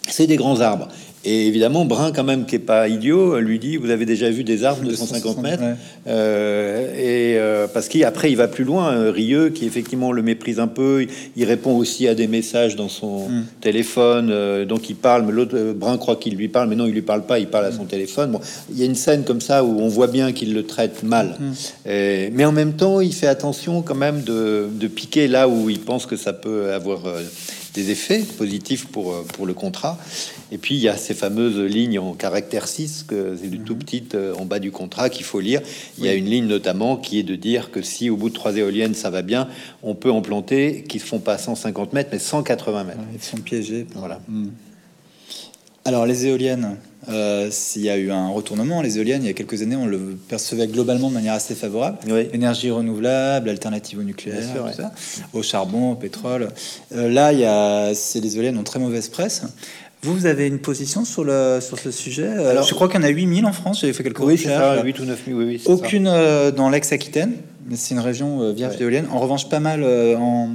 c'est 0.07 0.27
des 0.27 0.37
grands 0.37 0.61
arbres. 0.61 0.87
Et 1.29 1.45
évidemment, 1.45 1.83
Brun, 1.83 2.13
quand 2.13 2.23
même, 2.23 2.45
qui 2.45 2.55
est 2.55 2.59
pas 2.59 2.87
idiot, 2.87 3.37
lui 3.39 3.59
dit 3.59 3.75
Vous 3.75 3.89
avez 3.89 4.05
déjà 4.05 4.29
vu 4.29 4.45
des 4.45 4.63
arbres 4.63 4.87
de 4.87 4.95
150 4.95 5.41
mètres 5.41 5.61
euh, 6.07 6.93
Et 6.95 7.37
euh, 7.37 7.67
parce 7.67 7.89
qu'après, 7.89 8.31
il 8.31 8.37
va 8.37 8.47
plus 8.47 8.63
loin. 8.63 8.93
Euh, 8.93 9.11
Rieux, 9.11 9.49
qui 9.49 9.65
effectivement 9.65 10.13
le 10.13 10.21
méprise 10.21 10.61
un 10.61 10.67
peu, 10.67 11.05
il 11.35 11.43
répond 11.43 11.75
aussi 11.75 12.07
à 12.07 12.15
des 12.15 12.27
messages 12.27 12.77
dans 12.77 12.87
son 12.87 13.27
hmm. 13.27 13.43
téléphone. 13.59 14.63
donc 14.63 14.89
il 14.89 14.95
parle, 14.95 15.25
mais 15.25 15.33
l'autre, 15.33 15.73
Brun 15.73 15.97
croit 15.97 16.15
qu'il 16.15 16.35
lui 16.35 16.47
parle, 16.47 16.69
mais 16.69 16.77
non, 16.77 16.85
il 16.85 16.93
lui 16.93 17.01
parle 17.01 17.25
pas, 17.25 17.39
il 17.39 17.47
parle 17.47 17.65
à 17.65 17.73
son 17.73 17.83
hmm. 17.83 17.87
téléphone. 17.87 18.31
Bon, 18.31 18.39
il 18.71 18.79
y 18.79 18.83
a 18.83 18.85
une 18.85 18.95
scène 18.95 19.25
comme 19.25 19.41
ça 19.41 19.65
où 19.65 19.81
on 19.81 19.89
voit 19.89 20.07
bien 20.07 20.31
qu'il 20.31 20.53
le 20.53 20.63
traite 20.63 21.03
mal. 21.03 21.35
Hmm. 21.37 21.51
mais 21.85 22.45
en 22.45 22.53
même 22.53 22.73
temps, 22.73 23.01
il 23.01 23.13
fait 23.13 23.27
attention 23.27 23.81
quand 23.81 23.95
même 23.95 24.21
de, 24.21 24.67
de, 24.71 24.87
piquer 24.87 25.27
là 25.27 25.49
où 25.49 25.69
il 25.69 25.81
pense 25.81 26.05
que 26.05 26.15
ça 26.15 26.31
peut 26.31 26.71
avoir 26.71 27.01
des 27.73 27.91
effets 27.91 28.19
positifs 28.19 28.87
pour, 28.87 29.13
euh, 29.13 29.23
pour 29.33 29.45
le 29.45 29.53
contrat. 29.53 29.97
Et 30.51 30.57
puis, 30.57 30.75
il 30.75 30.81
y 30.81 30.87
a 30.87 30.97
ces 30.97 31.13
fameuses 31.13 31.59
lignes 31.59 31.99
en 31.99 32.13
caractère 32.13 32.67
6, 32.67 33.03
que 33.03 33.37
c'est 33.39 33.49
du 33.49 33.59
tout 33.59 33.73
mhm. 33.73 33.79
petit 33.79 34.03
euh, 34.15 34.33
en 34.35 34.45
bas 34.45 34.59
du 34.59 34.71
contrat 34.71 35.09
qu'il 35.09 35.25
faut 35.25 35.39
lire. 35.39 35.61
Il 35.97 36.05
y 36.05 36.09
a 36.09 36.13
une 36.13 36.25
ligne 36.25 36.45
notamment 36.45 36.97
qui 36.97 37.19
est 37.19 37.23
de 37.23 37.35
dire 37.35 37.71
que 37.71 37.81
si 37.81 38.09
au 38.09 38.17
bout 38.17 38.29
de 38.29 38.33
trois 38.33 38.55
éoliennes, 38.55 38.95
ça 38.95 39.09
va 39.09 39.21
bien, 39.21 39.47
on 39.83 39.95
peut 39.95 40.11
en 40.11 40.21
planter 40.21 40.83
qui 40.87 40.97
ne 40.97 41.03
font 41.03 41.19
pas 41.19 41.37
150 41.37 41.93
mètres, 41.93 42.09
mais 42.11 42.19
180 42.19 42.83
mètres. 42.83 42.99
Ils 43.13 43.21
sont 43.21 43.37
piégés. 43.37 43.85
Voilà. 43.95 44.19
Hmm. 44.27 44.49
Alors, 45.85 46.05
les 46.05 46.25
éoliennes, 46.25 46.77
euh, 47.09 47.47
s'il 47.51 47.83
y 47.83 47.89
a 47.89 47.97
eu 47.97 48.11
un 48.11 48.29
retournement, 48.29 48.81
les 48.81 48.97
éoliennes, 48.97 49.23
il 49.23 49.27
y 49.27 49.29
a 49.29 49.33
quelques 49.33 49.61
années, 49.61 49.75
on 49.75 49.85
le 49.85 50.17
percevait 50.27 50.67
globalement 50.67 51.09
de 51.09 51.13
manière 51.13 51.33
assez 51.33 51.55
favorable. 51.55 51.97
Énergie 52.33 52.69
renouvelable, 52.69 53.49
alternative 53.49 53.99
au 53.99 54.03
nucléaire, 54.03 54.65
au 55.33 55.41
charbon, 55.41 55.91
au 55.91 55.95
pétrole. 55.95 56.49
Euh, 56.93 57.09
là, 57.09 57.31
il 57.31 57.39
y 57.39 57.45
a, 57.45 57.91
les 57.91 58.37
éoliennes 58.37 58.57
ont 58.57 58.63
très 58.63 58.79
mauvaise 58.79 59.07
presse. 59.07 59.43
Vous, 60.03 60.13
vous 60.13 60.25
avez 60.25 60.47
une 60.47 60.59
position 60.59 61.05
sur, 61.05 61.23
le, 61.23 61.59
sur 61.61 61.79
ce 61.79 61.91
sujet? 61.91 62.27
Euh, 62.27 62.51
Alors, 62.51 62.63
Je 62.63 62.73
crois 62.73 62.87
qu'il 62.87 62.99
y 62.99 63.03
en 63.03 63.07
a 63.07 63.09
8000 63.09 63.45
en 63.45 63.53
France, 63.53 63.81
j'ai 63.81 63.93
fait 63.93 64.03
quelques 64.03 64.19
oui, 64.19 64.33
recherches. 64.33 64.83
8 64.83 64.99
ou 64.99 65.05
9 65.05 65.23
000, 65.27 65.39
oui, 65.39 65.61
Aucune 65.65 66.11
dans 66.55 66.69
l'ex-Aquitaine, 66.69 67.33
c'est 67.73 67.95
une 67.95 68.01
région 68.01 68.53
vierge 68.53 68.77
d'éoliennes. 68.77 69.07
En 69.11 69.19
revanche, 69.19 69.49
pas 69.49 69.59
mal 69.59 69.83
en 69.83 70.49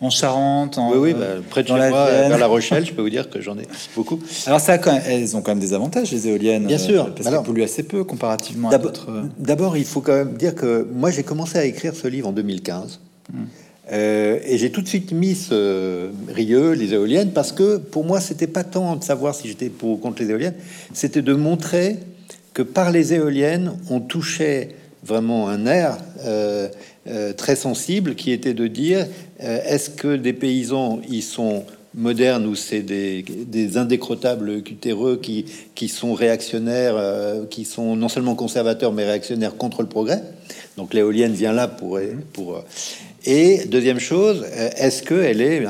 en 0.00 0.10
Charente, 0.10 0.78
en, 0.78 0.92
oui, 0.92 0.98
oui, 0.98 1.14
bah, 1.14 1.26
près 1.48 1.62
de 1.62 1.68
chez 1.68 1.76
la 1.76 1.90
moi, 1.90 2.06
vers 2.06 2.38
La 2.38 2.46
Rochelle, 2.46 2.86
je 2.86 2.92
peux 2.92 3.02
vous 3.02 3.10
dire 3.10 3.28
que 3.28 3.40
j'en 3.40 3.58
ai 3.58 3.66
beaucoup. 3.94 4.18
Alors 4.46 4.60
ça, 4.60 4.78
quand 4.78 4.98
elles 5.06 5.36
ont 5.36 5.42
quand 5.42 5.52
même 5.52 5.60
des 5.60 5.74
avantages 5.74 6.10
les 6.10 6.28
éoliennes, 6.28 6.66
bien 6.66 6.78
sûr, 6.78 7.04
euh, 7.04 7.10
parce 7.10 7.28
qu'elles 7.28 7.42
polluent 7.42 7.62
assez 7.62 7.82
peu 7.82 8.04
comparativement 8.04 8.70
à 8.70 8.78
d'autres. 8.78 9.10
Euh, 9.10 9.22
d'abord, 9.38 9.76
il 9.76 9.84
faut 9.84 10.00
quand 10.00 10.14
même 10.14 10.34
dire 10.34 10.54
que 10.54 10.86
moi 10.92 11.10
j'ai 11.10 11.22
commencé 11.22 11.58
à 11.58 11.64
écrire 11.64 11.94
ce 11.94 12.08
livre 12.08 12.28
en 12.28 12.32
2015. 12.32 13.00
Hmm. 13.32 13.36
Euh, 13.92 14.38
et 14.44 14.56
j'ai 14.56 14.70
tout 14.70 14.82
de 14.82 14.88
suite 14.88 15.12
mis 15.12 15.34
ce 15.34 16.10
Rieux, 16.28 16.72
les 16.72 16.94
éoliennes, 16.94 17.32
parce 17.32 17.52
que 17.52 17.76
pour 17.76 18.04
moi, 18.04 18.20
c'était 18.20 18.46
pas 18.46 18.64
tant 18.64 18.96
de 18.96 19.04
savoir 19.04 19.34
si 19.34 19.48
j'étais 19.48 19.68
pour 19.68 19.90
ou 19.90 19.96
contre 19.96 20.22
les 20.22 20.30
éoliennes, 20.30 20.54
c'était 20.92 21.22
de 21.22 21.34
montrer 21.34 21.98
que 22.54 22.62
par 22.62 22.90
les 22.90 23.14
éoliennes, 23.14 23.72
on 23.90 24.00
touchait 24.00 24.70
vraiment 25.02 25.48
un 25.48 25.66
air 25.66 25.96
euh, 26.24 26.68
très 27.32 27.56
sensible 27.56 28.14
qui 28.14 28.30
était 28.30 28.54
de 28.54 28.66
dire 28.66 29.06
euh, 29.42 29.60
est-ce 29.66 29.90
que 29.90 30.16
des 30.16 30.32
paysans 30.32 31.00
ils 31.08 31.22
sont 31.22 31.64
modernes 31.94 32.46
ou 32.46 32.54
c'est 32.54 32.82
des, 32.82 33.22
des, 33.22 33.78
indécrottables 33.78 34.62
cutéreux 34.62 35.18
qui, 35.20 35.46
qui 35.74 35.88
sont 35.88 36.14
réactionnaires, 36.14 36.94
euh, 36.96 37.46
qui 37.46 37.64
sont 37.64 37.96
non 37.96 38.08
seulement 38.08 38.34
conservateurs 38.34 38.92
mais 38.92 39.04
réactionnaires 39.04 39.56
contre 39.56 39.82
le 39.82 39.88
progrès? 39.88 40.22
Donc 40.76 40.94
l'éolienne 40.94 41.32
vient 41.32 41.52
là 41.52 41.68
pour 41.68 41.98
pour. 42.32 42.62
Et 43.24 43.64
deuxième 43.66 43.98
chose, 43.98 44.46
est-ce 44.76 45.02
qu'elle 45.02 45.42
est 45.42 45.64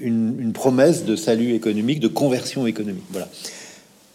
une, 0.00 0.36
une, 0.38 0.52
promesse 0.52 1.04
de 1.04 1.14
salut 1.14 1.54
économique, 1.54 2.00
de 2.00 2.08
conversion 2.08 2.66
économique? 2.66 3.04
Voilà. 3.10 3.28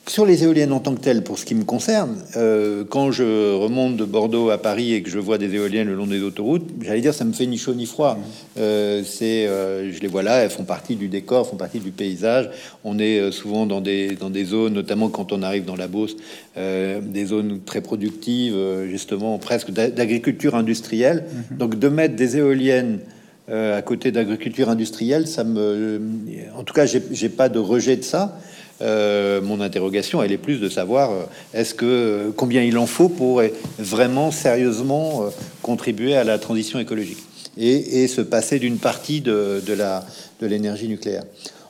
Sur 0.08 0.28
les 0.28 0.44
éoliennes 0.44 0.72
en 0.72 0.80
tant 0.80 0.94
que 0.94 1.02
telles, 1.02 1.24
pour 1.24 1.39
ce 1.39 1.46
qui 1.46 1.56
me 1.56 1.63
concerne, 1.63 2.18
euh, 2.38 2.84
quand 2.88 3.12
je 3.12 3.56
remonte 3.56 3.98
de 3.98 4.06
Bordeaux 4.06 4.52
à 4.52 4.60
Paris 4.60 4.94
et 4.94 5.02
que 5.02 5.10
je 5.10 5.18
vois 5.18 5.39
des 5.39 5.56
éoliennes 5.56 5.88
le 5.88 5.96
long 5.96 6.06
des 6.06 6.22
autoroutes, 6.22 6.70
j'allais 6.82 7.02
dire 7.02 7.15
ça 7.15 7.26
me 7.26 7.34
fait 7.34 7.48
ni 7.48 7.58
chaud 7.58 7.74
ni 7.74 7.88
froid. 7.88 8.20
Euh, 8.60 9.02
c'est, 9.04 9.48
euh, 9.48 9.91
je 9.91 10.00
les 10.00 10.08
vois 10.08 10.22
là, 10.22 10.44
elles 10.44 10.52
font 10.52 10.63
partie 10.63 10.96
du 10.96 11.08
décor, 11.08 11.50
font 11.50 11.56
partie 11.56 11.80
du 11.80 11.89
paysage. 11.89 12.52
On 12.84 13.00
est 13.00 13.32
souvent 13.32 13.65
dans 13.65 13.82
des 13.82 14.10
dans 14.10 14.30
des 14.30 14.46
zones, 14.46 14.74
notamment 14.74 15.10
quand 15.10 15.32
on 15.32 15.41
arrive 15.41 15.65
dans 15.65 15.76
la 15.76 15.88
Beauce, 15.88 16.15
des 16.56 17.26
zones 17.26 17.62
très 17.65 17.82
productives, 17.82 18.56
justement 18.88 19.39
presque 19.39 19.72
d'agriculture 19.72 20.54
industrielle. 20.54 21.24
Mhm. 21.50 21.58
Donc 21.58 21.80
de 21.80 21.89
mettre 21.89 22.15
des 22.15 22.38
éoliennes 22.38 23.00
à 23.48 23.82
côté 23.82 24.12
d'agriculture 24.12 24.70
industrielle, 24.70 25.28
ça 25.28 25.44
me, 25.44 26.00
en 26.56 26.63
tout 26.63 26.76
cas, 26.76 26.86
j'ai 26.86 27.30
pas 27.30 27.50
de 27.50 27.58
rejet 27.58 27.96
de 27.96 28.04
ça. 28.04 28.39
Euh, 28.82 29.42
mon 29.42 29.62
interrogation, 29.62 30.22
elle 30.22 30.32
est 30.32 30.38
plus 30.38 30.60
de 30.60 30.68
savoir 30.68 31.12
euh, 31.12 31.24
est-ce 31.54 31.74
que 31.74 32.32
combien 32.36 32.62
il 32.62 32.78
en 32.78 32.86
faut 32.86 33.08
pour 33.08 33.42
vraiment 33.80 34.32
sérieusement 34.32 35.24
euh, 35.24 35.30
contribuer 35.62 36.16
à 36.16 36.26
la 36.26 36.38
transition 36.40 36.80
écologique 36.80 37.20
et, 37.58 38.08
se 38.08 38.20
passer 38.20 38.60
d'une 38.60 38.78
partie 38.78 39.22
de, 39.22 39.62
la 39.78 40.06
de 40.42 40.48
l'énergie 40.48 40.90
nucléaire. 40.90 41.24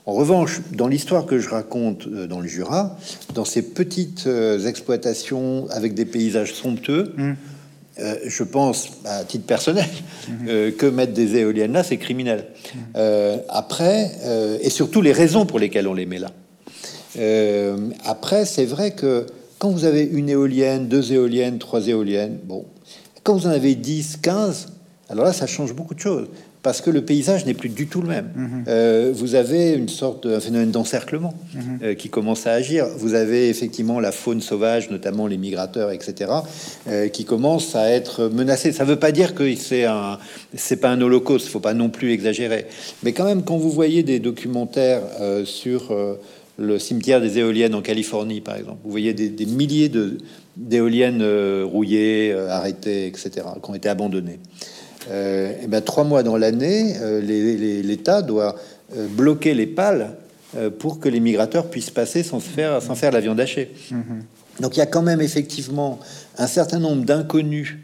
En 0.07 0.13
revanche, 0.13 0.61
dans 0.71 0.87
l'histoire 0.87 1.27
que 1.27 1.37
je 1.37 1.47
raconte 1.47 2.09
dans 2.09 2.41
le 2.41 2.47
Jura, 2.47 2.97
dans 3.35 3.45
ces 3.45 3.61
petites 3.61 4.27
exploitations 4.65 5.67
avec 5.69 5.93
des 5.93 6.05
paysages 6.05 6.55
somptueux, 6.55 7.13
mmh. 7.15 7.33
je 8.25 8.43
pense, 8.43 8.89
à 9.05 9.23
titre 9.23 9.45
personnel, 9.45 9.85
mmh. 10.27 10.71
que 10.71 10.87
mettre 10.87 11.13
des 11.13 11.35
éoliennes 11.37 11.73
là, 11.73 11.83
c'est 11.83 11.97
criminel. 11.97 12.47
Mmh. 12.73 12.99
après, 13.49 14.11
et 14.61 14.71
surtout 14.71 15.03
les 15.03 15.11
raisons 15.11 15.45
pour 15.45 15.59
lesquelles 15.59 15.87
on 15.87 15.93
les 15.93 16.07
met 16.07 16.19
là. 16.19 16.31
Euh, 17.17 17.77
après, 18.03 18.45
c'est 18.45 18.65
vrai 18.65 18.91
que 18.91 19.25
quand 19.59 19.69
vous 19.69 19.85
avez 19.85 20.03
une 20.03 20.29
éolienne, 20.29 20.87
deux 20.87 21.13
éoliennes, 21.13 21.59
trois 21.59 21.87
éoliennes, 21.87 22.37
bon, 22.43 22.65
quand 23.23 23.35
vous 23.35 23.47
en 23.47 23.51
avez 23.51 23.75
10, 23.75 24.17
15, 24.21 24.67
alors 25.09 25.25
là, 25.25 25.33
ça 25.33 25.47
change 25.47 25.73
beaucoup 25.73 25.93
de 25.93 25.99
choses 25.99 26.27
parce 26.61 26.81
que 26.81 26.89
le 26.89 27.05
paysage 27.05 27.45
n'est 27.45 27.53
plus 27.53 27.69
du 27.69 27.85
tout 27.85 28.01
le 28.01 28.07
même. 28.07 28.31
Mhm. 28.35 28.63
Euh, 28.67 29.11
vous 29.13 29.35
avez 29.35 29.73
une 29.73 29.87
sorte 29.87 30.25
de 30.25 30.39
phénomène 30.39 30.71
d'encerclement 30.71 31.35
mhm. 31.53 31.79
euh, 31.83 31.93
qui 31.93 32.09
commence 32.09 32.47
à 32.47 32.53
agir. 32.53 32.87
Vous 32.97 33.13
avez 33.13 33.49
effectivement 33.49 33.99
la 33.99 34.11
faune 34.11 34.41
sauvage, 34.41 34.89
notamment 34.89 35.27
les 35.27 35.37
migrateurs, 35.37 35.91
etc., 35.91 36.31
qui 37.13 37.23
commence 37.23 37.75
à 37.75 37.91
être 37.91 38.29
menacée. 38.29 38.71
Ça 38.71 38.83
ne 38.83 38.89
veut 38.89 38.95
pas 38.95 39.11
dire 39.11 39.35
que 39.35 39.55
c'est 39.55 39.85
un, 39.85 40.17
c'est 40.55 40.77
pas 40.77 40.89
un 40.89 40.99
holocauste. 40.99 41.45
Il 41.45 41.51
faut 41.51 41.59
pas 41.59 41.75
non 41.75 41.89
plus 41.89 42.11
exagérer. 42.11 42.65
Mais 43.03 43.13
quand 43.13 43.25
même, 43.25 43.43
quand 43.43 43.57
vous 43.57 43.69
voyez 43.69 44.01
des 44.01 44.19
documentaires 44.19 45.03
sur 45.43 45.93
le 46.57 46.79
cimetière 46.79 47.21
des 47.21 47.39
éoliennes 47.39 47.75
en 47.75 47.81
Californie, 47.81 48.41
par 48.41 48.55
exemple. 48.55 48.79
Vous 48.83 48.91
voyez 48.91 49.13
des, 49.13 49.45
milliers 49.45 49.91
d'éoliennes 50.55 51.21
euh, 51.21 51.65
rouillées, 51.65 52.31
euh, 52.31 52.49
arrêtées, 52.49 53.07
etc., 53.07 53.31
qui 53.61 53.69
ont 53.69 53.75
été 53.75 53.89
abandonnées. 53.89 54.39
Euh, 55.11 55.53
et 55.61 55.67
bien, 55.67 55.81
trois 55.81 56.03
mois 56.03 56.23
dans 56.23 56.37
l'année, 56.37 56.95
l'État 57.21 58.21
doit 58.21 58.55
bloquer 59.09 59.53
les 59.53 59.67
pales 59.67 60.15
pour 60.79 60.99
que 60.99 61.09
les 61.09 61.19
migrateurs 61.19 61.69
puissent 61.69 61.89
passer 61.89 62.23
sans, 62.23 62.39
se 62.39 62.47
faire, 62.47 62.81
sans 62.81 62.95
faire 62.95 63.11
la 63.11 63.19
viande 63.19 63.39
hachée. 63.39 63.71
Mm-hmm. 63.91 64.61
Donc 64.61 64.77
il 64.77 64.79
y 64.79 64.83
a 64.83 64.85
quand 64.85 65.01
même 65.01 65.21
effectivement 65.21 65.99
un 66.37 66.47
certain 66.47 66.79
nombre 66.79 67.03
d'inconnus 67.03 67.75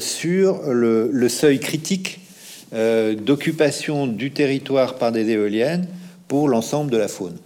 sur 0.00 0.70
le, 0.70 1.08
le, 1.12 1.28
seuil 1.28 1.60
critique 1.60 2.20
d'occupation 2.72 4.06
du 4.06 4.32
territoire 4.32 4.96
par 4.96 5.12
des 5.12 5.30
éoliennes 5.30 5.86
pour 6.26 6.48
l'ensemble 6.48 6.90
de 6.90 6.96
la 6.96 7.08
faune. 7.08 7.36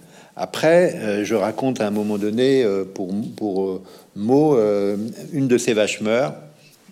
Après, 0.41 0.95
euh, 0.95 1.25
je 1.25 1.35
raconte 1.35 1.81
à 1.81 1.87
un 1.87 1.91
moment 1.91 2.17
donné, 2.17 2.63
euh, 2.63 2.85
pour, 2.85 3.13
pour 3.35 3.65
euh, 3.65 3.81
mot, 4.15 4.57
une 5.33 5.49
de 5.49 5.57
ces 5.57 5.73
vaches 5.73 5.99
meurt, 5.99 6.33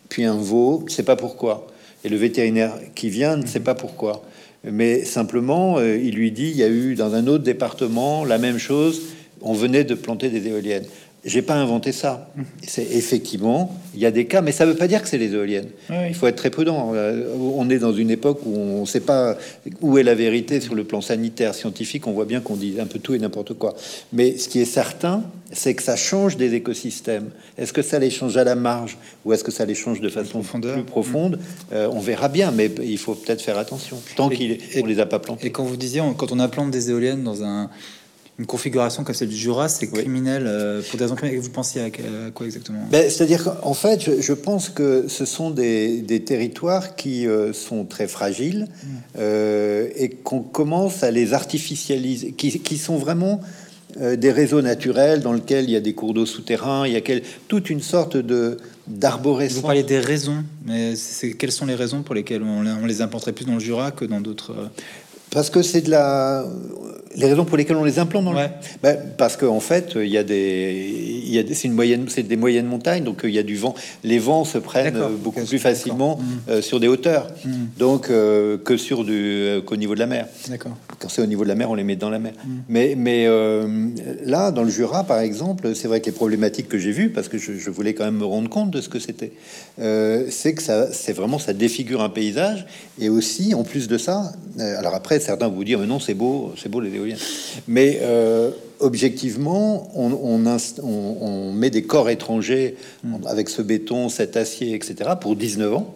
puis 0.09 0.25
un 0.25 0.35
veau, 0.35 0.83
ne 0.83 0.89
sait 0.89 1.03
pas 1.03 1.15
pourquoi. 1.15 1.65
Et 2.03 2.09
le 2.09 2.17
vétérinaire 2.17 2.73
qui 2.93 3.09
vient 3.09 3.37
ne 3.37 3.47
sait 3.47 3.61
pas 3.61 3.73
pourquoi. 3.73 4.21
Mais 4.65 5.05
simplement, 5.05 5.79
il 5.79 6.13
lui 6.15 6.31
dit, 6.31 6.49
il 6.49 6.57
y 6.57 6.63
a 6.63 6.67
eu 6.67 6.95
dans 6.95 7.15
un 7.15 7.25
autre 7.27 7.43
département 7.45 8.25
la 8.25 8.37
même 8.37 8.57
chose, 8.57 9.01
on 9.41 9.53
venait 9.53 9.85
de 9.85 9.95
planter 9.95 10.29
des 10.29 10.47
éoliennes. 10.47 10.85
J'ai 11.27 11.41
pas 11.41 11.55
inventé 11.55 11.91
ça. 11.91 12.31
C'est 12.65 12.87
effectivement, 12.93 13.77
il 13.93 13.99
y 13.99 14.05
a 14.05 14.11
des 14.11 14.25
cas, 14.25 14.41
mais 14.41 14.53
ça 14.53 14.65
veut 14.65 14.75
pas 14.75 14.87
dire 14.87 15.01
que 15.01 15.09
c'est 15.09 15.17
les 15.17 15.33
éoliennes. 15.33 15.67
Il 16.07 16.15
faut 16.15 16.25
être 16.25 16.37
très 16.37 16.49
prudent. 16.49 16.93
Euh, 16.95 17.35
on 17.53 17.69
est 17.69 17.79
dans 17.79 17.91
une 17.93 18.09
époque 18.09 18.39
où 18.45 18.55
on 18.57 18.81
ne 18.81 18.85
sait 18.85 19.01
pas 19.01 19.37
où 19.81 19.97
est 19.97 20.03
la 20.03 20.15
vérité 20.15 20.61
sur 20.61 20.73
le 20.73 20.85
plan 20.85 21.01
sanitaire, 21.01 21.53
scientifique. 21.53 22.07
On 22.07 22.13
voit 22.13 22.25
bien 22.25 22.39
qu'on 22.39 22.55
dit 22.55 22.75
un 22.79 22.85
peu 22.85 22.99
tout 22.99 23.13
et 23.13 23.19
n'importe 23.19 23.53
quoi. 23.55 23.75
Mais 24.13 24.37
ce 24.37 24.47
qui 24.47 24.61
est 24.61 24.65
certain, 24.65 25.23
c'est 25.51 25.73
que 25.73 25.83
ça 25.83 25.97
change 25.97 26.37
des 26.37 26.53
écosystèmes. 26.53 27.29
Est-ce 27.57 27.73
que 27.73 27.81
ça 27.81 27.99
les 27.99 28.09
change 28.09 28.37
à 28.37 28.45
la 28.45 28.55
marge 28.55 28.97
ou 29.25 29.33
est-ce 29.33 29.43
que 29.43 29.51
ça 29.51 29.65
les 29.65 29.75
change 29.75 29.99
de 29.99 30.09
façon 30.09 30.41
plus 30.41 30.83
profonde? 30.83 31.39
Euh, 31.73 31.89
On 31.91 31.99
verra 31.99 32.29
bien, 32.29 32.51
mais 32.51 32.71
il 32.81 32.97
faut 32.97 33.15
peut-être 33.15 33.41
faire 33.41 33.57
attention 33.57 33.97
tant 34.15 34.29
qu'on 34.29 34.85
les 34.85 34.99
a 34.99 35.05
pas 35.05 35.19
plantés. 35.19 35.47
Et 35.47 35.51
quand 35.51 35.65
vous 35.65 35.75
disiez, 35.75 36.01
quand 36.17 36.31
on 36.31 36.39
implante 36.39 36.71
des 36.71 36.89
éoliennes 36.89 37.23
dans 37.23 37.43
un 37.43 37.69
une 38.39 38.45
configuration 38.45 39.03
comme 39.03 39.15
celle 39.15 39.29
du 39.29 39.35
Jura, 39.35 39.67
c'est 39.67 39.87
criminel 39.87 40.43
euh, 40.45 40.81
pour 40.87 40.99
des 40.99 41.05
raisons 41.05 41.15
Vous 41.41 41.49
pensiez 41.49 41.81
à, 41.81 41.89
quoi 42.31 42.45
exactement? 42.45 42.87
Ben, 42.91 43.09
C'est-à-dire 43.09 43.43
qu'en 43.43 43.73
fait, 43.73 44.21
je, 44.21 44.33
pense 44.33 44.69
que 44.69 45.05
ce 45.07 45.25
sont 45.25 45.49
des, 45.49 46.23
territoires 46.25 46.95
qui 46.95 47.25
euh, 47.25 47.51
sont 47.51 47.83
très 47.85 48.07
fragiles 48.07 48.67
mm. 48.67 48.87
euh, 49.17 49.89
et 49.95 50.09
qu'on 50.09 50.41
commence 50.41 51.03
à 51.03 51.09
les 51.09 51.33
artificialiser, 51.33 52.31
qui, 52.31 52.77
sont 52.77 52.97
vraiment 52.97 53.41
des 53.97 54.31
réseaux 54.31 54.61
naturels 54.61 55.21
dans 55.21 55.33
lesquels 55.33 55.63
il 55.63 55.71
y 55.71 55.75
a 55.75 55.79
des 55.79 55.93
cours 55.93 56.13
d'eau 56.13 56.27
souterrains, 56.27 56.85
il 56.85 56.93
y 56.93 56.97
a 56.97 57.19
toute 57.47 57.71
une 57.71 57.81
sorte 57.81 58.15
de 58.15 58.57
d'arborescence. 58.85 59.57
Vous 59.57 59.63
parlez 59.63 59.83
des 59.83 59.99
raisons, 59.99 60.43
mais 60.65 60.93
quelles 61.39 61.51
sont 61.51 61.65
les 61.65 61.75
raisons 61.75 62.03
pour 62.03 62.13
lesquelles 62.13 62.43
on, 62.43 62.65
on 62.65 62.85
les 62.85 63.01
implanterait 63.01 63.33
plus 63.33 63.45
dans 63.45 63.55
le 63.55 63.59
Jura 63.59 63.91
que 63.91 64.05
dans 64.05 64.21
d'autres 64.21 64.69
parce 65.31 65.49
que 65.49 65.61
c'est 65.61 65.81
de 65.81 65.91
la 65.91 66.45
les 67.17 67.25
raisons 67.25 67.45
pour 67.45 67.57
lesquelles 67.57 67.75
on 67.75 67.83
les 67.83 67.99
implante 67.99 68.25
dans 68.25 68.33
le... 68.33 68.47
ben, 68.83 68.97
parce 69.17 69.37
qu'en 69.37 69.55
en 69.55 69.59
fait, 69.59 69.93
il 69.95 70.07
y 70.07 70.17
a 70.17 70.23
des, 70.23 71.21
il 71.25 71.33
y 71.33 71.39
a 71.39 71.43
c'est 71.53 71.67
une 71.67 71.73
moyenne, 71.73 72.05
c'est 72.09 72.23
des 72.23 72.37
moyennes 72.37 72.67
montagnes, 72.67 73.03
donc 73.03 73.25
euh, 73.25 73.29
il 73.29 73.35
y 73.35 73.39
a 73.39 73.43
du 73.43 73.55
vent. 73.55 73.73
Les 74.03 74.19
vents 74.19 74.45
se 74.45 74.59
prennent 74.59 74.95
euh, 74.95 75.09
beaucoup 75.09 75.43
plus 75.43 75.57
facilement 75.57 76.17
mmh. 76.17 76.51
euh, 76.51 76.61
sur 76.61 76.79
des 76.79 76.87
hauteurs, 76.87 77.27
mmh. 77.43 77.49
donc 77.77 78.07
que 78.07 78.77
sur 78.77 79.03
du 79.03 79.61
qu'au 79.65 79.75
niveau 79.75 79.95
de 79.95 79.99
la 79.99 80.05
mer. 80.05 80.27
D'accord. 80.47 80.73
Quand 80.99 81.09
c'est 81.09 81.21
au 81.21 81.25
niveau 81.25 81.43
de 81.43 81.49
la 81.49 81.55
mer, 81.55 81.71
on 81.71 81.75
les 81.75 81.83
met 81.83 81.95
dans 81.95 82.11
la 82.11 82.19
mer. 82.19 82.33
Mmh. 82.33 82.49
Mais 82.69 82.95
mais 82.95 83.27
là, 84.23 84.51
dans 84.51 84.63
le 84.63 84.69
Jura, 84.69 85.03
par 85.03 85.19
exemple, 85.19 85.73
c'est 85.75 85.87
vrai 85.87 86.01
que 86.01 86.05
les 86.05 86.11
problématiques 86.11 86.69
que 86.69 86.77
j'ai 86.77 86.91
vues, 86.91 87.09
parce 87.09 87.27
que 87.27 87.37
je, 87.37 87.53
je, 87.53 87.69
voulais 87.71 87.93
quand 87.93 88.05
même 88.05 88.17
me 88.17 88.25
rendre 88.25 88.49
compte 88.49 88.71
de 88.71 88.81
ce 88.81 88.89
que 88.89 88.99
c'était, 88.99 89.31
c'est 89.77 90.53
que 90.53 90.61
ça, 90.61 90.91
c'est 90.93 91.13
vraiment 91.13 91.39
ça 91.39 91.53
défigure 91.53 92.01
un 92.01 92.09
paysage, 92.09 92.67
et 92.99 93.09
aussi 93.09 93.55
en 93.55 93.63
plus 93.63 93.87
de 93.87 93.97
ça, 93.97 94.31
alors 94.59 94.93
après 94.93 95.16
certains 95.19 95.47
vous 95.47 95.63
dire 95.63 95.79
mais 95.79 95.87
non 95.87 95.99
c'est 95.99 96.13
beau, 96.13 96.53
c'est 96.57 96.69
beau 96.69 96.79
les 96.79 96.91
mais 97.67 97.99
euh, 98.01 98.51
objectivement, 98.79 99.89
on, 99.95 101.51
met 101.53 101.69
des 101.69 101.83
corps 101.83 102.09
étrangers 102.09 102.75
mm. 103.03 103.15
avec 103.27 103.49
ce 103.49 103.61
béton, 103.61 104.09
cet 104.09 104.37
acier, 104.37 104.73
etc. 104.73 105.11
pour 105.19 105.35
19 105.35 105.73
ans. 105.73 105.95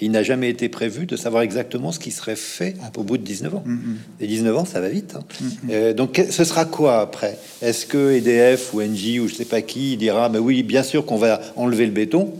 il 0.00 0.10
n'a 0.10 0.22
jamais 0.22 0.48
été 0.48 0.68
prévu 0.68 1.06
de 1.06 1.16
savoir 1.16 1.42
exactement 1.42 1.92
ce 1.92 1.98
qui 1.98 2.10
serait 2.10 2.36
fait 2.36 2.76
au 2.96 3.02
bout 3.02 3.18
de 3.18 3.22
19 3.22 3.54
ans. 3.54 3.62
Mm, 3.64 3.72
mm. 3.72 3.98
Et 4.20 4.26
19 4.26 4.56
ans, 4.56 4.64
ça 4.64 4.80
va 4.80 4.88
vite. 4.88 5.14
Hein. 5.16 5.22
Euh, 5.70 5.92
donc, 5.92 6.22
ce 6.30 6.44
sera 6.44 6.64
quoi 6.64 7.00
après? 7.00 7.38
Est-ce 7.60 7.86
que 7.86 8.12
EDF 8.12 8.74
ou 8.74 8.82
Engie 8.82 9.20
ou 9.20 9.28
je 9.28 9.34
sais 9.34 9.44
pas 9.44 9.62
qui 9.62 9.96
dira, 9.96 10.28
mais 10.28 10.38
oui, 10.38 10.62
bien 10.62 10.82
sûr 10.82 11.06
qu'on 11.06 11.18
va 11.18 11.40
enlever 11.56 11.86
le 11.86 11.92
béton 11.92 12.32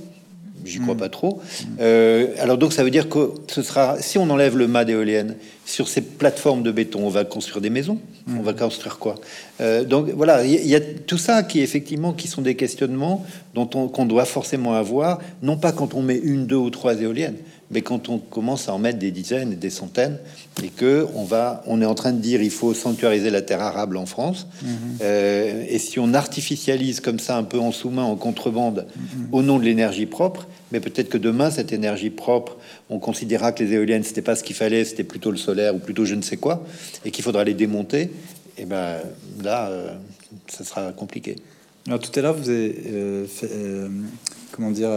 J'y 0.64 0.78
crois 0.78 0.94
pas 0.94 1.08
trop. 1.08 1.40
Euh, 1.80 2.28
alors 2.38 2.58
donc 2.58 2.72
ça 2.72 2.84
veut 2.84 2.90
dire 2.90 3.08
que 3.08 3.30
ce 3.48 3.62
sera, 3.62 4.00
si 4.00 4.18
on 4.18 4.28
enlève 4.30 4.56
le 4.56 4.68
mât 4.68 4.84
d'éolienne 4.84 5.36
sur 5.64 5.88
ces 5.88 6.00
plateformes 6.00 6.62
de 6.62 6.70
béton, 6.70 7.00
on 7.04 7.08
va 7.08 7.24
construire 7.24 7.60
des 7.60 7.70
maisons. 7.70 7.98
On 8.38 8.42
va 8.42 8.52
construire 8.52 8.98
quoi? 8.98 9.16
Euh, 9.60 9.84
Donc 9.84 10.08
voilà, 10.10 10.44
il 10.44 10.66
y, 10.66 10.76
a 10.76 10.80
tout 10.80 11.18
ça 11.18 11.42
qui 11.42 11.60
effectivement 11.60 12.12
qui 12.12 12.28
sont 12.28 12.42
des 12.42 12.54
questionnements 12.54 13.24
dont 13.54 13.68
on 13.74 13.88
qu'on 13.88 14.06
doit 14.06 14.24
forcément 14.24 14.74
avoir, 14.74 15.18
non 15.42 15.56
pas 15.56 15.72
quand 15.72 15.94
on 15.94 16.02
met 16.02 16.18
une, 16.18 16.46
deux 16.46 16.56
ou 16.56 16.70
trois 16.70 17.00
éoliennes, 17.00 17.36
mais 17.72 17.82
quand 17.82 18.08
on 18.08 18.18
commence 18.18 18.68
à 18.68 18.74
en 18.74 18.78
mettre 18.78 18.98
des 18.98 19.10
dizaines 19.10 19.52
et 19.52 19.56
des 19.56 19.70
centaines, 19.70 20.18
et 20.62 20.68
que 20.68 21.06
on 21.14 21.24
va, 21.24 21.62
on 21.66 21.80
est 21.80 21.86
en 21.86 21.94
train 21.94 22.12
de 22.12 22.20
dire 22.20 22.42
il 22.42 22.50
faut 22.50 22.74
sanctuariser 22.74 23.30
la 23.30 23.42
terre 23.42 23.62
arable 23.62 23.96
en 23.96 24.06
France, 24.06 24.46
mhm. 24.62 24.68
euh, 25.02 25.64
et 25.68 25.78
si 25.78 25.98
on 25.98 26.14
artificialise 26.14 27.00
comme 27.00 27.18
ça 27.18 27.36
un 27.36 27.44
peu 27.44 27.58
en 27.58 27.72
sous-main, 27.72 28.04
en 28.04 28.16
contrebande, 28.16 28.86
mhm. 28.94 29.28
au 29.32 29.42
nom 29.42 29.58
de 29.58 29.64
l'énergie 29.64 30.06
propre, 30.06 30.46
mais 30.70 30.80
peut-être 30.80 31.08
que 31.08 31.18
demain 31.18 31.50
cette 31.50 31.72
énergie 31.72 32.10
propre, 32.10 32.56
on 32.90 32.98
considérera 32.98 33.52
que 33.52 33.62
les 33.64 33.72
éoliennes 33.72 34.04
c'était 34.04 34.22
pas 34.22 34.36
ce 34.36 34.44
qu'il 34.44 34.56
fallait, 34.56 34.84
c'était 34.84 35.04
plutôt 35.04 35.30
le 35.30 35.36
solaire 35.36 35.74
ou 35.74 35.78
plutôt 35.78 36.04
je 36.04 36.14
ne 36.14 36.22
sais 36.22 36.36
quoi, 36.36 36.64
et 37.04 37.10
qu'il 37.10 37.24
faudra 37.24 37.44
les 37.44 37.54
démonter. 37.54 38.10
Et 38.58 38.66
ben 38.66 38.98
là, 39.42 39.68
euh, 39.68 39.94
ça 40.46 40.64
sera 40.64 40.92
compliqué. 40.92 41.36
Alors 41.86 42.00
tout 42.00 42.16
à 42.18 42.22
l'heure, 42.22 42.34
vous 42.34 42.48
avez 42.48 42.76
euh, 42.86 43.26
fait, 43.26 43.50
comment 44.52 44.70
dire, 44.70 44.90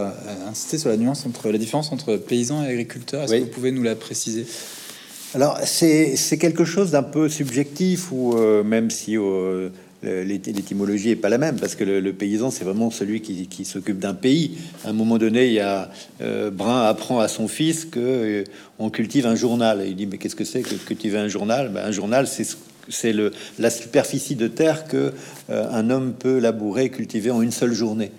insister 0.48 0.78
sur 0.78 0.88
la 0.88 0.96
nuance 0.96 1.26
entre 1.26 1.50
la 1.50 1.58
différence 1.58 1.92
entre 1.92 2.16
paysans 2.16 2.62
et 2.62 2.68
agriculteurs. 2.68 3.24
Est-ce 3.24 3.34
que 3.34 3.40
vous 3.40 3.46
pouvez 3.46 3.72
nous 3.72 3.82
la 3.82 3.96
préciser? 3.96 4.46
Alors, 5.36 5.58
c'est 5.64 6.38
quelque 6.38 6.64
chose 6.64 6.92
d'un 6.92 7.02
peu 7.02 7.28
subjectif, 7.28 8.10
ou 8.10 8.34
euh, 8.34 8.62
même 8.62 8.90
si 8.90 9.18
euh, 9.18 9.68
l'étymologie 10.02 11.10
est 11.10 11.16
pas 11.16 11.28
la 11.28 11.36
même, 11.36 11.56
parce 11.56 11.74
que 11.74 11.84
le, 11.84 12.12
paysan, 12.14 12.50
c'est 12.50 12.64
vraiment 12.64 12.90
celui 12.90 13.20
qui, 13.20 13.64
s'occupe 13.66 13.98
d'un 13.98 14.14
pays. 14.14 14.56
À 14.84 14.90
un 14.90 14.92
moment 14.92 15.18
donné, 15.18 15.48
il 15.48 15.52
y 15.52 15.60
a 15.60 15.90
euh, 16.22 16.50
Brun 16.50 16.86
apprend 16.86 17.20
à 17.20 17.28
son 17.28 17.48
fils 17.48 17.84
que 17.84 18.44
on 18.78 18.88
cultive 18.88 19.26
un 19.26 19.34
journal. 19.34 19.82
Et 19.82 19.88
il 19.88 19.96
dit 19.96 20.06
mais 20.06 20.16
qu'est-ce 20.16 20.36
que 20.36 20.44
c'est 20.44 20.62
que 20.62 20.74
cultiver 20.74 21.18
un 21.18 21.28
journal? 21.28 21.70
Ben, 21.70 21.84
Un 21.84 21.92
journal, 21.92 22.26
c'est 22.26 22.46
c'est 22.88 23.14
la 23.58 23.70
superficie 23.70 24.36
de 24.36 24.48
terre 24.48 24.86
que 24.86 25.12
euh, 25.48 25.66
un 25.70 25.90
homme 25.90 26.12
peut 26.12 26.38
labourer 26.38 26.84
et 26.84 26.90
cultiver 26.90 27.30
en 27.30 27.40
une 27.40 27.52
seule 27.52 27.72
journée. 27.72 28.10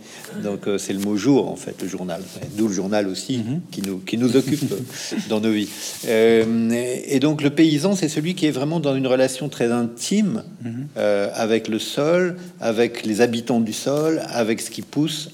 Donc 0.43 0.67
euh, 0.67 0.77
c'est 0.77 0.93
le 0.93 0.99
mot 0.99 1.17
jour 1.17 1.49
en 1.49 1.55
fait, 1.55 1.75
le 1.81 1.87
journal. 1.87 2.21
D'où 2.57 2.67
le 2.67 2.73
journal 2.73 3.07
aussi 3.07 3.39
mhm. 3.39 3.61
qui 3.71 3.81
nous 3.81 3.97
qui 3.99 4.17
nous 4.17 4.35
occupe 4.35 4.63
dans 5.29 5.41
nos 5.41 5.51
vies. 5.51 5.67
Euh, 6.07 7.03
et, 7.05 7.19
donc 7.19 7.41
le 7.41 7.49
paysan, 7.49 7.95
c'est 7.95 8.07
celui 8.07 8.35
qui 8.35 8.45
est 8.45 8.51
vraiment 8.51 8.79
dans 8.79 8.95
une 8.95 9.07
relation 9.07 9.49
très 9.49 9.71
intime 9.71 10.43
mhm. 10.63 10.87
avec 11.33 11.67
le 11.67 11.79
sol, 11.79 12.37
avec 12.61 13.05
les 13.05 13.21
habitants 13.21 13.59
du 13.59 13.73
sol, 13.73 14.21
avec 14.29 14.61
ce 14.61 14.69
qui 14.69 14.81
pousse. 14.81 15.29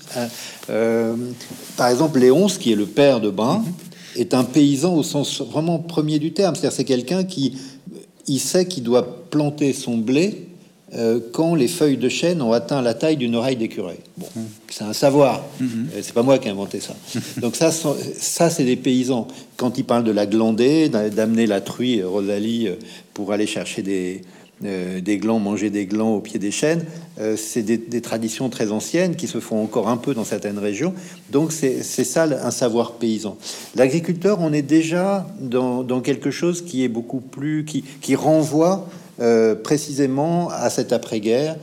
par 1.78 1.88
exemple, 1.90 2.20
Léonce, 2.20 2.58
qui 2.58 2.72
est 2.72 2.76
le 2.76 2.86
père 2.86 3.22
de 3.22 3.30
Brun, 3.30 3.60
mhm. 3.60 4.22
est 4.22 4.34
un 4.34 4.44
paysan 4.44 4.96
au 4.96 5.04
sens 5.04 5.42
vraiment 5.42 5.78
premier 5.78 6.18
du 6.18 6.34
terme. 6.34 6.56
C'est-à-dire 6.56 6.76
c'est 6.76 6.86
quelqu'un 6.86 7.24
qui 7.24 7.58
il 8.28 8.40
sait 8.40 8.66
qu'il 8.66 8.84
doit 8.84 9.26
planter 9.30 9.74
son 9.74 9.98
blé 9.98 10.48
euh, 10.96 11.20
quand 11.32 11.56
les 11.56 11.68
feuilles 11.68 11.98
de 11.98 12.10
chêne 12.10 12.42
ont 12.42 12.52
atteint 12.52 12.82
la 12.82 12.94
taille 12.94 13.18
d'une 13.18 13.36
oreille 13.36 13.56
d'écureuil. 13.56 13.98
Bon, 14.18 14.28
mmh. 14.36 14.42
c'est 14.70 14.84
un 14.84 14.94
savoir. 14.94 15.44
Mmh. 15.60 15.66
C'est 16.02 16.14
pas 16.14 16.22
moi 16.22 16.38
qui 16.38 16.48
ai 16.48 16.52
inventé 16.52 16.80
ça. 16.80 16.94
Donc 17.38 17.56
ça, 17.56 17.72
ça 17.72 18.50
c'est 18.52 18.64
des 18.64 18.76
paysans. 18.76 19.28
Quand 19.58 19.78
ils 19.78 19.86
parlent 19.86 20.04
de 20.04 20.12
la 20.12 20.28
glandée, 20.28 20.90
d'amener 20.90 21.48
la 21.48 21.62
truie, 21.62 22.00
euh, 22.00 22.08
Rosalie, 22.08 22.70
pour 23.14 23.32
aller 23.34 23.48
chercher 23.48 23.82
des, 23.82 24.22
euh, 24.66 25.02
des 25.02 25.18
glands, 25.18 25.40
manger 25.40 25.70
des 25.70 25.86
glands 25.86 26.16
au 26.16 26.20
pied 26.22 26.40
des 26.40 26.52
chênes, 26.52 26.86
euh, 27.20 27.36
c'est 27.38 27.62
des, 27.64 28.02
traditions 28.02 28.50
très 28.50 28.72
anciennes 28.72 29.16
qui 29.16 29.28
se 29.28 29.40
font 29.40 29.62
encore 29.62 29.90
un 29.90 29.98
peu 29.98 30.14
dans 30.14 30.24
certaines 30.24 30.60
régions. 30.60 30.94
Donc 31.32 31.52
c'est 31.52 31.84
ça 31.84 32.24
un 32.24 32.52
savoir 32.52 32.94
paysan. 32.94 33.38
L'agriculteur, 33.76 34.40
on 34.42 34.54
est 34.54 34.62
déjà 34.62 35.28
dans, 35.40 36.02
quelque 36.02 36.32
chose 36.32 36.64
qui 36.64 36.84
est 36.84 36.88
beaucoup 36.88 37.20
plus, 37.20 37.66
qui, 37.66 37.84
qui 38.02 38.16
renvoie 38.16 38.88
euh, 39.20 39.56
précisément 39.56 40.50
à 40.50 40.70
cette 40.70 40.92
après-guerre 40.92 41.58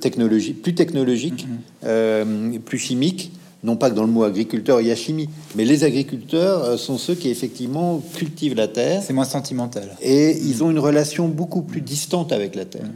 technologie, 0.00 0.52
plus 0.52 0.74
technologique, 0.74 1.46
mm-hmm. 1.84 2.58
plus 2.60 2.78
chimique 2.78 3.32
non 3.66 3.76
pas 3.76 3.90
que 3.90 3.96
dans 3.96 4.04
le 4.04 4.12
mot 4.12 4.22
agriculteur 4.22 4.80
il 4.80 4.86
y 4.86 4.92
a 4.92 4.96
chimie, 4.96 5.28
mais 5.56 5.64
les 5.64 5.84
agriculteurs 5.84 6.62
euh, 6.62 6.76
sont 6.76 6.98
ceux 6.98 7.16
qui 7.16 7.28
effectivement 7.28 8.00
cultivent 8.14 8.54
la 8.54 8.68
terre. 8.68 9.02
C'est 9.04 9.12
moins 9.12 9.24
sentimental. 9.24 9.96
Et 10.00 10.38
ils 10.38 10.62
ont 10.62 10.70
une 10.70 10.78
relation 10.78 11.28
beaucoup 11.28 11.62
plus 11.62 11.80
distante 11.80 12.32
avec 12.32 12.54
la 12.54 12.64
terre. 12.64 12.86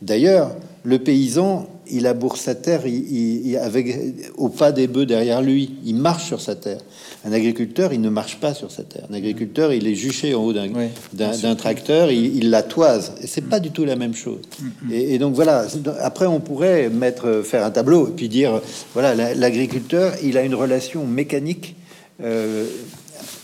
D'ailleurs, 0.00 0.54
le 0.84 0.98
paysan, 0.98 1.68
il 1.90 2.02
laboure 2.02 2.36
sa 2.36 2.54
terre 2.54 2.86
il, 2.86 3.56
avec, 3.56 3.96
au 4.36 4.48
pas 4.48 4.72
des 4.72 4.86
bœufs 4.86 5.06
derrière 5.06 5.42
lui. 5.42 5.74
Il 5.84 5.96
marche 5.96 6.26
sur 6.26 6.40
sa 6.40 6.54
terre. 6.54 6.80
Un 7.24 7.32
agriculteur, 7.32 7.92
il 7.92 8.00
ne 8.00 8.08
marche 8.08 8.38
pas 8.38 8.54
sur 8.54 8.70
sa 8.70 8.84
terre. 8.84 9.04
Un 9.10 9.14
agriculteur, 9.14 9.72
il 9.72 9.86
est 9.86 9.94
juché 9.94 10.34
en 10.34 10.44
haut 10.44 10.52
d'un 10.52 11.54
tracteur, 11.56 12.10
il, 12.12 12.50
la 12.50 12.62
toise. 12.62 13.12
Et 13.22 13.26
c'est 13.26 13.42
pas 13.42 13.60
du 13.60 13.70
tout 13.70 13.84
la 13.84 13.96
même 13.96 14.14
chose. 14.14 14.40
Mm, 14.60 14.66
mm. 14.66 14.92
Et, 14.92 15.18
donc 15.18 15.34
voilà. 15.34 15.66
Après, 16.00 16.26
on 16.26 16.40
pourrait 16.40 16.88
mettre, 16.90 17.42
faire 17.44 17.64
un 17.64 17.70
tableau 17.70 18.08
et 18.08 18.12
puis 18.12 18.28
dire 18.28 18.60
voilà, 18.94 19.34
l'agriculteur, 19.34 20.14
il 20.22 20.38
a 20.38 20.42
une 20.42 20.54
relation 20.54 21.06
mécanique, 21.06 21.74
euh, 22.22 22.66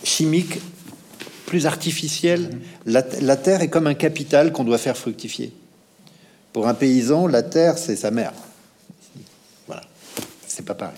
chimique, 0.05 0.61
plus 1.47 1.67
artificielle. 1.67 2.51
Mm. 2.87 2.99
la 3.23 3.37
terre 3.37 3.63
est 3.63 3.69
comme 3.69 3.89
un 3.89 3.95
capital 3.95 4.53
qu'on 4.53 4.65
doit 4.65 4.79
faire 4.79 4.97
fructifier. 4.97 5.53
Pour 6.55 6.69
un 6.69 6.75
paysan, 6.75 7.27
la 7.27 7.43
terre, 7.43 7.77
c'est 7.79 7.97
sa 7.97 8.13
mère. 8.13 8.33
Voilà, 9.67 9.83
c'est 10.47 10.65
pas 10.65 10.75
pareil. 10.75 10.95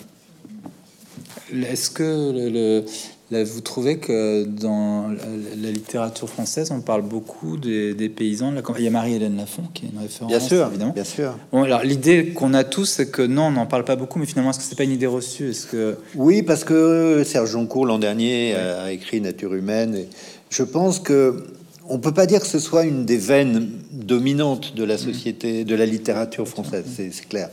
Est-ce 1.51 1.89
que 1.89 2.85
vous 3.31 3.61
trouvez 3.63 3.97
que 3.97 4.45
dans 4.45 5.09
la, 5.09 5.71
littérature 5.71 6.29
française, 6.29 6.71
on 6.73 6.83
parle 6.83 7.01
beaucoup 7.01 7.57
des, 7.57 7.95
paysans. 8.15 8.51
De 8.51 8.57
la... 8.57 8.63
Il 8.77 8.85
y 8.85 8.87
a 8.87 8.91
Marie-Hélène 8.91 9.39
Lafont 9.39 9.63
qui 9.73 9.87
est 9.87 9.89
une 9.89 9.99
référence, 9.99 10.31
bien 10.31 10.41
sûr, 10.41 10.67
évidemment. 10.67 10.93
Bien 10.93 11.05
sûr. 11.05 11.39
Bon, 11.51 11.63
alors 11.63 11.83
l'idée 11.85 12.35
qu'on 12.35 12.53
a 12.53 12.63
tous, 12.63 12.85
c'est 12.85 13.11
que 13.11 13.23
non, 13.23 13.45
on 13.45 13.53
n'en 13.53 13.67
parle 13.67 13.85
pas 13.85 13.97
beaucoup, 13.97 14.19
mais 14.19 14.27
finalement, 14.27 14.51
est-ce 14.51 14.59
que 14.59 14.65
c'est 14.67 14.77
pas 14.77 14.85
une 14.85 14.93
idée 14.93 15.07
reçue? 15.07 15.49
Est-ce 15.49 15.67
que 15.67 15.97
oui, 16.17 16.43
parce 16.43 16.65
que 16.65 17.23
Serge 17.25 17.53
Joncourt 17.53 17.87
l'an 17.87 17.99
dernier 17.99 18.55
a 18.55 18.93
écrit 18.93 19.23
Nature 19.23 19.55
humaine. 19.55 19.95
Et 19.95 20.09
je 20.51 20.65
pense 20.65 21.01
que 21.01 21.47
on 21.89 21.99
peut 21.99 22.13
pas 22.13 22.27
dire 22.27 22.41
que 22.41 22.47
ce 22.47 22.59
soit 22.59 22.85
une 22.85 23.05
des 23.05 23.17
veines 23.17 23.71
dominantes 23.93 24.75
de 24.75 24.85
la 24.85 24.99
société, 24.99 25.65
de 25.65 25.75
la 25.75 25.87
littérature 25.87 26.49
française, 26.49 26.85
c'est 26.97 27.29
clair. 27.29 27.51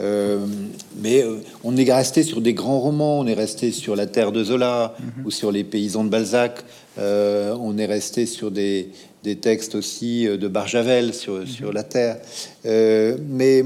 Euh, 0.00 0.44
mais 1.00 1.22
euh, 1.22 1.36
on 1.62 1.76
est 1.76 1.92
resté 1.92 2.24
sur 2.24 2.40
des 2.40 2.52
grands 2.52 2.80
romans, 2.80 3.20
on 3.20 3.26
est 3.26 3.34
resté 3.34 3.70
sur 3.70 3.94
La 3.94 4.06
Terre 4.06 4.32
de 4.32 4.42
Zola 4.42 4.96
mhm. 4.98 5.26
ou 5.26 5.30
sur 5.30 5.52
Les 5.52 5.62
Paysans 5.62 6.04
de 6.04 6.08
Balzac, 6.08 6.64
euh, 6.98 7.56
on 7.60 7.78
est 7.78 7.86
resté 7.86 8.26
sur 8.26 8.50
des, 8.50 8.90
textes 9.40 9.74
aussi 9.74 10.26
de 10.26 10.48
Barjavel 10.48 11.14
sur, 11.14 11.34
mhm. 11.34 11.46
sur 11.46 11.72
la 11.72 11.82
Terre. 11.82 12.18
mais 12.64 13.64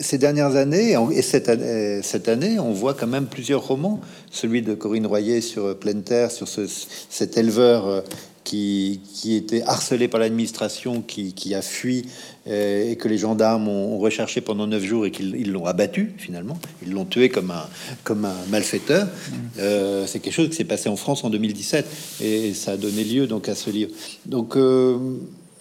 ces 0.00 0.18
dernières 0.18 0.54
années, 0.54 0.96
et 1.12 1.22
cette 1.22 1.48
année, 1.48 2.00
cette 2.02 2.28
année, 2.28 2.60
on 2.60 2.70
voit 2.70 2.94
quand 2.94 3.08
même 3.08 3.26
plusieurs 3.26 3.66
romans, 3.66 4.00
celui 4.30 4.62
de 4.62 4.74
Corinne 4.74 5.06
Royer 5.06 5.40
sur 5.40 5.76
Pleine 5.76 6.02
Terre, 6.02 6.30
sur 6.30 6.46
ce, 6.46 6.62
cet 7.08 7.36
éleveur 7.36 8.04
qui, 8.50 9.36
était 9.36 9.62
harcelé 9.62 10.08
par 10.08 10.20
l'administration, 10.20 11.02
qui, 11.02 11.54
a 11.54 11.62
fui 11.62 12.06
euh, 12.48 12.90
et 12.90 12.96
que 12.96 13.06
les 13.06 13.18
gendarmes 13.18 13.68
ont, 13.68 13.98
recherché 13.98 14.40
pendant 14.40 14.66
neuf 14.66 14.82
jours 14.82 15.06
et 15.06 15.10
qu'ils 15.10 15.52
l'ont 15.52 15.66
abattu 15.66 16.12
finalement. 16.16 16.58
Ils 16.84 16.92
l'ont 16.92 17.04
tué 17.04 17.28
comme 17.28 17.50
un, 17.50 17.68
comme 18.02 18.24
un 18.24 18.34
malfaiteur. 18.48 19.06
Mmh. 19.06 19.34
Euh, 19.58 20.06
c'est 20.06 20.20
quelque 20.20 20.34
chose 20.34 20.48
qui 20.48 20.56
s'est 20.56 20.64
passé 20.64 20.88
en 20.88 20.96
France 20.96 21.22
en 21.22 21.30
2017 21.30 21.86
et 22.22 22.54
ça 22.54 22.72
a 22.72 22.76
donné 22.76 23.04
lieu 23.04 23.26
donc 23.26 23.48
à 23.48 23.54
ce 23.54 23.70
livre. 23.70 23.92
Donc 24.26 24.56
euh, 24.56 24.98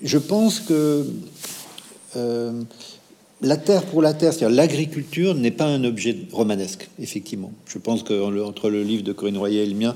je 0.01 0.17
pense 0.17 0.59
que 0.59 1.05
la 3.41 3.55
terre 3.55 3.83
pour 3.83 4.01
la 4.01 4.13
terre, 4.13 4.33
c'est-à-dire 4.33 4.55
l'agriculture, 4.55 5.33
n'est 5.33 5.51
pas 5.51 5.65
un 5.65 5.83
objet 5.85 6.15
romanesque, 6.31 6.89
effectivement. 6.99 7.51
Je 7.65 7.77
pense 7.77 8.03
que 8.03 8.21
entre 8.43 8.69
le 8.69 8.83
livre 8.83 9.03
de 9.03 9.13
Corinne 9.13 9.37
Royer 9.37 9.63
et 9.63 9.65
le 9.65 9.75
mien, 9.75 9.95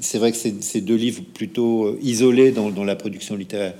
c'est 0.00 0.18
vrai 0.18 0.32
que 0.32 0.38
c'est 0.38 0.80
deux 0.80 0.96
livres 0.96 1.22
plutôt 1.32 1.86
euh, 1.86 1.98
isolés 2.02 2.52
dans, 2.52 2.84
la 2.84 2.96
production 2.96 3.36
littéraire. 3.36 3.74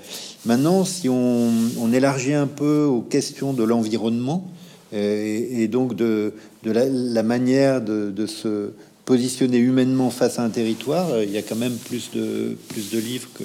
Maintenant, 0.45 0.85
si 0.85 1.07
on, 1.07 1.51
élargit 1.93 2.33
un 2.33 2.47
peu 2.47 2.83
aux 2.83 3.01
questions 3.01 3.53
de 3.53 3.63
l'environnement 3.63 4.49
euh, 4.93 5.45
et, 5.51 5.67
donc 5.67 5.95
de, 5.95 6.33
la, 6.63 7.23
manière 7.23 7.81
de, 7.81 8.25
se 8.25 8.71
positionner 9.05 9.59
humainement 9.59 10.09
face 10.09 10.39
à 10.39 10.43
un 10.43 10.49
territoire, 10.49 11.11
euh, 11.11 11.23
il 11.23 11.31
y 11.31 11.37
a 11.37 11.43
quand 11.43 11.55
même 11.55 11.75
plus 11.75 12.09
de, 12.15 12.57
plus 12.69 12.89
de 12.89 12.97
livres 12.97 13.29
que... 13.35 13.43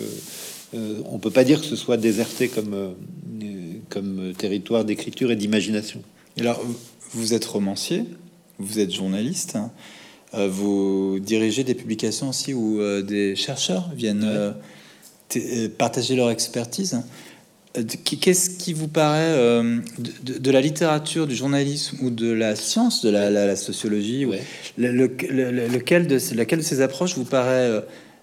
on 1.10 1.18
peut 1.18 1.30
pas 1.30 1.44
dire 1.44 1.60
que 1.60 1.66
ce 1.66 1.76
soit 1.76 1.98
déserté 1.98 2.48
comme 2.48 2.94
comme 3.90 4.32
territoire 4.38 4.84
d'écriture 4.84 5.30
et 5.30 5.36
d'imagination. 5.36 6.02
Alors, 6.38 6.64
vous 7.12 7.34
êtes 7.34 7.44
romancier, 7.44 8.04
vous 8.58 8.78
êtes 8.78 8.92
journaliste, 8.92 9.56
hein. 9.56 9.70
euh, 10.34 10.48
vous 10.48 11.18
dirigez 11.20 11.64
des 11.64 11.74
publications 11.74 12.28
aussi 12.28 12.54
où 12.54 12.80
euh, 12.80 13.02
des 13.02 13.34
chercheurs 13.36 13.90
viennent 13.94 14.24
euh, 14.24 15.68
partager 15.76 16.14
leur 16.14 16.30
expertise. 16.30 17.00
Qu'est-ce 18.04 18.50
qui 18.50 18.72
vous 18.72 18.88
paraît 18.88 19.32
de, 20.00 20.50
la 20.50 20.60
littérature, 20.60 21.28
du 21.28 21.36
journalisme 21.36 21.98
ou 22.02 22.10
de 22.10 22.32
la 22.32 22.56
science, 22.56 23.04
de 23.04 23.10
la, 23.10 23.54
sociologie 23.54 24.26
lequel 24.76 26.08
de, 26.08 26.34
Laquelle 26.34 26.58
de 26.58 26.64
ces 26.64 26.80
approches 26.80 27.14
vous 27.14 27.24
paraît 27.24 27.70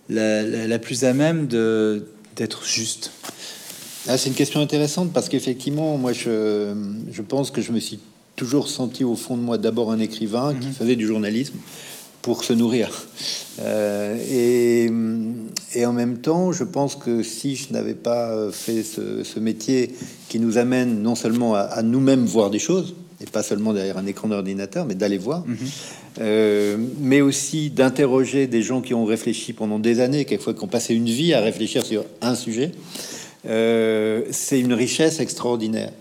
la, 0.09 0.43
la 0.43 0.80
plus 0.80 1.05
à 1.05 1.13
même 1.13 1.47
d'être 1.47 2.65
juste? 2.65 3.13
Ah, 4.08 4.18
c'est 4.18 4.30
une 4.30 4.36
question 4.36 4.62
intéressante 4.62 5.12
parce 5.14 5.30
qu'effectivement, 5.30 5.97
moi, 5.97 6.14
je, 6.14 6.74
je, 7.12 7.22
pense 7.22 7.51
que 7.51 7.62
je 7.62 7.72
me 7.72 7.80
suis 7.80 7.99
toujours 8.36 8.70
senti 8.70 9.03
au 9.03 9.16
fond 9.16 9.36
de 9.36 9.41
moi 9.41 9.58
d'abord 9.58 9.91
un 9.91 9.99
écrivain 9.99 10.53
qui 10.53 10.68
mhm. 10.68 10.74
faisait 10.74 10.95
du 10.95 11.05
journalisme 11.05 11.55
pour 12.22 12.43
se 12.43 12.53
nourrir. 12.53 12.89
Euh, 13.62 14.18
et, 14.30 14.91
et, 15.80 15.86
en 15.86 15.93
même 15.93 16.18
temps, 16.18 16.51
je 16.51 16.64
pense 16.64 16.95
que 16.95 17.24
si 17.24 17.55
je 17.55 17.72
n'avais 17.74 17.93
pas 17.93 18.51
fait 18.51 18.84
ce, 18.84 19.39
métier 19.39 19.93
qui 20.30 20.39
nous 20.39 20.58
amène 20.58 21.01
non 21.01 21.16
seulement 21.16 21.55
à, 21.55 21.82
nous-mêmes 21.84 22.26
voir 22.26 22.49
des 22.49 22.60
choses, 22.60 22.95
et 23.22 23.26
pas 23.26 23.43
seulement 23.43 23.74
derrière 23.74 23.97
un 23.97 24.05
écran 24.05 24.28
d'ordinateur, 24.28 24.86
mais 24.86 24.93
d'aller 24.93 25.18
voir, 25.18 25.45
mhm. 25.47 25.58
euh, 26.20 26.78
mais 26.99 27.22
aussi 27.22 27.70
d'interroger 27.70 28.45
des 28.45 28.62
gens 28.62 28.82
qui 28.82 28.93
ont 28.93 29.05
réfléchi 29.05 29.53
pendant 29.53 29.80
des 29.80 29.99
années, 30.01 30.26
quelquefois 30.26 30.53
qui 30.53 30.64
ont 30.64 30.68
passé 30.68 30.93
une 30.93 31.05
vie 31.05 31.34
à 31.34 31.39
réfléchir 31.39 31.86
sur 31.86 32.03
un 32.22 32.36
sujet, 32.36 32.72
euh, 33.45 34.23
c'est 34.31 34.59
une 34.59 34.73
richesse 34.73 35.19
extraordinaire. 35.19 35.91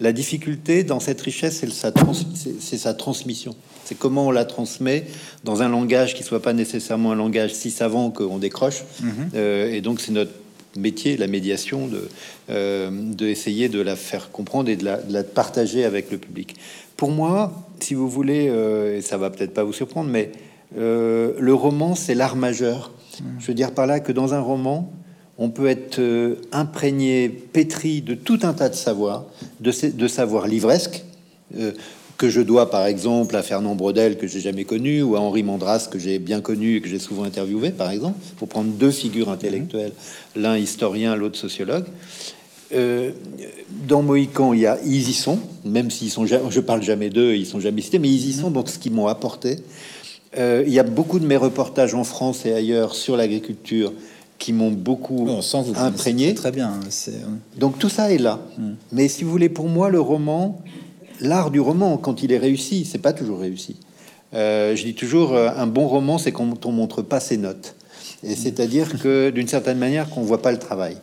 La 0.00 0.12
difficulté 0.12 0.84
dans 0.84 1.00
cette 1.00 1.20
richesse, 1.20 1.58
c'est 1.60 1.70
sa, 1.70 1.90
sa, 2.78 2.94
transmission. 2.94 3.54
C'est 3.84 3.94
comment 3.94 4.26
on 4.26 4.30
la 4.30 4.44
transmet 4.44 5.06
dans 5.44 5.62
un 5.62 5.70
langage 5.70 6.14
qui 6.14 6.22
soit 6.22 6.42
pas 6.42 6.52
nécessairement 6.52 7.12
un 7.12 7.16
langage 7.16 7.54
si 7.54 7.70
savant 7.70 8.10
qu'on 8.10 8.38
décroche. 8.38 8.82
Mhm. 9.00 9.10
Euh, 9.34 9.72
et 9.72 9.80
donc, 9.80 10.00
c'est 10.00 10.12
notre 10.12 10.32
métier, 10.76 11.16
la 11.16 11.28
médiation, 11.28 11.86
de, 11.86 12.08
euh, 12.50 12.90
de 12.92 13.26
essayer 13.26 13.70
de 13.70 13.80
la 13.80 13.96
faire 13.96 14.30
comprendre 14.30 14.68
et 14.68 14.76
de 14.76 14.84
la, 14.84 15.24
partager 15.24 15.84
avec 15.84 16.10
le 16.10 16.18
public. 16.18 16.56
Pour 16.98 17.10
moi, 17.10 17.66
si 17.80 17.94
vous 17.94 18.08
voulez, 18.08 18.52
et 18.96 19.00
ça 19.00 19.16
va 19.16 19.30
peut-être 19.30 19.54
pas 19.54 19.64
vous 19.64 19.72
surprendre, 19.72 20.10
mais 20.10 20.32
le 20.76 21.52
roman, 21.54 21.94
c'est 21.94 22.14
l'art 22.14 22.36
majeur. 22.36 22.92
Mhm. 23.18 23.26
Je 23.38 23.46
veux 23.46 23.54
dire 23.54 23.72
par 23.72 23.86
là 23.86 24.00
que 24.00 24.12
dans 24.12 24.34
un 24.34 24.40
roman, 24.40 24.92
on 25.38 25.50
peut 25.50 25.66
être 25.66 25.98
euh, 25.98 26.36
imprégné, 26.52 27.28
pétri 27.28 28.00
de 28.00 28.14
tout 28.14 28.40
un 28.42 28.52
tas 28.52 28.68
de 28.68 28.74
savoirs, 28.74 29.24
de, 29.60 29.72
de 29.90 30.08
savoirs 30.08 30.46
livresques, 30.46 31.04
euh, 31.58 31.72
que 32.16 32.30
je 32.30 32.40
dois 32.40 32.70
par 32.70 32.86
exemple 32.86 33.36
à 33.36 33.42
Fernand 33.42 33.74
Brodel, 33.74 34.16
que 34.16 34.26
j'ai 34.26 34.40
jamais 34.40 34.64
connu, 34.64 35.02
ou 35.02 35.16
à 35.16 35.20
Henri 35.20 35.42
Mandras, 35.42 35.88
que 35.90 35.98
j'ai 35.98 36.18
bien 36.18 36.40
connu 36.40 36.76
et 36.76 36.80
que 36.80 36.88
j'ai 36.88 36.98
souvent 36.98 37.24
interviewé, 37.24 37.70
par 37.70 37.90
exemple, 37.90 38.18
pour 38.38 38.48
prendre 38.48 38.70
deux 38.70 38.90
figures 38.90 39.28
intellectuelles, 39.28 39.92
l'un 40.34 40.56
historien, 40.56 41.14
l'autre 41.14 41.36
sociologue. 41.36 41.84
Euh, 42.74 43.12
dans 43.86 44.02
Mohican, 44.02 44.54
il 44.54 44.60
y 44.60 44.66
a, 44.66 44.78
ils 44.84 45.08
y 45.10 45.12
sont, 45.12 45.38
même 45.64 45.90
s'ils 45.90 46.10
sont, 46.10 46.24
je 46.26 46.60
parle 46.60 46.82
jamais 46.82 47.10
d'eux, 47.10 47.34
ils 47.34 47.46
sont 47.46 47.60
jamais 47.60 47.82
cités, 47.82 47.98
mais 47.98 48.08
ils 48.08 48.30
y 48.30 48.32
sont, 48.32 48.50
donc 48.50 48.70
ce 48.70 48.78
qu'ils 48.78 48.92
m'ont 48.92 49.06
apporté. 49.06 49.58
il 50.36 50.72
y 50.72 50.78
a 50.78 50.82
beaucoup 50.82 51.20
de 51.20 51.26
mes 51.26 51.36
reportages 51.36 51.94
en 51.94 52.02
France 52.02 52.46
et 52.46 52.54
ailleurs 52.54 52.94
sur 52.94 53.16
l'agriculture 53.16 53.92
qui 54.38 54.52
m'ont 54.52 54.70
beaucoup 54.70 55.28
imprégné. 55.76 56.34
Très 56.34 56.52
bien. 56.52 56.72
Donc 57.56 57.78
tout 57.78 57.88
ça 57.88 58.12
est 58.12 58.18
là. 58.18 58.40
Hmm. 58.58 58.74
Mais 58.92 59.08
si 59.08 59.24
vous 59.24 59.30
voulez, 59.30 59.48
pour 59.48 59.68
moi, 59.68 59.90
le 59.90 60.00
roman, 60.00 60.60
l'art 61.20 61.50
du 61.50 61.60
roman, 61.60 61.96
quand 61.96 62.22
il 62.22 62.32
est 62.32 62.38
réussi, 62.38 62.84
c'est 62.84 62.98
pas 62.98 63.12
toujours 63.12 63.40
réussi. 63.40 63.76
Euh, 64.34 64.76
je 64.76 64.84
dis 64.84 64.94
toujours, 64.94 65.34
euh, 65.34 65.50
un 65.56 65.66
bon 65.66 65.86
roman, 65.86 66.18
c'est 66.18 66.32
quand 66.32 66.66
on 66.66 66.72
montre 66.72 67.02
pas 67.02 67.20
ses 67.20 67.36
notes. 67.36 67.74
Et 68.22 68.32
hmm. 68.32 68.36
c'est-à-dire 68.36 68.98
que, 68.98 69.30
d'une 69.30 69.48
certaine 69.48 69.78
manière, 69.78 70.10
qu'on 70.10 70.22
voit 70.22 70.42
pas 70.42 70.52
le 70.52 70.58
travail. 70.58 70.96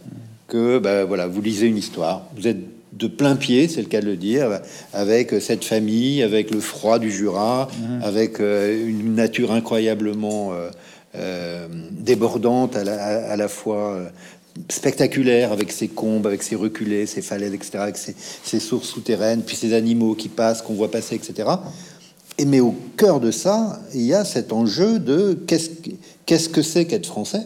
Que, 0.47 0.77
ben, 0.77 1.05
voilà, 1.05 1.27
vous 1.27 1.41
lisez 1.41 1.67
une 1.67 1.77
histoire, 1.77 2.23
vous 2.36 2.47
êtes 2.47 2.59
de 2.91 3.07
plein 3.07 3.36
pied, 3.36 3.67
c'est 3.67 3.81
le 3.81 3.88
cas 3.88 4.01
de 4.01 4.05
le 4.05 4.17
dire, 4.17 4.61
avec 4.93 5.34
cette 5.39 5.65
famille, 5.65 6.21
avec 6.21 6.51
le 6.51 6.59
froid 6.59 6.99
du 6.99 7.11
Jura, 7.11 7.67
avec 8.03 8.39
euh, 8.39 8.88
une 8.88 9.15
nature 9.15 9.51
incroyablement 9.51 10.51
euh, 11.16 11.68
débordante, 11.91 12.76
à 12.76 13.36
la, 13.36 13.47
fois 13.47 13.93
euh, 13.93 14.09
spectaculaire 14.70 15.51
avec 15.51 15.72
ses 15.72 15.88
combes, 15.88 16.26
avec 16.26 16.41
ses 16.41 16.55
reculés, 16.55 17.05
ses 17.05 17.22
falaises, 17.22 17.53
etc., 17.53 17.72
avec 17.76 17.97
ses, 17.97 18.59
sources 18.59 18.88
souterraines, 18.88 19.43
puis 19.43 19.55
ces 19.55 19.74
animaux 19.74 20.16
qui 20.16 20.28
passent, 20.28 20.61
qu'on 20.64 20.74
voit 20.74 20.89
passer, 20.89 21.16
etc. 21.16 21.49
Et 22.39 22.45
mais 22.45 22.61
au 22.61 22.76
cœur 22.97 23.20
de 23.20 23.30
ça, 23.30 23.80
il 23.93 24.01
y 24.01 24.14
a 24.14 24.26
cet 24.26 24.51
enjeu 24.51 24.97
de 24.97 25.38
qu'est-ce 25.45 26.49
que 26.49 26.61
c'est 26.64 26.86
qu'être 26.86 27.05
français, 27.05 27.45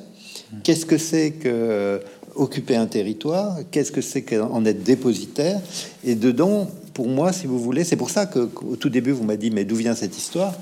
qu'est-ce 0.63 0.85
que 0.85 0.97
c'est 0.97 1.31
que 1.31 1.49
euh, 1.49 1.99
occuper 2.35 2.77
un 2.77 2.85
territoire, 2.85 3.57
qu'est-ce 3.71 3.91
que 3.91 4.01
c'est 4.01 4.21
qu'en 4.21 4.63
être 4.63 4.83
dépositaire, 4.83 5.59
et 6.05 6.15
dedans, 6.15 6.69
pour 6.93 7.09
moi, 7.09 7.33
si 7.33 7.47
vous 7.47 7.59
voulez, 7.59 7.83
c'est 7.83 7.97
pour 7.97 8.11
ça 8.11 8.27
que 8.27 8.49
au 8.65 8.77
tout 8.77 8.89
début 8.89 9.11
vous 9.11 9.23
m'avez 9.23 9.37
dit 9.37 9.51
mais 9.51 9.65
d'où 9.65 9.75
vient 9.75 9.93
cette 9.93 10.17
histoire? 10.17 10.53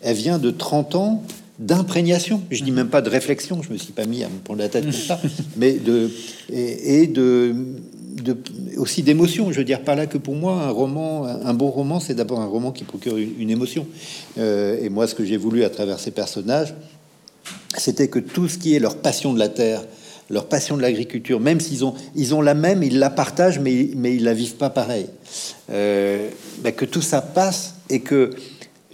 Elle 0.00 0.16
vient 0.16 0.38
de 0.38 0.50
30 0.50 0.94
ans 0.94 1.22
d'imprégnation. 1.58 2.42
Je 2.50 2.64
dis 2.64 2.72
même 2.72 2.88
pas 2.88 3.02
de 3.02 3.10
réflexion, 3.10 3.62
je 3.62 3.72
me 3.72 3.78
suis 3.78 3.92
pas 3.92 4.06
mis 4.06 4.24
à 4.24 4.28
me 4.28 4.38
prendre 4.42 4.60
la 4.60 4.68
tête 4.68 4.84
comme 4.84 4.92
ça, 4.92 5.20
mais 5.56 5.74
de 5.74 6.10
et, 6.52 7.06
de, 7.06 7.54
de, 8.22 8.36
aussi 8.76 9.02
d'émotion. 9.02 9.52
Je 9.52 9.58
veux 9.58 9.64
dire 9.64 9.82
par 9.82 9.96
là 9.96 10.06
que 10.06 10.18
pour 10.18 10.34
moi, 10.34 10.62
un 10.62 10.70
roman, 10.70 11.24
un 11.24 11.54
bon 11.54 11.70
roman, 11.70 12.00
c'est 12.00 12.14
d'abord 12.14 12.40
un 12.40 12.46
roman 12.46 12.72
qui 12.72 12.84
procure 12.84 13.16
une, 13.16 13.50
émotion. 13.50 13.86
Euh, 14.38 14.78
et 14.82 14.88
moi, 14.88 15.06
ce 15.06 15.14
que 15.14 15.24
j'ai 15.24 15.36
voulu 15.36 15.64
à 15.64 15.70
travers 15.70 16.00
ces 16.00 16.10
personnages, 16.10 16.74
c'était 17.76 18.08
que 18.08 18.18
tout 18.18 18.48
ce 18.48 18.58
qui 18.58 18.74
est 18.74 18.78
leur 18.78 18.96
passion 18.96 19.32
de 19.32 19.38
la 19.38 19.48
terre, 19.48 19.84
leur 20.30 20.46
passion 20.46 20.76
de 20.76 20.82
l'agriculture, 20.82 21.38
même 21.38 21.60
s'ils 21.60 21.84
ont, 21.84 21.94
ils 22.16 22.34
ont 22.34 22.40
la 22.40 22.54
même, 22.54 22.82
ils 22.82 22.98
la 22.98 23.10
partagent, 23.10 23.60
mais, 23.60 23.90
mais 23.94 24.14
ils 24.16 24.24
la 24.24 24.34
vivent 24.34 24.56
pas 24.56 24.70
pareil. 24.70 25.06
Euh, 25.70 26.28
bah, 26.62 26.72
que 26.72 26.84
tout 26.84 27.02
ça 27.02 27.20
passe 27.20 27.74
et 27.90 28.00
que 28.00 28.30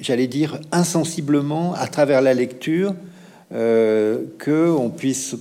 j'allais 0.00 0.26
dire 0.26 0.60
insensiblement, 0.72 1.74
à 1.74 1.86
travers 1.86 2.22
la 2.22 2.34
lecture, 2.34 2.94
que 3.50 4.70
on 4.70 4.90
puisse 4.90 5.36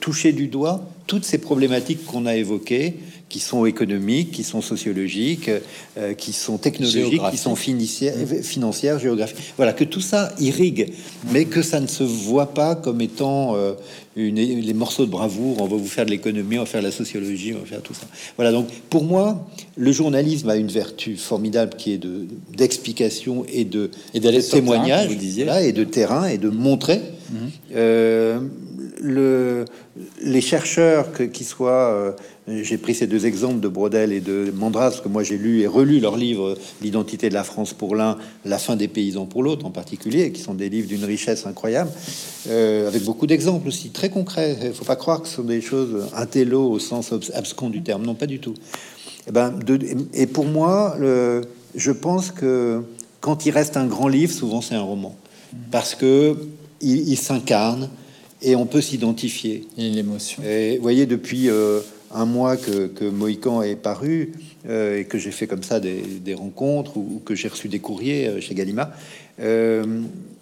toucher 0.00 0.32
du 0.32 0.48
doigt 0.48 0.82
toutes 1.06 1.24
ces 1.24 1.38
problématiques 1.38 2.04
qu'on 2.06 2.26
a 2.26 2.36
évoquées, 2.36 2.96
qui 3.32 3.40
sont 3.40 3.64
économiques, 3.64 4.30
qui 4.30 4.44
sont 4.44 4.60
sociologiques, 4.60 5.50
euh, 5.96 6.12
qui 6.12 6.34
sont 6.34 6.58
technologiques, 6.58 7.22
qui 7.30 7.38
sont 7.38 7.56
financières, 7.56 8.14
financières, 8.42 8.98
géographiques. 8.98 9.54
Voilà, 9.56 9.72
que 9.72 9.84
tout 9.84 10.02
ça 10.02 10.34
irrigue, 10.38 10.92
mais 11.32 11.46
que 11.46 11.62
ça 11.62 11.80
ne 11.80 11.86
se 11.86 12.04
voit 12.04 12.52
pas 12.52 12.74
comme 12.74 13.00
étant 13.00 13.56
euh, 13.56 13.72
une, 14.16 14.36
les 14.36 14.74
morceaux 14.74 15.06
de 15.06 15.10
bravoure. 15.10 15.62
On 15.62 15.66
va 15.66 15.76
vous 15.78 15.86
faire 15.86 16.04
de 16.04 16.10
l'économie, 16.10 16.58
on 16.58 16.64
va 16.64 16.66
faire 16.66 16.82
de 16.82 16.86
la 16.86 16.92
sociologie, 16.92 17.54
on 17.56 17.60
va 17.60 17.64
faire 17.64 17.80
tout 17.80 17.94
ça. 17.94 18.06
Voilà, 18.36 18.52
donc 18.52 18.68
pour 18.90 19.04
moi, 19.04 19.48
le 19.76 19.92
journalisme 19.92 20.50
a 20.50 20.56
une 20.56 20.70
vertu 20.70 21.16
formidable 21.16 21.74
qui 21.78 21.92
est 21.92 21.98
de 21.98 22.26
d'explication 22.54 23.46
et 23.50 23.64
de, 23.64 23.90
et 24.12 24.20
d'aller 24.20 24.42
témoignage, 24.42 25.08
et 25.10 25.72
de 25.72 25.84
terrain 25.84 26.26
et 26.26 26.36
de 26.36 26.50
montrer. 26.50 27.00
Mhm. 27.30 27.50
Euh, 27.74 28.40
le, 29.02 29.64
les 30.22 30.40
chercheurs, 30.40 31.12
que, 31.12 31.24
qui 31.24 31.44
soient, 31.44 31.90
euh, 31.92 32.12
j'ai 32.48 32.76
pris 32.76 32.94
ces 32.94 33.06
deux 33.06 33.24
exemples 33.26 33.60
de 33.60 33.68
Brodel 33.68 34.12
et 34.12 34.20
de 34.20 34.52
Mandras, 34.54 35.00
que 35.02 35.08
moi 35.08 35.22
j'ai 35.22 35.38
lu 35.38 35.60
et 35.60 35.66
relu 35.66 36.00
leurs 36.00 36.16
livres, 36.16 36.56
L'identité 36.82 37.28
de 37.28 37.34
la 37.34 37.44
France 37.44 37.72
pour 37.72 37.94
l'un, 37.94 38.18
La 38.44 38.58
fin 38.58 38.74
des 38.74 38.88
paysans 38.88 39.26
pour 39.26 39.42
l'autre 39.42 39.64
en 39.64 39.70
particulier, 39.70 40.32
qui 40.32 40.42
sont 40.42 40.54
des 40.54 40.68
livres 40.68 40.88
d'une 40.88 41.04
richesse 41.04 41.46
incroyable, 41.46 41.90
euh, 42.48 42.88
avec 42.88 43.04
beaucoup 43.04 43.26
d'exemples 43.26 43.68
aussi 43.68 43.90
très 43.90 44.10
concrets. 44.10 44.58
Il 44.64 44.72
faut 44.72 44.84
pas 44.84 44.96
croire 44.96 45.22
que 45.22 45.28
ce 45.28 45.36
sont 45.36 45.44
des 45.44 45.60
choses 45.60 46.08
intello 46.16 46.68
au 46.68 46.78
sens 46.80 47.12
abscon 47.32 47.70
du 47.70 47.82
terme, 47.82 48.04
non 48.04 48.14
pas 48.14 48.26
du 48.26 48.40
tout. 48.40 48.54
Et, 48.54 49.28
eh 49.28 49.32
ben, 49.32 49.54
et 50.12 50.26
pour 50.26 50.46
moi, 50.46 50.96
le, 50.98 51.42
je 51.76 51.92
pense 51.92 52.32
que 52.32 52.82
quand 53.20 53.46
il 53.46 53.52
reste 53.52 53.76
un 53.76 53.86
grand 53.86 54.08
livre, 54.08 54.32
souvent 54.32 54.60
c'est 54.60 54.74
un 54.74 54.82
roman, 54.82 55.16
parce 55.70 55.94
que 55.94 56.36
il 56.80 57.16
s'incarne 57.16 57.88
et 58.42 58.56
on 58.56 58.66
peut 58.66 58.80
s'identifier. 58.80 59.66
Et 59.78 59.90
l'émotion. 59.90 60.42
Et 60.44 60.76
vous 60.76 60.82
voyez, 60.82 61.06
depuis 61.06 61.48
euh, 61.48 61.80
un 62.14 62.24
mois 62.24 62.56
que, 62.56 62.86
que, 62.86 63.04
Mohican 63.04 63.62
est 63.62 63.76
paru 63.76 64.32
euh, 64.68 65.00
et 65.00 65.04
que 65.04 65.18
j'ai 65.18 65.30
fait 65.30 65.46
comme 65.46 65.62
ça 65.62 65.80
des, 65.80 66.34
rencontres 66.34 66.96
ou, 66.96 67.20
que 67.24 67.34
j'ai 67.34 67.48
reçu 67.48 67.68
des 67.68 67.78
courriers 67.78 68.28
euh, 68.28 68.40
chez 68.40 68.54
Gallimard, 68.54 68.90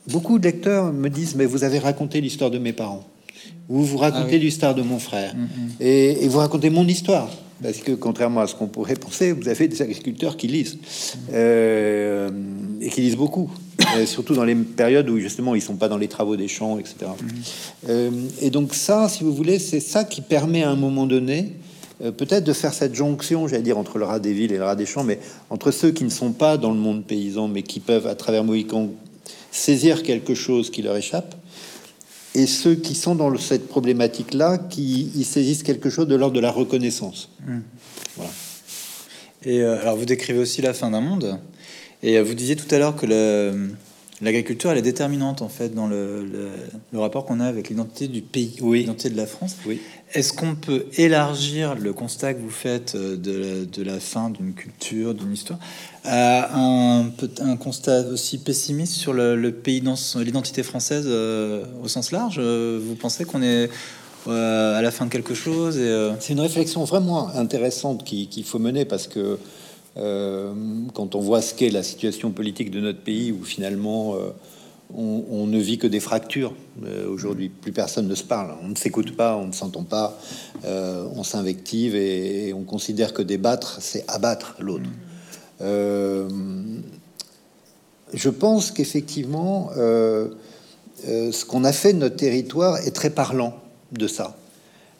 beaucoup 0.09 0.39
de 0.39 0.45
lecteurs 0.45 0.93
me 0.93 1.09
disent 1.09 1.35
Mais 1.37 1.47
vous 1.47 1.65
avez 1.65 1.79
raconté 1.79 2.21
l'histoire 2.21 2.51
de 2.51 2.59
mes 2.59 2.73
parents, 2.73 3.05
ou 3.69 3.83
vous 3.83 3.99
racontez 3.99 4.37
ah 4.37 4.39
l'histoire 4.39 4.75
de 4.75 4.83
mon 4.83 4.99
frère, 4.99 5.35
mm-hmm. 5.35 5.83
et, 5.83 6.25
et 6.25 6.29
vous 6.29 6.39
racontez 6.39 6.71
mon 6.71 6.87
histoire. 6.87 7.31
Parce 7.63 7.79
que 7.79 7.93
contrairement 7.93 8.41
à 8.41 8.47
ce 8.47 8.55
qu'on 8.55 8.69
pourrait 8.69 8.95
penser, 8.95 9.33
vous 9.33 9.49
avez 9.49 9.69
des 9.69 9.83
agriculteurs 9.83 10.37
qui 10.37 10.49
lisent 10.49 10.79
euh, 11.33 12.31
et 12.81 12.89
qui 12.89 13.03
lisent 13.03 13.17
beaucoup, 13.17 13.51
euh, 13.97 14.07
surtout 14.07 14.35
dans 14.35 14.45
les 14.45 14.55
périodes 14.55 15.09
où 15.11 15.19
justement 15.19 15.55
ils 15.55 15.61
sont 15.61 15.77
pas 15.77 15.89
dans 15.89 15.99
les 15.99 16.09
travaux 16.09 16.37
des 16.37 16.49
champs, 16.49 16.79
etc. 16.79 16.95
Mhm. 17.01 17.29
Euh, 17.89 18.11
et 18.41 18.51
donc 18.51 18.75
ça, 18.75 19.09
si 19.09 19.25
vous 19.25 19.35
voulez, 19.35 19.59
c'est 19.59 19.81
ça 19.81 20.05
qui 20.05 20.23
permet 20.23 20.63
à 20.63 20.71
un 20.71 20.77
moment 20.77 21.07
donné 21.07 21.53
peut-être 22.17 22.45
de 22.45 22.55
faire 22.55 22.73
cette 22.73 22.95
jonction, 22.95 23.47
j'allais 23.47 23.63
dire, 23.63 23.77
entre 23.77 23.99
le 23.99 24.07
rat 24.07 24.21
des 24.21 24.33
villes 24.33 24.53
et 24.53 24.57
le 24.57 24.65
rat 24.65 24.75
des 24.75 24.87
champs, 24.87 25.05
mais 25.05 25.19
entre 25.51 25.71
ceux 25.71 25.91
qui 25.91 26.05
ne 26.05 26.09
sont 26.09 26.33
pas 26.33 26.57
dans 26.57 26.71
le 26.71 26.79
monde 26.79 27.05
paysan, 27.05 27.47
mais 27.47 27.63
qui 27.63 27.79
peuvent, 27.79 28.07
à 28.07 28.15
travers 28.15 28.43
Mohican, 28.43 28.89
saisir 29.51 30.03
quelque 30.03 30.35
chose 30.35 30.71
qui 30.71 30.81
leur 30.81 30.97
échappe, 30.97 31.35
et 32.35 32.47
ceux 32.47 32.75
qui 32.75 32.95
sont 32.95 33.15
dans 33.15 33.37
cette 33.39 33.69
problématique-là, 33.69 34.59
qui 34.59 35.11
y 35.15 35.25
saisissent 35.25 35.63
quelque 35.63 35.91
chose 35.91 36.07
de 36.07 36.15
l'ordre 36.15 36.35
de 36.35 36.41
la 36.41 36.51
reconnaissance. 36.51 37.31
Hmm. 37.47 37.61
Voilà. 38.17 38.31
Et 39.45 39.61
euh, 39.61 39.81
alors, 39.81 39.97
vous 39.97 40.05
décrivez 40.05 40.39
aussi 40.39 40.63
la 40.63 40.75
fin 40.75 40.91
d'un 40.91 41.01
monde, 41.01 41.39
et 42.03 42.19
euh, 42.19 42.23
vous 42.23 42.35
disiez 42.35 42.57
tout 42.57 42.73
à 42.75 42.79
l'heure 42.79 42.97
que 42.97 43.07
l'agriculture, 44.23 44.71
elle 44.71 44.79
est 44.79 44.83
déterminante 44.83 45.43
en 45.43 45.49
fait 45.49 45.75
dans 45.75 45.87
le, 45.87 46.25
le, 46.93 46.99
rapport 46.99 47.25
qu'on 47.25 47.41
a 47.41 47.47
avec 47.47 47.69
l'identité 47.69 48.09
du 48.09 48.21
pays, 48.23 48.57
oui. 48.61 48.81
l'identité 48.81 49.11
de 49.11 49.17
la 49.17 49.27
France. 49.27 49.57
Oui. 49.67 49.81
Est-ce 50.13 50.33
qu'on 50.33 50.55
peut 50.55 50.87
élargir 50.97 51.77
le 51.77 51.93
constat 51.93 52.35
que 52.35 52.41
vous 52.41 52.51
faites 52.51 52.95
euh, 52.97 53.17
de, 53.17 53.65
de 53.65 53.83
la 53.83 54.01
fin 54.01 54.29
d'une 54.31 54.55
culture, 54.55 55.15
d'une 55.15 55.33
histoire, 55.33 55.59
à 56.05 56.59
un, 56.59 57.11
un, 57.41 57.57
constat 57.57 58.09
aussi 58.09 58.39
pessimiste 58.39 58.95
sur 58.95 59.13
le, 59.13 59.51
pays, 59.53 59.81
dans 59.81 59.95
l'identité 60.17 60.63
française 60.63 61.05
euh, 61.07 61.65
au 61.83 61.89
sens 61.89 62.11
large? 62.13 62.37
Euh, 62.39 62.81
Vous 62.83 62.97
pensez 62.97 63.25
qu'on 63.25 63.43
est 63.43 63.71
à 64.27 64.83
la 64.83 64.91
fin 64.91 65.07
de 65.07 65.11
quelque 65.11 65.33
chose 65.33 65.79
et, 65.79 66.11
C'est 66.21 66.35
une 66.35 66.41
réflexion 66.41 66.85
vraiment 66.85 67.29
intéressante 67.35 68.05
qu'il 68.05 68.45
faut 68.45 68.59
mener 68.59 68.85
parce 68.85 69.07
que 69.07 69.39
quand 69.97 71.15
on 71.15 71.21
voit 71.21 71.43
ce 71.43 71.55
qu'est 71.55 71.71
la 71.71 71.83
situation 71.83 72.31
politique 72.31 72.71
de 72.71 72.81
notre 72.81 73.03
pays, 73.03 73.33
où 73.33 73.45
finalement 73.45 74.17
on, 74.95 75.47
ne 75.47 75.59
vit 75.59 75.79
que 75.79 75.87
des 75.87 76.01
fractures 76.01 76.55
euh, 76.85 77.09
aujourd'hui. 77.09 77.49
Plus 77.49 77.73
personne 77.73 78.09
ne 78.09 78.15
se 78.15 78.25
parle. 78.25 78.55
On 78.63 78.69
ne 78.69 78.75
s'écoute 78.75 79.17
pas, 79.17 79.37
on 79.37 79.47
ne 79.47 79.53
s'entend 79.53 79.85
pas, 79.85 80.19
euh, 80.65 81.07
on 81.15 81.23
s'invective 81.23 81.95
et, 81.95 82.53
on 82.53 82.63
considère 82.63 83.13
que 83.13 83.23
débattre, 83.23 83.79
c'est 83.81 84.05
abattre 84.09 84.57
l'autre. 84.59 84.89
Euh, 85.61 86.29
je 88.13 88.31
pense 88.31 88.71
qu'effectivement, 88.71 89.71
ce 89.75 91.45
qu'on 91.45 91.65
a 91.65 91.73
fait 91.73 91.93
de 91.93 91.99
notre 91.99 92.17
territoire 92.17 92.79
est 92.79 92.91
très 92.91 93.11
parlant 93.11 93.55
de 93.93 94.09
ça. 94.09 94.37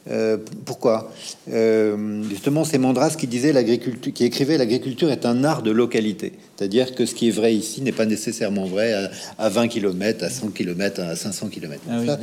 Euh, 0.09 0.37
pourquoi? 0.65 1.11
Euh, 1.51 2.23
Justement, 2.29 2.63
c'est 2.63 2.79
Mandras 2.79 3.15
qui 3.17 3.27
disait 3.27 3.53
l'agriculture, 3.53 4.11
qui 4.11 4.25
écrivait 4.25 4.57
l'agriculture 4.57 5.11
est 5.11 5.25
un 5.25 5.43
art 5.43 5.61
de 5.61 5.69
localité, 5.69 6.33
c'est-à-dire 6.55 6.95
que 6.95 7.05
ce 7.05 7.13
qui 7.13 7.27
est 7.27 7.31
vrai 7.31 7.53
ici 7.53 7.81
n'est 7.81 7.91
pas 7.91 8.07
nécessairement 8.07 8.65
vrai 8.65 8.93
à, 9.37 9.49
20 9.49 9.67
km, 9.67 10.23
à 10.23 10.29
100 10.29 10.49
km, 10.49 11.01
à 11.01 11.15
500 11.15 11.49
km. 11.49 11.81
Ah 11.89 12.17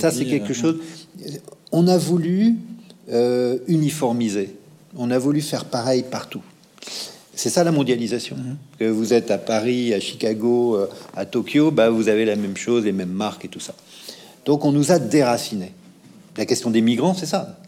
ça, 0.00 0.10
c'est 0.10 0.26
quelque 0.26 0.50
euh, 0.50 0.54
chose. 0.54 0.76
On 1.70 1.88
a 1.88 1.96
voulu 1.96 2.56
uniformiser, 3.66 4.54
on 4.96 5.10
a 5.10 5.18
voulu 5.18 5.40
faire 5.40 5.64
pareil 5.64 6.04
partout. 6.08 6.42
C'est 7.34 7.48
ça 7.48 7.64
la 7.64 7.72
mondialisation. 7.72 8.36
Mhm. 8.36 8.56
Que 8.78 8.84
vous 8.84 9.14
êtes 9.14 9.30
à 9.30 9.38
Paris, 9.38 9.94
à 9.94 10.00
Chicago, 10.00 10.78
à 11.16 11.24
Tokyo, 11.24 11.70
bah 11.70 11.88
vous 11.88 12.08
avez 12.08 12.26
la 12.26 12.36
même 12.36 12.58
chose, 12.58 12.84
les 12.84 12.92
mêmes 12.92 13.08
marques 13.08 13.46
et 13.46 13.48
tout 13.48 13.60
ça. 13.60 13.74
Donc 14.44 14.66
on 14.66 14.72
nous 14.72 14.92
a 14.92 14.98
déracinés. 14.98 15.72
La 16.36 16.46
question 16.46 16.70
des 16.70 16.80
migrants, 16.80 17.14
c'est 17.14 17.26
ça. 17.26 17.58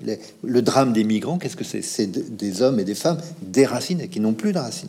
Le, 0.42 0.62
drame 0.62 0.92
des 0.92 1.04
migrants, 1.04 1.38
qu'est-ce 1.38 1.56
que 1.56 1.64
c'est? 1.64 1.82
C'est 1.82 2.06
des 2.06 2.62
hommes 2.62 2.80
et 2.80 2.84
des 2.84 2.94
femmes 2.94 3.18
déracinés, 3.42 4.08
qui 4.08 4.20
n'ont 4.20 4.32
plus 4.32 4.52
de 4.52 4.58
racines. 4.58 4.88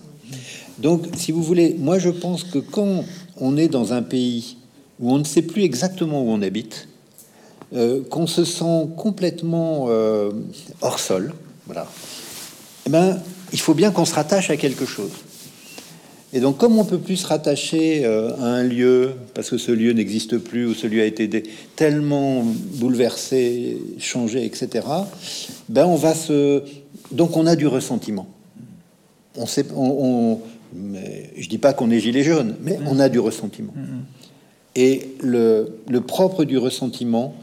Donc, 0.80 1.08
si 1.16 1.32
vous 1.32 1.44
voulez, 1.44 1.76
moi 1.78 2.00
je 2.00 2.10
pense 2.10 2.44
que 2.44 2.60
quand 2.60 3.04
on 3.38 3.58
est 3.58 3.68
dans 3.68 3.94
un 3.94 4.02
pays 4.02 4.58
où 5.00 5.12
on 5.12 5.20
ne 5.20 5.24
sait 5.24 5.42
plus 5.42 5.64
exactement 5.64 6.24
où 6.24 6.30
on 6.30 6.42
habite, 6.42 6.88
euh, 7.74 8.02
qu'on 8.10 8.28
se 8.28 8.46
sent 8.46 8.88
complètement 8.96 9.88
euh, 9.90 10.32
hors 10.82 11.00
sol, 11.00 11.34
voilà, 11.66 11.88
eh 12.86 12.90
ben, 12.90 13.20
il 13.52 13.60
faut 13.60 13.74
bien 13.74 13.92
qu'on 13.92 14.06
se 14.06 14.14
rattache 14.14 14.50
à 14.50 14.58
quelque 14.58 14.86
chose. 14.86 15.12
Et 16.34 16.40
donc, 16.40 16.58
comme 16.58 16.78
on 16.78 16.86
peut 16.86 16.98
plus 16.98 17.18
se 17.18 17.28
rattacher 17.28 18.06
euh, 18.06 18.36
à 18.38 18.46
un 18.46 18.64
lieu, 18.64 19.14
parce 19.34 19.50
que 19.50 19.58
ce 19.58 19.72
lieu 19.72 19.94
n'existe 19.94 20.38
plus, 20.38 20.66
ou 20.66 20.74
ce 20.74 20.88
lieu 20.88 21.02
a 21.02 21.06
été 21.06 21.44
tellement 21.76 22.44
bouleversé, 22.44 23.78
changé, 24.00 24.46
etc., 24.46 24.86
ben 25.70 25.86
on 25.86 25.96
va 25.96 26.14
se... 26.14 26.64
Donc, 27.12 27.38
on 27.38 27.46
a 27.46 27.56
du 27.56 27.68
ressentiment. 27.68 28.28
On 29.38 29.46
sait... 29.46 29.66
On, 29.76 30.40
mais 30.74 31.32
je 31.38 31.48
dis 31.48 31.58
pas 31.58 31.74
qu'on 31.74 31.90
est 31.90 32.00
gilet 32.00 32.24
jaune, 32.24 32.56
mais 32.62 32.78
on 32.86 33.00
a 33.00 33.08
du 33.08 33.20
ressentiment. 33.20 33.74
Et 34.76 35.16
le, 35.22 35.80
le 35.88 36.02
propre 36.02 36.44
du 36.44 36.58
ressentiment, 36.58 37.34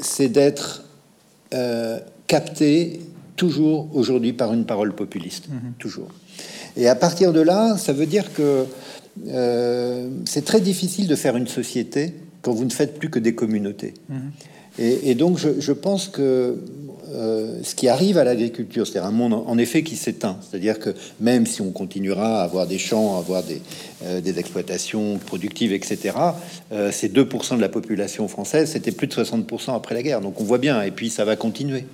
c'est 0.00 0.28
d'être 0.28 0.84
euh, 1.52 2.00
capté 2.26 3.00
toujours 3.36 3.88
aujourd'hui 3.94 4.32
par 4.32 4.52
une 4.52 4.64
parole 4.64 4.92
populiste. 4.94 5.48
Toujours. 5.78 6.08
Et 6.76 6.88
à 6.88 6.94
partir 6.94 7.32
de 7.32 7.40
là, 7.40 7.76
ça 7.76 7.92
veut 7.92 8.06
dire 8.06 8.32
que 8.32 8.66
euh, 9.28 10.08
c'est 10.24 10.44
très 10.44 10.60
difficile 10.60 11.06
de 11.06 11.14
faire 11.14 11.36
une 11.36 11.46
société 11.46 12.14
quand 12.42 12.52
vous 12.52 12.64
ne 12.64 12.72
faites 12.72 12.98
plus 12.98 13.10
que 13.10 13.18
des 13.18 13.34
communautés. 13.34 13.94
Mhm. 14.08 14.30
Et, 14.76 15.14
donc, 15.14 15.38
je, 15.38 15.72
pense 15.72 16.08
que 16.08 16.58
euh, 17.14 17.60
ce 17.62 17.76
qui 17.76 17.86
arrive 17.86 18.18
à 18.18 18.24
l'agriculture, 18.24 18.88
c'est 18.88 18.98
un 18.98 19.12
monde 19.12 19.32
en 19.32 19.56
effet 19.56 19.84
qui 19.84 19.94
s'éteint. 19.94 20.36
C'est-à-dire 20.42 20.80
que 20.80 20.90
même 21.20 21.46
si 21.46 21.60
on 21.60 21.70
continuera 21.70 22.40
à 22.40 22.42
avoir 22.42 22.66
des 22.66 22.78
champs, 22.78 23.14
à 23.14 23.20
avoir 23.20 23.44
des, 23.44 23.62
euh, 24.02 24.20
des 24.20 24.36
exploitations 24.40 25.18
productives, 25.24 25.72
etc., 25.72 26.16
c'est 26.90 27.12
2% 27.12 27.54
de 27.54 27.60
la 27.60 27.68
population 27.68 28.26
française, 28.26 28.72
c'était 28.72 28.90
plus 28.90 29.06
de 29.06 29.12
60% 29.12 29.76
après 29.76 29.94
la 29.94 30.02
guerre. 30.02 30.20
Donc 30.20 30.40
on 30.40 30.44
voit 30.44 30.58
bien, 30.58 30.82
et 30.82 30.90
puis 30.90 31.08
ça 31.08 31.24
va 31.24 31.36
continuer. 31.36 31.84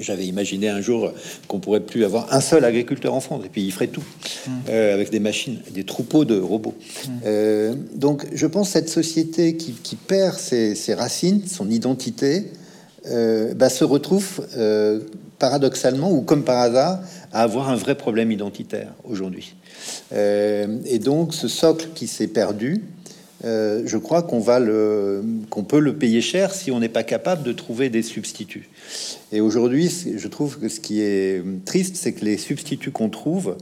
J'avais 0.00 0.26
imaginé 0.26 0.68
un 0.68 0.80
jour 0.80 1.12
qu'on 1.48 1.60
pourrait 1.60 1.80
plus 1.80 2.04
avoir 2.04 2.32
un 2.32 2.40
seul 2.40 2.64
agriculteur 2.64 3.14
en 3.14 3.20
France, 3.20 3.42
et 3.44 3.48
puis 3.48 3.62
il 3.62 3.72
ferait 3.72 3.88
tout 3.88 4.02
mmh. 4.02 4.50
euh, 4.68 4.94
avec 4.94 5.10
des 5.10 5.20
machines, 5.20 5.58
des 5.72 5.84
troupeaux 5.84 6.24
de 6.24 6.38
robots. 6.38 6.74
Mmh. 6.76 7.10
Euh, 7.26 7.74
donc, 7.94 8.26
je 8.32 8.46
pense 8.46 8.68
que 8.68 8.72
cette 8.72 8.88
société 8.88 9.56
qui, 9.56 9.96
perd 9.96 10.36
ses, 10.36 10.94
racines, 10.94 11.42
son 11.46 11.70
identité, 11.70 12.46
euh, 13.06 13.54
bah, 13.54 13.70
se 13.70 13.84
retrouve 13.84 14.46
paradoxalement 15.38 16.12
ou 16.12 16.20
comme 16.20 16.44
par 16.44 16.58
hasard 16.58 17.00
à 17.32 17.42
avoir 17.42 17.70
un 17.70 17.76
vrai 17.76 17.94
problème 17.94 18.30
identitaire 18.30 18.92
aujourd'hui. 19.04 19.54
et 20.12 20.98
donc, 20.98 21.32
ce 21.34 21.48
socle 21.48 21.88
qui 21.94 22.06
s'est 22.06 22.26
perdu, 22.26 22.82
euh, 23.44 23.82
je 23.86 23.96
crois 23.96 24.22
qu'on 24.22 24.40
va 24.40 24.58
le, 24.58 25.22
qu'on 25.48 25.64
peut 25.64 25.80
le 25.80 25.94
payer 25.94 26.20
cher 26.20 26.52
si 26.52 26.70
on 26.70 26.78
n'est 26.78 26.90
pas 26.90 27.02
capable 27.02 27.42
de 27.42 27.52
trouver 27.52 27.88
des 27.88 28.02
substituts. 28.02 28.68
Et 29.32 29.40
aujourd'hui, 29.40 29.90
je 30.16 30.28
trouve 30.28 30.58
que 30.58 30.68
ce 30.68 30.80
qui 30.80 31.00
est 31.00 31.42
triste, 31.64 31.96
c'est 31.96 32.12
que 32.12 32.24
les 32.24 32.36
substituts 32.36 32.90
qu'on 32.90 33.08
trouve 33.08 33.56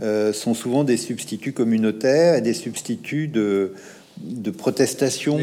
euh, 0.00 0.32
sont 0.32 0.54
souvent 0.54 0.84
des 0.84 0.96
substituts 0.96 1.52
communautaires 1.52 2.36
et 2.36 2.40
des 2.40 2.54
substituts 2.54 3.28
de, 3.28 3.72
de 4.22 4.50
protestation, 4.50 5.38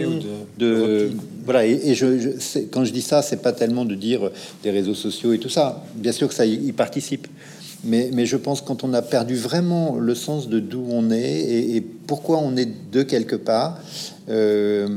de, 0.58 1.12
voilà. 1.44 1.66
Et, 1.66 1.94
je, 1.94 2.64
quand 2.72 2.86
je 2.86 2.92
dis 2.92 3.02
ça, 3.02 3.22
c'est 3.22 3.42
pas 3.42 3.54
tellement 3.54 3.86
de 3.86 3.96
dire 3.96 4.32
des 4.64 4.72
réseaux 4.72 4.96
sociaux 4.96 5.34
et 5.34 5.40
tout 5.40 5.50
ça. 5.50 5.86
Bien 5.96 6.12
sûr 6.12 6.28
que 6.28 6.34
ça 6.34 6.46
y 6.46 6.72
participe, 6.72 7.28
mais, 7.86 8.26
je 8.26 8.38
pense 8.38 8.62
quand 8.62 8.84
on 8.84 8.94
a 8.94 9.02
perdu 9.02 9.36
vraiment 9.36 9.96
le 9.96 10.16
sens 10.16 10.50
de 10.50 10.60
d'où 10.60 10.86
on 10.90 11.12
est 11.12 11.76
et, 11.76 11.82
pourquoi 11.82 12.38
on 12.38 12.56
est 12.56 12.70
de 12.92 13.02
quelque 13.02 13.36
part, 13.36 13.80
euh, 14.30 14.88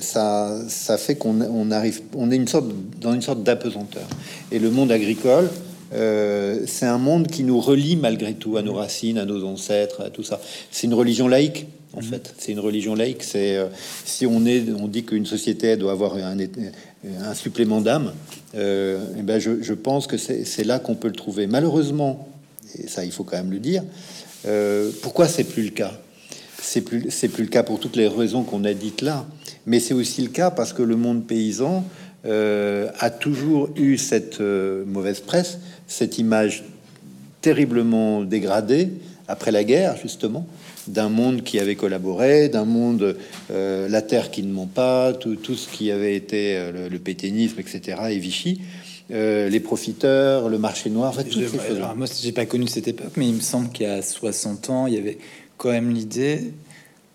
ça, 0.00 0.58
ça 0.68 0.98
fait 0.98 1.14
qu'on 1.14 1.70
arrive, 1.70 2.02
on 2.14 2.30
est 2.30 2.36
une 2.36 2.48
sorte, 2.48 2.66
dans 3.00 3.14
une 3.14 3.22
sorte 3.22 3.42
d'apesanteur. 3.42 4.06
Et 4.52 4.58
le 4.58 4.70
monde 4.70 4.92
agricole, 4.92 5.48
euh, 5.94 6.60
c'est 6.66 6.86
un 6.86 6.98
monde 6.98 7.28
qui 7.28 7.44
nous 7.44 7.60
relie 7.60 7.96
malgré 7.96 8.34
tout 8.34 8.56
à 8.56 8.62
nos 8.62 8.74
racines, 8.74 9.18
à 9.18 9.24
nos 9.24 9.44
ancêtres, 9.44 10.02
à 10.02 10.10
tout 10.10 10.22
ça. 10.22 10.40
C'est 10.70 10.86
une 10.86 10.94
religion 10.94 11.28
laïque 11.28 11.66
en 11.94 12.00
mhm. 12.00 12.04
fait. 12.04 12.34
C'est 12.38 12.52
une 12.52 12.60
religion 12.60 12.94
laïque. 12.94 13.22
C'est 13.22 13.56
euh, 13.56 13.66
si 14.04 14.26
on 14.26 14.44
est, 14.46 14.64
on 14.78 14.88
dit 14.88 15.04
qu'une 15.04 15.26
société 15.26 15.76
doit 15.76 15.92
avoir 15.92 16.16
un, 16.16 16.38
un 17.22 17.34
supplément 17.34 17.80
d'âme. 17.80 18.12
Euh, 18.54 19.18
et 19.18 19.22
ben 19.22 19.38
je, 19.38 19.72
pense 19.72 20.06
que 20.06 20.16
c'est 20.16 20.64
là 20.64 20.78
qu'on 20.78 20.94
peut 20.94 21.08
le 21.08 21.14
trouver. 21.14 21.46
Malheureusement, 21.46 22.28
et 22.78 22.88
ça 22.88 23.04
il 23.04 23.12
faut 23.12 23.24
quand 23.24 23.36
même 23.36 23.52
le 23.52 23.58
dire. 23.58 23.82
Euh, 24.46 24.90
pourquoi 25.02 25.28
c'est 25.28 25.44
plus 25.44 25.64
le 25.64 25.70
cas? 25.70 25.92
C'est 26.60 26.80
plus 26.80 27.02
plus 27.28 27.44
le 27.44 27.50
cas 27.50 27.62
pour 27.62 27.78
toutes 27.78 27.96
les 27.96 28.08
raisons 28.08 28.42
qu'on 28.42 28.64
a 28.64 28.72
dites 28.72 29.02
là. 29.02 29.26
Mais 29.66 29.80
c'est 29.80 29.94
aussi 29.94 30.22
le 30.22 30.28
cas 30.28 30.50
parce 30.50 30.72
que 30.72 30.82
le 30.82 30.96
monde 30.96 31.26
paysan 31.26 31.84
euh, 32.26 32.90
a 33.00 33.10
toujours 33.10 33.70
eu 33.76 33.98
cette 33.98 34.40
mauvaise 34.40 35.20
presse, 35.20 35.58
cette 35.86 36.18
image 36.18 36.64
terriblement 37.40 38.22
dégradée 38.22 38.90
après 39.28 39.50
la 39.50 39.64
guerre 39.64 39.96
justement 39.96 40.46
d'un 40.88 41.08
monde 41.08 41.42
qui 41.42 41.58
avait 41.58 41.76
collaboré, 41.76 42.48
d'un 42.48 42.64
monde, 42.64 43.16
euh, 43.50 43.88
la 43.88 44.02
terre 44.02 44.30
qui 44.30 44.42
ne 44.42 44.52
ment 44.52 44.66
pas, 44.66 45.12
tout, 45.12 45.36
tout, 45.36 45.54
ce 45.54 45.68
qui 45.68 45.90
avait 45.90 46.14
été 46.14 46.56
euh, 46.56 46.88
le, 46.88 46.98
pétainisme, 46.98 47.58
etc., 47.60 47.98
et 48.10 48.18
Vichy, 48.18 48.60
euh, 49.10 49.48
les 49.48 49.60
profiteurs, 49.60 50.48
le 50.48 50.58
marché 50.58 50.90
noir, 50.90 51.10
en 51.10 51.12
fait, 51.12 51.32
ces 51.32 51.42
choses. 51.42 51.60
Moi, 51.96 52.06
j'ai 52.22 52.32
pas 52.32 52.46
connu 52.46 52.66
cette 52.66 52.88
époque, 52.88 53.12
mais 53.16 53.28
il 53.28 53.34
me 53.34 53.40
semble 53.40 53.70
qu'il 53.70 53.86
y 53.86 53.90
a 53.90 54.02
60 54.02 54.70
ans, 54.70 54.86
il 54.86 54.94
y 54.94 54.98
avait 54.98 55.18
quand 55.56 55.70
même 55.70 55.90
l'idée 55.90 56.52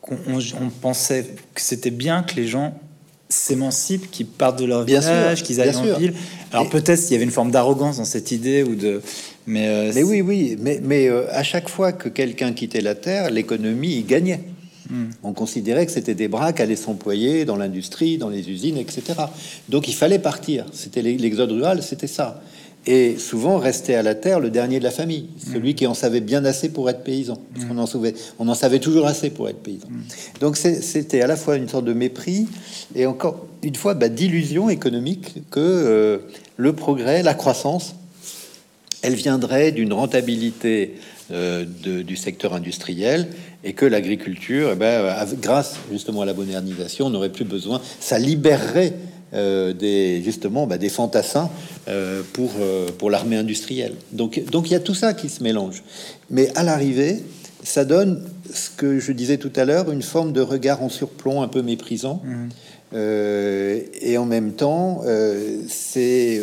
qu'on 0.02 0.18
on 0.38 0.70
pensait 0.70 1.26
que 1.54 1.62
c'était 1.62 1.92
bien 1.92 2.24
que 2.24 2.36
les 2.36 2.48
gens 2.48 2.80
s'émancipent, 3.28 4.10
qu'ils 4.10 4.26
partent 4.26 4.60
de 4.60 4.66
leur 4.66 4.84
village, 4.84 5.44
qu'ils 5.44 5.62
aillent 5.62 5.76
en 5.76 5.98
ville. 5.98 6.14
Alors 6.52 6.68
peut-être 6.70 7.00
qu'il 7.00 7.12
y 7.12 7.16
avait 7.16 7.26
une 7.26 7.32
forme 7.32 7.52
d'arrogance 7.52 7.98
dans 7.98 8.06
cette 8.06 8.32
idée 8.32 8.64
ou 8.64 8.76
de 8.76 9.02
mais, 9.50 9.68
euh, 9.68 9.92
mais 9.96 10.04
oui, 10.04 10.22
oui, 10.22 10.58
mais, 10.60 10.80
mais 10.84 11.10
euh, 11.10 11.26
à 11.32 11.42
chaque 11.42 11.70
fois 11.70 11.92
que 11.92 12.08
quelqu'un 12.08 12.54
quittait 12.54 12.82
la 12.82 12.94
Terre, 12.94 13.32
l'économie 13.32 14.04
gagnait. 14.04 14.42
Hmm. 14.92 15.08
On 15.24 15.34
considérait 15.34 15.88
que 15.88 15.92
c'était 15.92 16.14
des 16.14 16.28
bras 16.28 16.54
qui 16.54 16.62
allaient 16.62 16.76
s'employer 16.76 17.46
dans 17.46 17.56
l'industrie, 17.56 18.20
dans 18.20 18.30
les 18.30 18.48
usines, 18.52 18.78
etc. 18.78 19.02
Donc 19.68 19.88
il 19.88 19.96
fallait 19.96 20.20
partir. 20.20 20.66
C'était 20.72 21.02
l'exode 21.02 21.52
rural, 21.52 21.82
c'était 21.82 22.08
ça. 22.08 22.44
Et 22.86 23.18
souvent 23.18 23.58
restait 23.58 23.96
à 23.96 24.04
la 24.04 24.14
terre 24.14 24.40
le 24.40 24.52
dernier 24.52 24.78
de 24.78 24.84
la 24.84 24.92
famille, 24.92 25.30
celui 25.52 25.72
hmm. 25.72 25.76
qui 25.76 25.88
en 25.88 25.96
savait 25.96 26.22
bien 26.22 26.46
assez 26.46 26.70
pour 26.70 26.88
être 26.88 27.04
paysan. 27.04 27.40
Parce 27.56 27.66
qu'on 27.66 27.78
en 27.80 27.88
savait, 27.88 28.14
on 28.38 28.48
en 28.48 28.54
savait 28.54 28.80
toujours 28.80 29.08
assez 29.08 29.32
pour 29.32 29.50
être 29.50 29.64
paysan. 29.64 29.88
Hmm. 29.90 30.40
Donc 30.42 30.58
c'était 30.58 31.22
à 31.22 31.28
la 31.28 31.36
fois 31.36 31.56
une 31.56 31.70
sorte 31.70 31.86
de 31.86 31.94
mépris 31.94 32.46
et 32.94 33.08
encore 33.08 33.48
une 33.64 33.76
fois 33.76 33.96
bah, 33.96 34.10
d'illusion 34.10 34.70
économique 34.70 35.42
que 35.50 35.60
euh, 35.60 36.20
le 36.56 36.74
progrès, 36.74 37.24
la 37.24 37.34
croissance 37.34 37.96
elle 39.02 39.16
viendrait 39.16 39.72
d'une 39.72 39.94
rentabilité 39.94 40.96
euh, 41.32 41.66
du 41.66 42.16
secteur 42.16 42.54
industriel 42.54 43.28
et 43.64 43.74
que 43.74 43.86
l'agriculture, 43.86 44.72
eh 44.74 44.76
ben, 44.76 45.16
grâce 45.42 45.76
justement 45.92 46.22
à 46.22 46.26
la 46.26 46.34
modernisation, 46.34 47.10
n'aurait 47.10 47.32
plus 47.32 47.46
besoin. 47.46 47.82
Ça 48.00 48.18
libérerait 48.18 48.94
euh, 49.34 49.74
des, 49.74 50.24
justement 50.24 50.66
bah, 50.66 50.80
des 50.80 50.90
fantassins 50.90 51.52
euh, 51.88 52.24
pour, 52.34 53.10
l'armée 53.12 53.36
industrielle. 53.36 53.94
Donc, 54.12 54.44
donc 54.46 54.70
il 54.70 54.74
y 54.74 54.76
a 54.76 54.80
tout 54.80 54.96
ça 54.96 55.14
qui 55.14 55.30
se 55.30 55.44
mélange. 55.44 55.84
Mais 56.32 56.52
à 56.58 56.64
l'arrivée, 56.64 57.24
ça 57.64 57.86
donne 57.86 58.24
ce 58.52 58.72
que 58.72 59.00
je 59.00 59.12
disais 59.12 59.38
tout 59.38 59.54
à 59.56 59.66
l'heure, 59.66 59.92
une 59.92 60.02
forme 60.02 60.34
de 60.34 60.42
regard 60.42 60.82
en 60.82 60.90
surplomb 60.90 61.44
un 61.44 61.48
peu 61.48 61.62
méprisant. 61.62 62.24
Mmh. 62.24 62.48
Euh, 62.94 63.82
et 64.02 64.18
en 64.18 64.26
même 64.26 64.54
temps, 64.54 65.02
euh, 65.06 65.62
c'est 65.68 66.42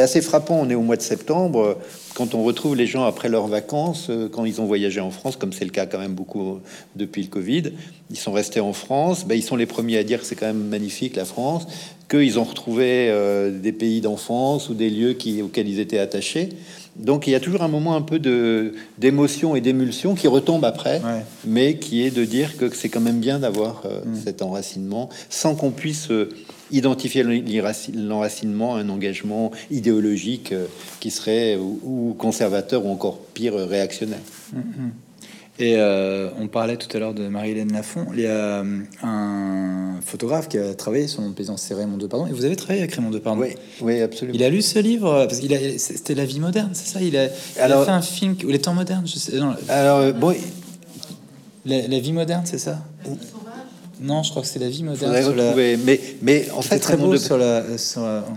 assez 0.00 0.22
frappant. 0.22 0.58
On 0.60 0.70
est 0.70 0.74
au 0.74 0.82
mois 0.82 0.96
de 0.96 1.02
septembre, 1.02 1.78
quand 2.14 2.34
on 2.34 2.42
retrouve 2.42 2.76
les 2.76 2.86
gens 2.86 3.04
après 3.04 3.28
leurs 3.28 3.46
vacances, 3.46 4.08
euh, 4.08 4.28
quand 4.28 4.44
ils 4.44 4.60
ont 4.60 4.66
voyagé 4.66 5.00
en 5.00 5.10
France, 5.10 5.36
comme 5.36 5.52
c'est 5.52 5.64
le 5.64 5.70
cas 5.70 5.86
quand 5.86 5.98
même 5.98 6.14
beaucoup 6.14 6.60
depuis 6.96 7.22
le 7.22 7.28
Covid, 7.28 7.72
ils 8.10 8.16
sont 8.16 8.32
restés 8.32 8.60
en 8.60 8.72
France. 8.72 9.26
Ben, 9.26 9.34
ils 9.34 9.42
sont 9.42 9.56
les 9.56 9.66
premiers 9.66 9.98
à 9.98 10.04
dire 10.04 10.20
que 10.20 10.26
c'est 10.26 10.36
quand 10.36 10.46
même 10.46 10.68
magnifique 10.68 11.16
la 11.16 11.24
France, 11.26 11.66
qu'ils 12.08 12.38
ont 12.38 12.44
retrouvé 12.44 13.12
des 13.52 13.72
pays 13.72 14.00
d'enfance 14.00 14.68
ou 14.68 14.74
des 14.74 14.90
lieux 14.90 15.16
auxquels 15.42 15.68
ils 15.68 15.78
étaient 15.78 15.98
attachés. 15.98 16.48
Donc 16.96 17.26
il 17.26 17.30
y 17.30 17.34
a 17.34 17.40
toujours 17.40 17.62
un 17.62 17.68
moment 17.68 17.94
un 17.94 18.02
peu 18.02 18.18
de 18.18 18.74
d'émotion 18.98 19.54
et 19.54 19.60
d'émulsion 19.60 20.14
qui 20.14 20.28
retombe 20.28 20.64
après, 20.64 21.00
mais 21.44 21.76
qui 21.76 22.02
est 22.04 22.10
de 22.10 22.24
dire 22.24 22.56
que 22.56 22.74
c'est 22.74 22.88
quand 22.88 23.00
même 23.00 23.20
bien 23.20 23.38
d'avoir 23.38 23.82
euh, 23.84 24.00
mm. 24.04 24.14
cet 24.24 24.42
enracinement 24.42 25.08
sans 25.28 25.54
qu'on 25.54 25.70
puisse 25.70 26.10
euh, 26.10 26.28
identifier 26.70 27.24
l'enracinement 27.94 28.76
à 28.76 28.80
un 28.80 28.88
engagement 28.88 29.50
idéologique 29.70 30.52
euh, 30.52 30.66
qui 30.98 31.10
serait 31.10 31.56
ou, 31.56 32.14
conservateur 32.18 32.84
ou 32.84 32.90
encore 32.90 33.18
pire 33.34 33.54
réactionnaire. 33.54 34.20
Mm, 34.52 34.58
mm. 34.58 34.92
Et 35.62 35.76
on 36.40 36.48
parlait 36.48 36.78
tout 36.78 36.88
à 36.96 37.00
l'heure 37.00 37.12
de 37.12 37.28
Marie-Hélène 37.28 37.70
Lafont. 37.70 38.06
Il 38.14 38.20
y 38.20 38.26
a 38.26 38.64
euh, 38.64 38.64
un 40.00 40.02
photographe 40.02 40.48
qui 40.48 40.56
a 40.56 40.74
travaillé 40.74 41.06
sur 41.06 41.20
mon 41.20 41.32
paysan, 41.32 41.56
c'est 41.58 41.74
Raymond 41.74 41.98
Depardon. 41.98 42.26
Et 42.26 42.32
vous 42.32 42.44
avez 42.46 42.56
travaillé 42.56 42.80
avec 42.80 42.94
Raymond 42.94 43.10
Depardon? 43.10 43.42
Oui, 43.42 43.54
oui, 43.82 44.00
absolument. 44.00 44.34
Il 44.34 44.42
a 44.42 44.48
lu 44.48 44.62
ce 44.62 44.78
livre 44.78 45.26
parce 45.26 45.40
qu'il 45.40 45.52
a, 45.52 45.58
c'était 45.78 46.14
la 46.14 46.24
vie 46.24 46.40
moderne, 46.40 46.70
c'est 46.72 46.88
ça? 46.90 47.02
Il 47.02 47.16
a, 47.18 47.28
alors, 47.58 47.84
fait 47.84 47.90
un 47.90 48.00
film 48.00 48.34
ou 48.44 48.48
les 48.48 48.60
temps 48.60 48.72
modernes. 48.72 49.06
Je 49.06 49.18
sais. 49.18 49.32
alors 49.68 49.98
euh, 49.98 50.12
bon, 50.12 50.34
la, 51.66 51.86
la 51.86 51.98
vie 51.98 52.14
moderne, 52.14 52.44
c'est 52.46 52.58
ça? 52.58 52.78
Non, 54.00 54.22
je 54.22 54.30
crois 54.30 54.42
que 54.42 54.48
c'est 54.48 54.58
la 54.58 54.68
vie 54.68 54.82
moderne. 54.82 55.14
Mais, 55.56 56.00
mais 56.22 56.46
en 56.54 56.62
fait, 56.62 56.78
très 56.78 56.96
beau 56.96 57.16
sur 57.16 57.36
la. 57.36 57.64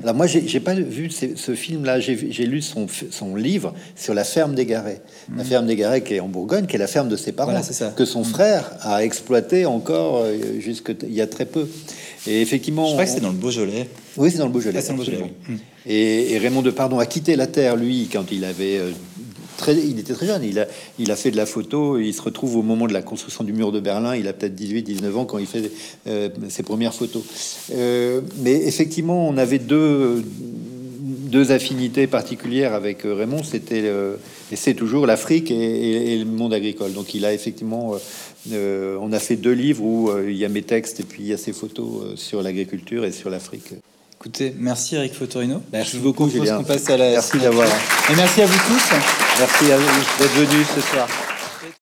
Là, 0.04 0.14
moi, 0.14 0.28
j'ai 0.28 0.60
pas 0.60 0.74
vu 0.74 1.10
ce 1.10 1.56
film-là. 1.56 2.00
J'ai 2.00 2.46
lu 2.46 2.62
son, 2.62 2.88
son 3.12 3.36
livre 3.36 3.74
sur 3.96 4.14
la 4.14 4.24
ferme 4.24 4.56
des 4.56 4.66
Garets. 4.66 5.02
La 5.36 5.44
mm. 5.44 5.48
ferme 5.48 5.68
des 5.68 5.76
Garets 5.76 6.02
qui 6.02 6.16
est 6.16 6.20
en 6.20 6.28
Bourgogne, 6.28 6.66
qui 6.66 6.76
est 6.76 6.80
la 6.80 6.88
ferme 6.88 7.10
de 7.10 7.16
ses 7.16 7.32
parents, 7.32 7.62
ça. 7.64 7.94
que 7.96 8.06
son 8.06 8.22
mm. 8.22 8.26
frère 8.26 8.72
a 8.82 9.04
exploité 9.04 9.66
encore 9.66 10.18
euh, 10.18 10.38
jusque 10.60 10.94
il 11.04 11.14
y 11.14 11.22
a 11.22 11.28
très 11.28 11.46
peu. 11.46 11.68
Et 12.28 12.42
effectivement, 12.42 12.88
je 12.88 12.94
crois 12.94 13.06
que 13.06 13.12
c'est 13.12 13.20
dans 13.20 13.32
le 13.32 13.38
Beaujolais. 13.38 13.90
Oui, 14.18 14.32
c'est 14.32 14.38
dans 14.38 14.46
le 14.46 14.52
Beaujolais. 14.52 14.80
Ah, 14.88 14.94
mm. 14.94 15.56
et, 15.86 16.34
et, 16.34 16.38
Raymond 16.38 16.62
Depardon 16.62 17.00
a 17.00 17.06
quitté 17.06 17.36
la 17.36 17.48
terre, 17.48 17.76
lui, 17.76 18.10
quand 18.12 18.32
il 18.32 18.46
avait 18.46 18.78
euh, 18.78 18.92
il 19.72 20.00
était 20.00 20.14
très 20.14 20.28
jeune. 20.28 20.44
Il 20.44 20.60
a, 21.12 21.16
fait 21.16 21.32
de 21.32 21.38
la 21.38 21.46
photo. 21.46 21.98
Il 21.98 22.14
se 22.14 22.22
retrouve 22.22 22.58
au 22.58 22.62
moment 22.62 22.88
de 22.88 22.94
la 22.94 23.02
construction 23.02 23.44
du 23.44 23.54
mur 23.54 23.72
de 23.72 23.80
Berlin. 23.80 24.16
Il 24.16 24.28
a 24.28 24.34
peut-être 24.34 24.56
18, 24.56 24.84
19 24.84 25.18
ans 25.18 25.26
quand 25.26 25.38
il 25.38 25.48
fait 25.48 25.72
euh, 26.08 26.30
ses 26.50 26.64
premières 26.64 26.94
photos. 26.94 27.24
Euh, 27.74 28.22
mais 28.42 28.54
effectivement, 28.54 29.28
on 29.28 29.38
avait 29.38 29.60
deux, 29.60 30.24
affinités 31.50 32.08
particulières 32.08 32.74
avec 32.74 33.06
euh, 33.06 33.14
Raymond. 33.14 33.44
C'était 33.44 33.92
et 34.52 34.56
c'est 34.56 34.76
toujours 34.76 35.08
l'Afrique 35.08 35.50
et, 35.52 36.18
le 36.18 36.26
monde 36.26 36.54
agricole. 36.54 36.94
Donc, 36.94 37.14
il 37.14 37.26
a 37.26 37.34
effectivement. 37.34 37.96
on 38.52 39.14
a 39.14 39.20
fait 39.20 39.36
deux 39.36 39.54
livres 39.54 39.84
où 39.84 40.12
il 40.28 40.36
y 40.36 40.46
a 40.46 40.50
mes 40.50 40.64
textes 40.64 41.00
et 41.00 41.04
puis 41.04 41.24
il 41.24 41.30
y 41.30 41.34
a 41.34 41.38
ses 41.38 41.54
photos 41.54 42.16
sur 42.20 42.44
l'agriculture 42.44 43.06
et 43.06 43.12
sur 43.12 43.30
l'Afrique. 43.30 43.74
Écoutez, 44.26 44.56
merci 44.58 44.96
Eric 44.96 45.14
Fotorino. 45.16 45.62
Merci 45.74 45.98
beaucoup, 45.98 46.30
Julien. 46.30 46.64
passe 46.64 46.90
à 46.90 46.96
la... 46.96 47.10
Merci 47.10 47.40
d'avoir. 47.40 47.68
Et 47.68 48.16
merci 48.16 48.42
à 48.42 48.46
vous 48.46 48.58
tous. 48.58 48.96
Merci 49.38 49.70
à 49.70 49.78
vous 49.78 49.84
d'être 50.18 50.34
venus 50.34 50.66
ce 50.74 50.80
soir. 50.80 51.10